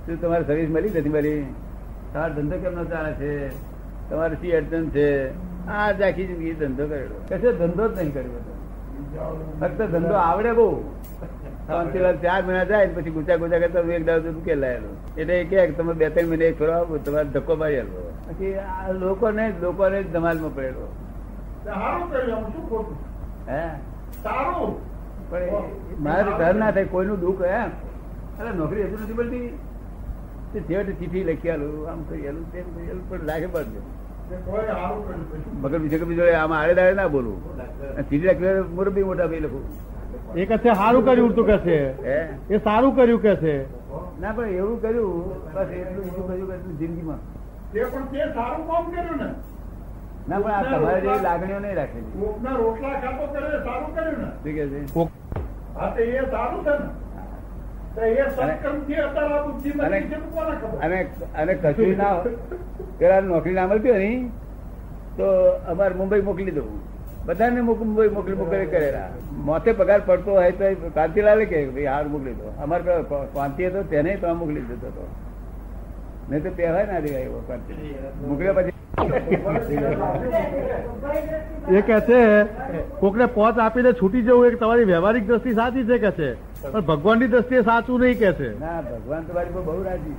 શું 0.06 0.20
તમારે 0.20 0.44
સર્વિસ 0.44 0.70
મળી 0.70 0.90
નથી 0.90 1.08
મળી 1.08 1.46
તમારો 2.12 2.34
ધંધો 2.34 2.56
કેમનો 2.56 2.84
ચાલે 2.84 3.12
છે? 3.12 3.32
તમારે 4.10 4.36
શી 4.40 4.52
અડચણ 4.52 4.88
છે? 4.88 5.08
આ 5.68 5.92
જ 5.92 6.02
આખી 6.02 6.26
જિંદગી 6.26 6.54
ધંધો 6.54 6.86
કરેલો. 6.86 7.16
કશો 7.28 7.52
ધંધો 7.52 7.88
જ 7.88 7.96
નહીં 7.96 8.12
કર્યો. 8.12 8.40
ફક્ત 9.60 9.80
ધંધો 9.82 10.14
આવડે 10.14 10.52
બહુ. 10.52 10.68
ચાર 11.68 12.42
મહિના 12.42 12.64
જાય 12.64 12.88
પછી 12.88 13.10
ગુચા 13.10 13.36
ગુચા 13.36 13.58
કરતા 13.58 13.82
એક 13.96 14.04
દાડો 14.04 14.30
ઉકેલ 14.30 14.58
લાયેલો 14.60 14.90
એટલે 15.16 15.34
એ 15.40 15.44
કે 15.44 15.66
તમે 15.72 15.92
બે 15.92 16.10
ત્રણ 16.10 16.28
મહિને 16.28 16.52
ફરો 16.52 16.72
આવો 16.72 16.98
તમારે 16.98 17.28
ધક્કો 17.28 17.56
મારી 17.56 17.80
આલો 17.80 18.04
પછી 18.28 18.54
આ 18.54 18.92
લોકોને 18.92 19.44
લોકોને 19.62 19.98
ધમાલમાં 20.02 20.54
પડેલો. 20.54 20.86
હે? 23.48 23.62
સારું. 24.22 24.72
પણ 25.30 25.68
મારે 25.98 26.30
ઘર 26.38 26.54
ના 26.54 26.70
થાય 26.70 26.84
કોઈનું 26.84 27.20
દુઃખ 27.20 27.44
હે? 27.44 27.60
અરે 28.38 28.50
નોકરી 28.60 28.84
હજુ 28.88 28.96
નથી 29.02 29.16
મળતી. 29.18 29.48
તે 30.52 30.58
છેવટે 30.68 30.92
ચીઠી 30.98 31.24
લખી 31.28 31.50
આલું 31.54 31.72
આમ 31.92 32.00
કરી 32.10 32.26
આલું 32.28 32.44
તેમ 32.52 32.66
કરી 32.74 32.90
આલું 32.90 33.04
પણ 33.10 33.24
લાગે 33.30 33.48
કર્યું 33.54 33.84
પછી 35.30 35.52
મગર 35.62 35.78
બીજે 35.82 35.96
બીજો 36.10 36.24
આમ 36.42 36.52
આડે 36.58 36.74
દાડે 36.78 36.94
ના 37.00 37.08
બોલું. 37.14 37.38
ચીઠી 38.08 38.28
લખી 38.30 38.52
મોરબી 38.76 39.04
મોટા 39.08 39.28
ભાઈ 39.32 39.44
લખું. 39.46 39.64
એ 40.40 40.42
કહે 40.50 40.56
સારું 40.80 41.02
કર્યું 41.08 41.32
તું 41.36 41.46
કે 41.50 41.56
એ 42.54 42.56
સારું 42.66 42.92
કર્યું 42.98 43.20
કે 43.26 43.32
છે. 43.42 43.54
ના 44.22 44.32
પણ 44.36 44.54
એવું 44.60 44.78
કર્યું 44.84 45.12
બસ 45.54 45.70
એટલું 45.80 46.04
બીજું 46.06 46.24
કર્યું 46.28 46.48
કે 46.50 46.56
જિંદગીમાં. 46.80 47.20
તે 47.72 47.80
પણ 47.92 48.06
તે 48.12 48.20
સારું 48.38 48.62
કામ 48.70 48.84
કર્યું 48.92 49.18
ને. 49.22 49.28
ના 50.28 50.38
પણ 50.44 50.54
આ 50.58 50.62
તમારે 50.70 51.00
જેવી 51.04 51.22
લાગણીઓ 51.26 51.58
નહીં 51.66 51.76
રાખેલી. 51.80 52.12
કોકના 52.22 52.54
રોટલા 52.62 52.96
ખાતો 53.02 53.24
કરે 53.34 53.48
સારું 53.66 53.90
કર્યું 53.96 54.18
ને. 54.22 54.28
ઠીક 54.42 54.56
છે? 54.72 54.80
હા 55.76 55.90
તો 55.94 56.00
એ 56.02 56.24
સારું 56.36 56.60
છે 56.64 56.74
ને 56.78 56.86
તો 56.86 56.86
એ 56.86 56.86
સત્કર્મથી 56.86 56.86
અત્યારે 56.86 56.86
આ 56.86 57.86
બુદ્ધિ 57.86 57.87
અને 61.34 61.54
કશું 61.62 61.96
ના 62.02 62.12
પેલા 62.98 63.20
નોકરી 63.20 63.56
ના 63.58 63.66
મળતી 63.66 63.92
હોય 63.94 64.02
ને 64.04 64.12
તો 65.16 65.26
અમારે 65.72 65.94
મુંબઈ 66.00 66.22
મોકલી 66.28 66.54
દઉં 66.58 66.70
બધાને 67.26 67.60
મુંબઈ 67.68 68.10
મોકલી 68.16 68.38
મોકલી 68.40 68.66
કરેલા. 68.66 69.08
મોતે 69.46 69.70
પગાર 69.72 70.00
પડતો 70.06 70.30
હોય 70.38 70.52
તો 70.52 70.90
કાંતિલાલે 70.96 71.44
કે 71.46 71.58
ભાઈ 71.74 71.90
હાર 71.92 72.04
મોકલી 72.14 72.36
દો. 72.40 72.46
અમારે 72.64 72.82
પેલો 72.88 73.22
કાંતિ 73.34 73.62
હતો 73.68 73.80
તેને 73.92 74.12
તો 74.16 74.34
મોકલી 74.42 74.64
દીધો 74.68 74.88
હતો. 74.92 75.04
નહીં 76.30 76.42
તો 76.42 76.50
પહેવાય 76.58 76.86
ના 76.92 77.00
દેવાય 77.00 77.26
એવો 77.30 77.40
કાંતિ 77.48 77.72
મોકલ્યા 78.28 78.56
પછી 78.58 78.77
એ 81.70 81.82
કે 81.82 82.00
છે 82.02 82.20
કોકને 83.00 83.26
પોચ 83.28 83.58
આપીને 83.58 83.92
છૂટી 83.94 84.22
જવું 84.22 84.46
એ 84.46 84.56
તમારી 84.56 84.86
વ્યવહારિક 84.86 85.26
દ્રષ્ટિ 85.26 85.54
સાચી 85.54 85.84
છે 85.84 85.98
કે 85.98 86.12
છે? 86.12 86.28
પણ 86.62 86.82
ભગવાનની 86.82 87.28
દ્રષ્ટિએ 87.28 87.62
સાચું 87.64 88.00
નહીં 88.00 88.18
કે 88.18 88.30
છે. 88.34 88.48
ના 88.60 88.78
ભગવાન 88.84 89.22
તમારી 89.24 89.52
પર 89.52 89.62
બહુ 89.62 89.82
રાજી 89.84 90.16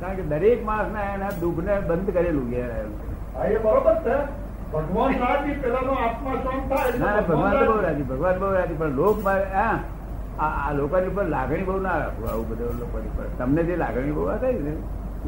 કારણ 0.00 0.16
કે 0.16 0.24
દરેક 0.32 0.64
માણસ 0.64 0.92
ના 0.92 1.06
એના 1.14 1.32
દુઃખ 1.40 1.60
ને 1.64 1.74
બંધ 1.88 2.10
કરેલું 2.12 2.46
ઘેર 2.50 2.70
આવેલું. 2.70 3.62
બરોબર 3.64 3.96
છે. 4.04 4.16
ભગવાન 4.72 5.12
રાજી 5.20 5.56
પેલાનો 5.62 5.92
આત્મા 5.98 6.36
શાંત 6.44 6.64
થાય 6.70 6.98
ના 6.98 7.20
ભગવાન 7.22 7.58
બહુ 7.64 7.76
રાજી. 7.82 8.06
ભગવાન 8.06 8.36
બહુ 8.38 8.52
રાજી 8.52 8.78
પણ 8.78 8.96
લોક 8.96 9.16
મારે 9.22 9.46
હા 9.54 9.76
આ 10.40 10.72
લોકોની 10.74 11.08
ઉપર 11.08 11.26
લાગણી 11.28 11.66
બહુ 11.66 11.78
ના 11.82 11.96
રાખવું 11.98 12.28
આવું 12.28 12.46
બધું 12.50 12.76
લોકોની 12.80 13.12
પર 13.16 13.26
તમને 13.38 13.62
જે 13.64 13.76
લાગણી 13.76 14.12
બહુ 14.12 14.24
થાય 14.36 14.60
ને 14.64 14.74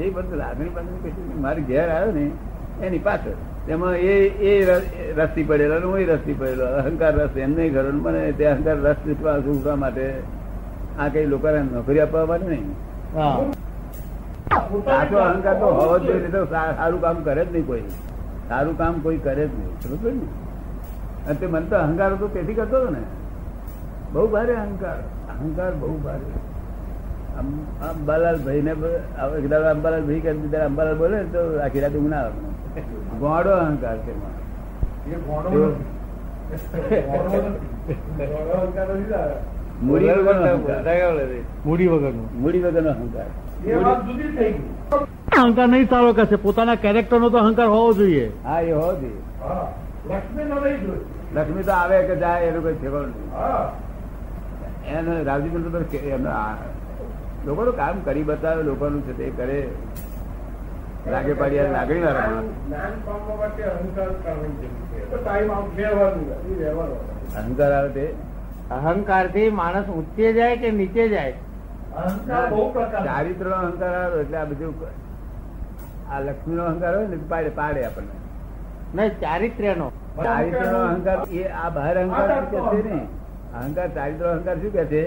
એ 0.01 0.11
બધું 0.11 0.39
લાગણી 0.39 0.71
બંધ 0.71 1.41
મારી 1.45 1.67
ઘેર 1.69 1.89
આવ્યો 1.89 2.13
ને 2.13 2.25
એની 2.83 2.99
પાછળ. 2.99 3.37
એમાં 3.69 3.95
એ 3.95 4.15
એ 4.27 4.65
રસ્તી 5.17 5.45
પડેલો 5.45 5.89
હું 5.89 6.07
રસ્તી 6.09 6.33
પડેલો. 6.33 6.65
અહંકાર 6.65 7.15
રસ 7.15 7.37
એમને 7.37 7.69
ઘરો 7.69 7.93
ને 7.93 8.01
મને 8.01 8.33
તે 8.33 8.47
અહંકાર 8.47 8.77
રસ 8.77 8.97
ઉઠવા 9.07 9.77
માટે 9.77 10.15
આ 10.99 11.09
કઈ 11.09 11.27
લોકોને 11.27 11.63
નોકરી 11.63 12.01
આપવા 12.01 12.27
માટે 12.27 12.47
નહીં. 12.47 12.75
હા. 13.15 13.39
સાચો 14.85 15.19
અહંકાર 15.19 15.55
તો 15.55 15.67
હોવો 15.67 15.99
જ 15.99 16.03
જોઈએ 16.03 16.29
તો 16.29 16.45
સારું 16.45 17.01
કામ 17.01 17.17
કરે 17.23 17.45
જ 17.45 17.53
નહીં 17.53 17.67
કોઈ. 17.67 17.83
સારું 18.49 18.79
કામ 18.79 19.01
કોઈ 19.01 19.19
કરે 19.19 19.49
જ 19.49 19.51
નહીં. 19.51 19.81
સમજો 19.81 20.11
ને? 20.11 20.27
અને 21.27 21.35
તે 21.35 21.47
મને 21.47 21.67
તો 21.67 21.77
અહંકાર 21.77 22.13
હતો 22.13 22.29
તેથી 22.29 22.55
કરતો 22.55 22.77
હતો 22.77 22.91
ને. 22.91 22.99
બહુ 24.13 24.29
ભારે 24.29 24.55
અહંકાર. 24.57 24.99
અહંકાર 25.29 25.73
બહુ 25.75 25.99
ભારે. 26.05 26.29
અંબાલાલ 27.91 28.39
ભાઈ 28.39 28.63
ને 28.63 28.71
અંબાલાલ 29.71 30.03
ભાઈ 30.03 30.21
કરી 30.21 30.57
અંબાલાલ 30.57 30.99
બોલે 30.99 31.17
ને 31.17 31.25
તો 31.25 31.61
આખી 31.65 31.81
રાત 31.81 31.93
ઊંઘ 31.93 32.09
ના 32.09 32.17
આવે. 32.17 32.56
ગોળો 33.21 33.51
અહંકાર 33.51 33.99
છે 33.99 34.13
અહંકાર 38.53 39.31
મૂડી 39.83 40.09
વગરનો 40.09 40.57
મૂડી 42.35 42.63
વગરનો. 42.63 42.91
અહંકાર. 42.91 43.27
એ 43.67 43.75
વાત 43.75 44.07
જુદી 44.07 44.23
થઈ 44.23 44.53
ગઈ. 44.53 44.61
અહંકાર 45.39 45.69
નહીં 45.69 45.89
સારો 45.89 46.13
કે 46.13 46.37
પોતાના 46.37 46.75
કેરેક્ટર 46.75 47.21
નો 47.21 47.31
તો 47.31 47.39
અહંકાર 47.39 47.67
હોવો 47.67 47.93
જોઈએ. 47.93 48.33
હા 48.45 48.61
એ 48.61 48.73
હોવો 48.73 48.93
જોઈએ. 48.93 49.21
લક્ષ્મી 51.35 51.63
તો 51.63 51.73
આવે 51.73 52.03
કે 52.03 52.17
જાય 52.17 52.43
એનું 52.43 52.63
કોઈ 52.63 52.75
ઠેકાણું 52.75 53.07
નહીં 53.07 53.33
એને 54.99 55.23
રાજીવ 55.23 55.73
તો 55.73 55.79
કે- 55.91 56.01
એમને 56.01 56.31
આ 56.31 56.55
લોકોનું 57.47 57.77
કામ 57.77 57.97
કરી 58.05 58.23
બતાવે 58.23 58.63
લોકોનું 58.63 59.03
છે 59.03 59.19
તે 59.19 59.33
કરે. 59.37 59.69
લાગે 61.13 61.33
પાડી 61.41 61.65
લાગણી 61.75 62.03
વાળા 62.05 62.29
માણસ. 62.29 62.53
જ્ઞાન 62.63 62.95
પામવા 63.07 63.37
માટે 63.41 63.63
અહંકાર 67.41 67.73
આવે 67.73 67.91
તે? 67.97 68.07
અહંકારથી 68.77 69.49
માણસ 69.61 69.89
ઊંચે 69.97 70.33
જાય 70.39 70.57
કે 70.63 70.71
નીચે 70.79 71.03
જાય? 71.09 71.35
અહંકાર 72.05 72.47
બહુ 72.51 72.63
પ્રકાર 72.73 73.03
ચારિત્ર 73.09 73.47
નો 73.47 73.57
અહંકાર 73.59 73.93
આવે 73.99 74.17
એટલે 74.23 74.39
આ 74.39 74.47
બધું 74.47 74.75
આ 76.11 76.19
લક્ષ્મી 76.21 76.57
નો 76.57 76.65
અહંકાર 76.71 76.93
હોય 76.97 77.09
ને 77.13 77.19
પાડે 77.31 77.51
પાડે 77.61 77.81
આપણને. 77.85 78.15
નહીં 78.97 79.13
ચારિત્ર્ય 79.23 79.73
નો 79.77 79.89
ચારિત્ર 80.19 80.67
નો 80.73 80.81
અહંકાર 80.89 81.19
એ 81.39 81.47
આ 81.63 81.71
બહાર 81.71 81.95
અહંકાર 82.03 82.29
શું 82.51 82.69
કે 82.73 82.83
છે 82.83 82.83
ને? 82.91 83.01
અહંકાર 83.55 83.89
ચારિત્ર 83.97 84.25
અહંકાર 84.35 84.57
શું 84.63 84.73
કે 84.73 84.85
છે? 84.93 85.05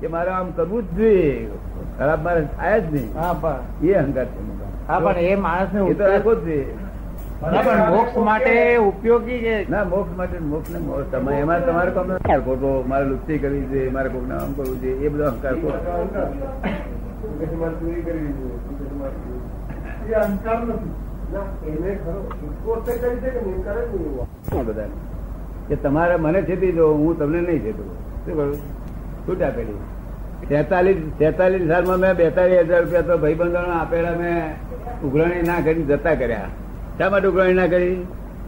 કે 0.00 0.06
મારે 0.08 0.30
આમ 0.32 0.48
કરવું 0.56 0.84
જ 0.88 0.98
જોઈએ. 0.98 1.48
ખરાબ 1.98 2.20
મારે 2.22 2.42
થાય 2.56 2.78
જ 2.82 2.92
નહીં. 2.92 3.10
હા 3.16 3.56
એ 3.84 3.94
અહંકાર 4.02 4.26
છે. 4.26 4.40
હા 4.88 5.00
પણ 5.00 5.24
એ 5.26 5.36
માણસ 5.38 5.70
ને 5.74 5.94
તો 5.94 6.04
રાખવો 6.04 6.32
જ 6.40 6.58
પણ 7.42 7.80
મોક્ષ 7.90 8.16
માટે 8.20 8.52
ઉપયોગી 8.80 9.40
છે. 9.40 9.56
ના 9.68 9.84
મોક્ષ 9.86 10.12
માટે 10.16 10.38
મોક્ષ 10.44 10.68
ને 10.70 10.78
તમે 11.10 11.32
એમાં 11.38 11.62
તમારે 11.62 11.90
કોમ 11.92 12.08
ખોટો 12.44 12.70
મારે 12.84 13.04
લુપ્તી 13.06 13.38
કરવી 13.38 13.66
છે 13.70 13.90
મારે 13.90 14.08
કોક 14.10 14.24
નામ 14.26 14.48
કરવું 14.56 14.78
છે 14.80 14.90
એ 15.00 15.08
બધો 15.08 15.24
અહંકાર 15.26 15.54
ખોટો. 15.56 15.80
કે 25.68 25.76
તમારે 25.78 26.16
મને 26.18 26.40
છેતી 26.44 26.72
જો 26.72 26.86
હું 26.94 27.16
તમને 27.16 27.40
નહીં 27.42 27.62
છેતું. 27.62 27.88
શું 28.22 28.34
કરું? 28.34 28.58
છૂટા 29.24 29.50
કરી 29.52 29.78
તેતાલીસ 30.50 31.00
તેતાલીસ 31.20 31.64
સાલમાં 31.70 31.98
મેં 32.04 32.12
બેતાલીસ 32.20 32.60
હજાર 32.68 32.82
રૂપિયા 32.82 33.08
તો 33.08 33.14
ભાઈબંધો 33.24 33.60
આપેલા 33.78 34.16
મેં 34.20 34.38
ઉઘરાણી 35.06 35.44
ના 35.48 35.60
કરી 35.66 35.86
જતા 35.90 36.16
કર્યા. 36.20 36.50
શા 36.98 37.10
માટે 37.12 37.26
ઉઘરાણી 37.32 37.58
ના 37.60 37.70
કરી? 37.74 37.96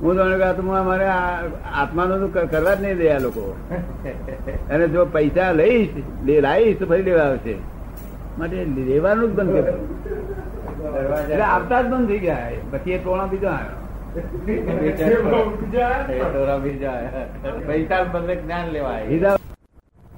હું 0.02 0.12
તો 0.16 0.22
આત્મા 0.48 0.82
મારે 0.88 1.06
આત્માનું 1.80 2.18
તો 2.22 2.28
કરવા 2.52 2.74
જ 2.74 2.78
નહીં 2.84 2.96
દે 3.00 3.06
આ 3.14 3.20
લોકો. 3.24 3.44
અને 4.72 4.84
જો 4.94 5.00
પૈસા 5.16 5.50
લઈશ 5.60 5.94
લાવીશ 6.46 6.78
તો 6.82 6.84
ફરી 6.92 7.06
લેવા 7.08 7.26
આવશે. 7.30 7.54
માટે 8.38 8.58
લેવાનું 8.90 9.28
જ 9.30 9.32
બંધ 9.38 9.52
કર્યું 9.56 9.82
એટલે 11.32 11.46
આપતા 11.48 11.80
જ 11.82 11.84
બંધ 11.92 12.06
થઈ 12.12 12.22
ગયા. 12.26 12.50
પછી 12.72 12.94
એ 12.96 12.98
ટોણા 13.02 13.28
બીજો 13.32 13.48
આવ્યો. 13.56 13.78
પૈસા 17.68 18.02
બંધ 18.14 18.40
જ્ઞાન 18.44 18.66
લેવાય 18.76 19.04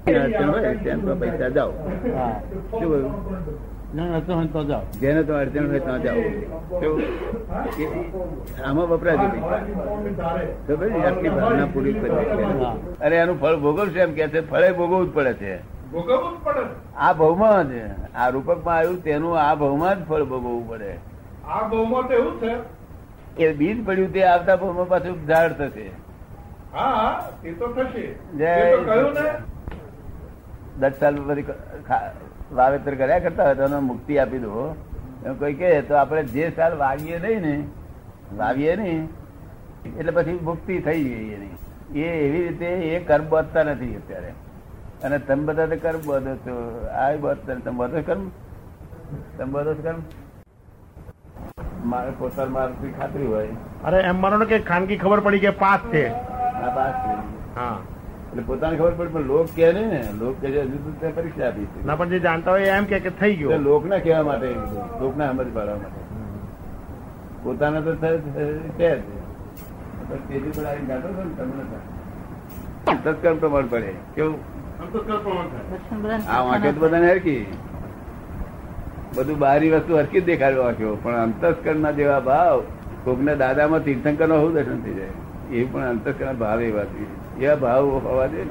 અડચણ 0.07 0.49
હોય 0.51 0.75
ત્યાં 0.83 1.01
તો 1.05 1.13
પૈસા 1.15 1.49
જાઓ. 1.57 1.71
શું 1.71 2.79
કહ્યું? 2.79 3.11
જેને 5.01 5.21
તો 5.23 5.33
અડચણ 5.33 5.67
હોય 5.71 5.79
ત્યાં 5.79 6.01
જાઓ. 6.05 6.21
આમાં 8.65 8.87
પૈસા. 8.89 9.27
મહારાજની 9.41 10.13
ધારે. 10.21 10.45
આટલી 11.09 11.29
ભાવના 11.29 11.67
પૂરી 11.73 11.93
કરી 11.93 12.25
અરે 13.01 13.15
એનું 13.17 13.37
ફળ 13.41 13.55
ભોગવશે 13.65 13.99
એમ 14.07 14.11
કે 14.19 14.25
છે 14.27 14.41
ફળે 14.49 14.67
ભોગવવું 14.81 15.05
જ 15.07 15.13
પડે 15.13 15.33
છે. 15.33 15.53
આ 16.97 17.13
ભાવમાં 17.13 17.71
જ 17.71 17.73
આ 18.15 18.27
રૂપકમાં 18.29 18.75
આવ્યું 18.75 18.99
તેનું 19.03 19.33
આ 19.45 19.55
ભાવમાં 19.63 19.93
જ 19.99 20.03
ફળ 20.09 20.23
ભોગવવું 20.33 20.63
પડે. 20.69 20.91
આ 21.45 21.61
બહુમત 21.67 22.11
એવું 22.11 22.33
છે. 22.41 22.53
એ 23.45 23.53
બીજ 23.53 23.77
પડ્યું 23.85 24.11
તે 24.13 24.21
આવતા 24.33 24.55
ભાવમાં 24.65 24.87
પાછું 24.87 25.15
ઝાડ 25.27 25.51
થશે. 25.61 25.87
હા 26.73 27.09
એ 27.45 27.51
તો 27.51 27.67
થશે. 27.77 28.05
જય 28.37 28.45
એ 28.45 28.75
તો 28.75 28.83
કહ્યું 28.83 29.13
ને 29.13 29.27
દસ 30.81 30.91
સાલ 30.99 31.15
પછી 31.15 31.45
વાવેતર 32.51 32.95
કર્યા 32.95 33.19
કરતા 33.19 33.45
હોય 33.45 33.55
તો 33.55 33.63
એને 33.63 33.79
મુક્તિ 33.79 34.17
આપી 34.17 34.37
દો. 34.37 34.75
એમ 35.25 35.33
કોઈ 35.33 35.53
કહે 35.53 35.81
તો 35.81 35.95
આપણે 35.95 36.23
જે 36.23 36.51
સાલ 36.55 36.77
વાવીએ 36.77 37.19
નહીં 37.19 37.41
ને 37.41 37.63
વાવીએ 38.37 38.75
નહીં 38.75 39.09
એટલે 39.97 40.11
પછી 40.11 40.39
મુક્તિ 40.43 40.79
થઈ 40.79 41.03
ગઈ 41.03 41.33
એની. 41.33 41.49
એ 41.99 42.27
એવી 42.27 42.47
રીતે 42.47 42.65
એ 42.65 42.99
કર્મ 43.03 43.25
બાંધતા 43.29 43.63
નથી 43.63 43.95
અત્યારે. 43.95 44.33
અને 45.03 45.19
તમે 45.19 45.43
બધા 45.43 45.65
તો 45.65 45.75
કર્મ 45.75 45.99
બાંધો 46.05 46.35
છો. 46.35 46.87
આ 46.87 47.15
બાંધતા. 47.15 47.53
તમે 47.53 47.77
બાંધો 47.77 48.01
કર્મ? 48.01 48.29
તમે 49.37 49.51
બાંધો 49.51 49.73
કર્મ? 49.73 49.99
મારે 51.85 52.11
પોતાના 52.19 52.49
મારથી 52.49 52.91
ખાતરી 52.91 53.25
હોય. 53.25 53.47
અરે 53.83 54.01
એમ 54.01 54.21
માનો 54.21 54.45
કે 54.45 54.59
ખાનગી 54.59 54.97
ખબર 54.97 55.19
પડી 55.19 55.39
કે 55.39 55.49
પાસ 55.49 55.79
છે. 55.79 56.09
આ 56.09 56.75
પાસ 56.75 56.93
છે. 56.93 57.13
હા. 57.55 57.77
એટલે 58.31 58.43
પોતાને 58.49 58.75
ખબર 58.77 58.93
પડે 58.97 59.09
પણ 59.13 59.25
લોક 59.31 59.47
કે 59.55 59.67
ને 59.77 60.03
લોક 60.19 60.35
કે 60.41 60.47
હજુ 60.57 60.77
તો 61.01 61.09
પરીક્ષા 61.15 61.47
આપી 61.47 61.67
છે. 61.71 61.79
ના 61.87 61.95
પણ 61.95 62.09
જે 62.09 62.19
જાણતા 62.25 62.51
હોય 62.51 62.75
એમ 62.81 62.85
કે 62.91 62.99
કે 63.05 63.11
થઈ 63.21 63.35
તો 63.43 63.57
લોક 63.69 63.83
ના 63.85 63.99
કહેવા 64.05 64.23
માટે 64.23 64.47
લોકને 65.01 65.23
સમજ 65.31 65.49
પાડવા 65.55 65.77
માટે. 65.81 65.99
પોતાને 67.43 67.79
તો 67.81 67.91
છે 68.01 68.09
તેજી 70.27 70.51
પર 70.55 70.65
આવીને 70.65 70.87
ગાતો 70.87 71.07
હતો 71.07 71.23
ને 71.23 71.33
તમને 71.37 71.63
તો. 71.71 73.33
પ્રમાણ 73.41 73.67
પડે. 73.73 73.91
કેવું? 74.15 74.39
આ 76.27 76.41
વાંકે 76.43 76.69
તો 76.71 76.79
બધાને 76.79 77.07
હરકી 77.11 77.41
બધું 79.15 79.37
બહારી 79.39 79.71
વસ્તુ 79.71 79.97
હરકી 79.97 80.21
જ 80.21 80.25
દેખાડ્યો 80.25 80.63
વાંક્યો 80.63 80.95
પણ 81.03 81.17
અંતસ્કરણ 81.23 81.81
ના 81.85 81.91
જેવા 81.99 82.21
ભાવ 82.29 82.57
કોકના 83.05 83.35
દાદામાં 83.43 83.83
તીર્થંકરનું 83.87 84.53
દર્શન 84.53 84.79
થઈ 84.85 84.95
જાય. 84.99 85.15
એ 85.51 85.65
પણ 85.65 85.85
અંતસ્કરણ 85.89 86.37
ભાવ 86.43 86.59
એવા 86.69 86.87
છે. 86.93 87.05
એવા 87.39 87.55
ભાવ 87.55 87.85
હોવા 88.05 88.27
જોઈએ 88.27 88.45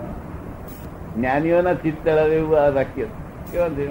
જ્ઞાનીઓના 1.16 1.74
ચિત્ત 1.74 2.06
એવું 2.06 2.58
આ 2.58 2.68
વાક્ય. 2.68 3.06
કેવા 3.52 3.68
છે 3.68 3.86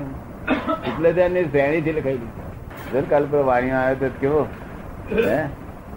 એટલે 0.87 1.13
ત્યાંની 1.13 1.43
શ્રેણી 1.45 1.81
થી 1.81 1.91
લખાઈ 1.91 2.17
દીધું. 2.17 3.09
કાલ 3.09 3.25
પર 3.31 3.43
વાણીઓ 3.43 3.75
આવ્યો 3.75 3.95
તો 3.99 4.07
કેવો? 4.21 4.41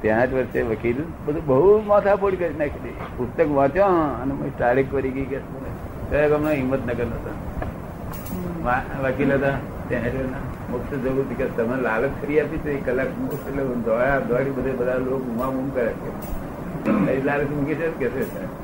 ત્યાં 0.03 0.31
જ 0.31 0.35
વર્ષે 0.35 0.63
વકીલ 0.63 1.03
બધું 1.27 1.45
બહુ 1.47 1.83
માથા 1.83 2.17
પોડી 2.17 2.37
કરી 2.37 2.55
નાખી 2.59 2.81
દે. 2.85 2.93
પુસ્તક 3.17 3.49
વાંચ્યો 3.51 3.85
અને 4.23 4.51
તારીખ 4.59 4.91
કરી 4.91 5.11
ગઈ 5.11 5.25
કે 5.25 5.39
કયા 6.11 6.29
ગામના? 6.29 6.51
હિંમતનગર 6.51 7.05
હતા. 7.05 7.35
વકીલ 9.03 9.35
હતા. 9.35 9.55
ત્યાં. 9.89 10.53
મોક્ષ 10.71 10.93
જવું 10.95 11.37
કે 11.37 11.47
તમે 11.57 11.77
લાલચ 11.83 12.11
કરી 12.21 12.41
આપી 12.41 12.59
છે, 12.59 12.71
એક 12.73 12.85
કલાક 12.87 13.11
મોક્ષ 13.21 13.47
એટલે 13.49 13.63
દોડા 13.65 14.19
દોડી 14.19 14.51
બધે 14.51 14.73
બધા 14.73 14.97
લોકો 14.99 15.19
બૂમા 15.19 15.47
બૂમ 15.47 15.69
કરે 15.71 15.93
છે. 15.93 17.25
લાલચ 17.25 17.51
મૂકી 17.51 17.75
છે, 17.75 17.89
કે 17.99 18.09
છે? 18.09 18.62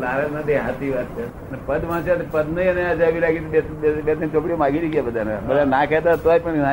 લાલચ 0.00 0.32
નથી 0.32 0.56
હાથી 0.56 0.90
વાત 0.90 1.04
છે. 1.04 1.66
પદ 1.66 1.84
વાંચ્યા 1.84 2.16
પદ 2.30 2.58
નહીં 2.58 2.70
અને 2.70 2.90
અજાવી 2.90 3.20
લાગી 3.20 3.38
બે 3.38 4.14
ત્રણ 4.14 4.28
ચોપડીઓ 4.28 4.56
માગી 4.56 4.78
ગયા 4.78 5.02
બધાને. 5.02 5.36
બધા 5.46 5.64
ના 5.64 5.84
કહેતા 5.84 6.16
તોય 6.16 6.38
પણ 6.38 6.64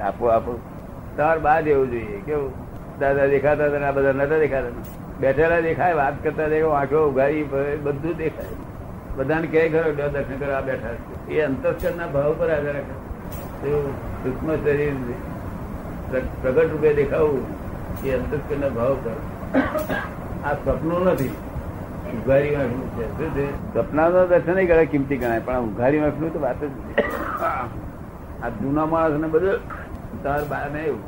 આપો 0.00 0.26
આપો. 0.26 0.60
તમારે 1.16 1.40
બા 1.40 1.60
જેવું 1.60 1.90
જોઈએ. 1.90 2.22
કેવું? 2.26 2.52
દાદા 3.00 3.26
દેખાતા 3.26 3.64
હતા 3.64 3.88
આ 3.88 3.90
બધા 3.90 4.12
નતા 4.12 4.38
દેખાતા. 4.38 4.68
બેઠેલા 5.20 5.60
દેખાય, 5.60 5.94
વાત 5.94 6.24
કરતા 6.24 6.48
દેખાય 6.48 6.70
આંખો 6.70 7.08
ઉઘાડી 7.08 7.42
બધું 7.82 8.16
દેખાય. 8.16 8.46
બધાને 9.16 9.46
કહે 9.46 9.68
ખરો, 9.68 9.92
"લ્યો 9.92 10.08
દર્શન 10.08 10.38
કરો, 10.38 10.54
આ 10.54 10.60
બેઠા 10.60 10.94
છે." 10.94 11.30
એ 11.30 11.40
અંતસ્કરના 11.40 12.06
ભાવ 12.06 12.34
પર 12.38 12.50
આધાર 12.50 12.74
રાખે. 12.74 13.68
સૂક્ષ્મ 13.70 14.54
શરીર 14.64 14.92
પ્ર- 16.10 16.42
પ્રગટ 16.42 16.72
રૂપે 16.72 16.94
દેખાવું 16.94 17.46
એ 18.04 18.10
અંતસ્કરના 18.10 18.68
ભાવ 18.68 18.94
પર 18.94 19.10
આ 20.44 20.52
સપનું 20.52 21.04
નથી. 21.04 21.34
ઉઘારી 22.18 22.54
વાંખનું 22.56 22.88
છે? 22.96 23.04
શું 23.18 23.30
છે? 23.36 23.46
સપનાનો 23.74 24.24
દર્શન 24.26 24.54
નહીં 24.54 24.68
કરે 24.68 24.84
કિંમતી 24.86 25.18
ગણાય. 25.22 25.44
પણ 25.46 25.54
આ 25.54 25.64
ઉઘારી 25.68 26.00
વાંખનું 26.04 26.32
તો 26.32 26.40
વાત 26.40 26.60
જ 26.64 26.70
આ 28.42 28.48
જૂના 28.60 28.86
માણસ 28.92 29.20
ને 29.22 29.28
બધું 29.34 29.56
તાર 30.22 30.40
બા 30.50 30.66
ને 30.74 30.80
એવું 30.82 31.02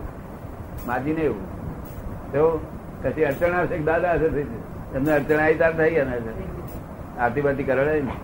માજી 0.87 1.17
ને 1.19 1.25
એવું. 1.31 1.43
તો 2.33 2.43
પછી 3.03 3.25
અડચણ 3.31 3.57
આવશે 3.59 3.79
દાદા 3.91 4.13
હશે 4.13 4.29
થઈ 4.29 4.45
જશે. 4.45 4.59
એમને 4.97 5.13
અડચણ 5.13 5.41
આવી 5.45 5.59
તાર 5.63 5.73
થઈ 5.81 5.91
ગયા 5.95 6.09
ને 6.11 6.17
આરતી 7.19 7.45
બારતી 7.47 7.69
કરડે 7.71 8.01
ને 8.09 8.15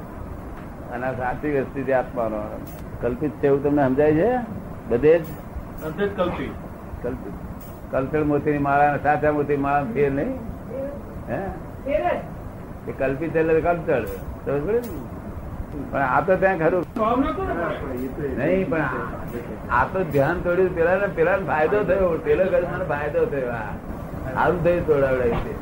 અને 0.94 1.04
આ 1.06 1.14
સાત્વિક 1.18 1.56
સ્થિતિ 1.68 1.92
આત્માનો. 2.00 2.40
કલ્પિત 3.02 3.32
છે 3.42 3.46
એવું 3.46 3.62
તમને 3.62 3.82
સમજાય 3.88 4.14
છે? 4.20 4.30
બધે 4.90 5.14
જ? 5.18 5.24
કલ્પિત. 5.82 6.52
કલ્પિત. 7.02 7.34
કલ્ચર 7.92 8.22
મોતી 8.24 8.52
ની 8.52 8.64
માળા 8.66 8.98
સાચા 9.04 9.32
મોતી 9.38 9.56
માળા 9.66 9.92
ફેર 9.94 10.10
નહીં? 10.12 10.34
હે? 11.30 11.40
એ 12.88 12.92
કલ્પિત 12.92 13.36
એટલે 13.36 13.60
કલ્પતળ 13.60 14.02
પણ 15.92 15.98
આ 15.98 16.20
તો 16.20 16.36
ત્યાં 16.36 16.58
ખરું. 16.58 16.84
નહીં, 18.38 18.70
પણ 18.70 18.80
આ- 19.70 19.86
તો 19.92 20.04
ધ્યાન 20.04 20.40
તોડ્યું 20.40 20.74
પેલા 20.74 20.98
પેલા 21.14 21.36
ફાયદો 21.36 21.82
થયો, 21.82 22.18
પેલો 22.24 22.44
મને 22.44 22.84
ફાયદો 22.84 23.24
થયો 23.24 23.50
સારું 24.34 24.64
થયું 24.64 24.86
તોડાવડાવી 24.86 25.30
છે 25.30 25.59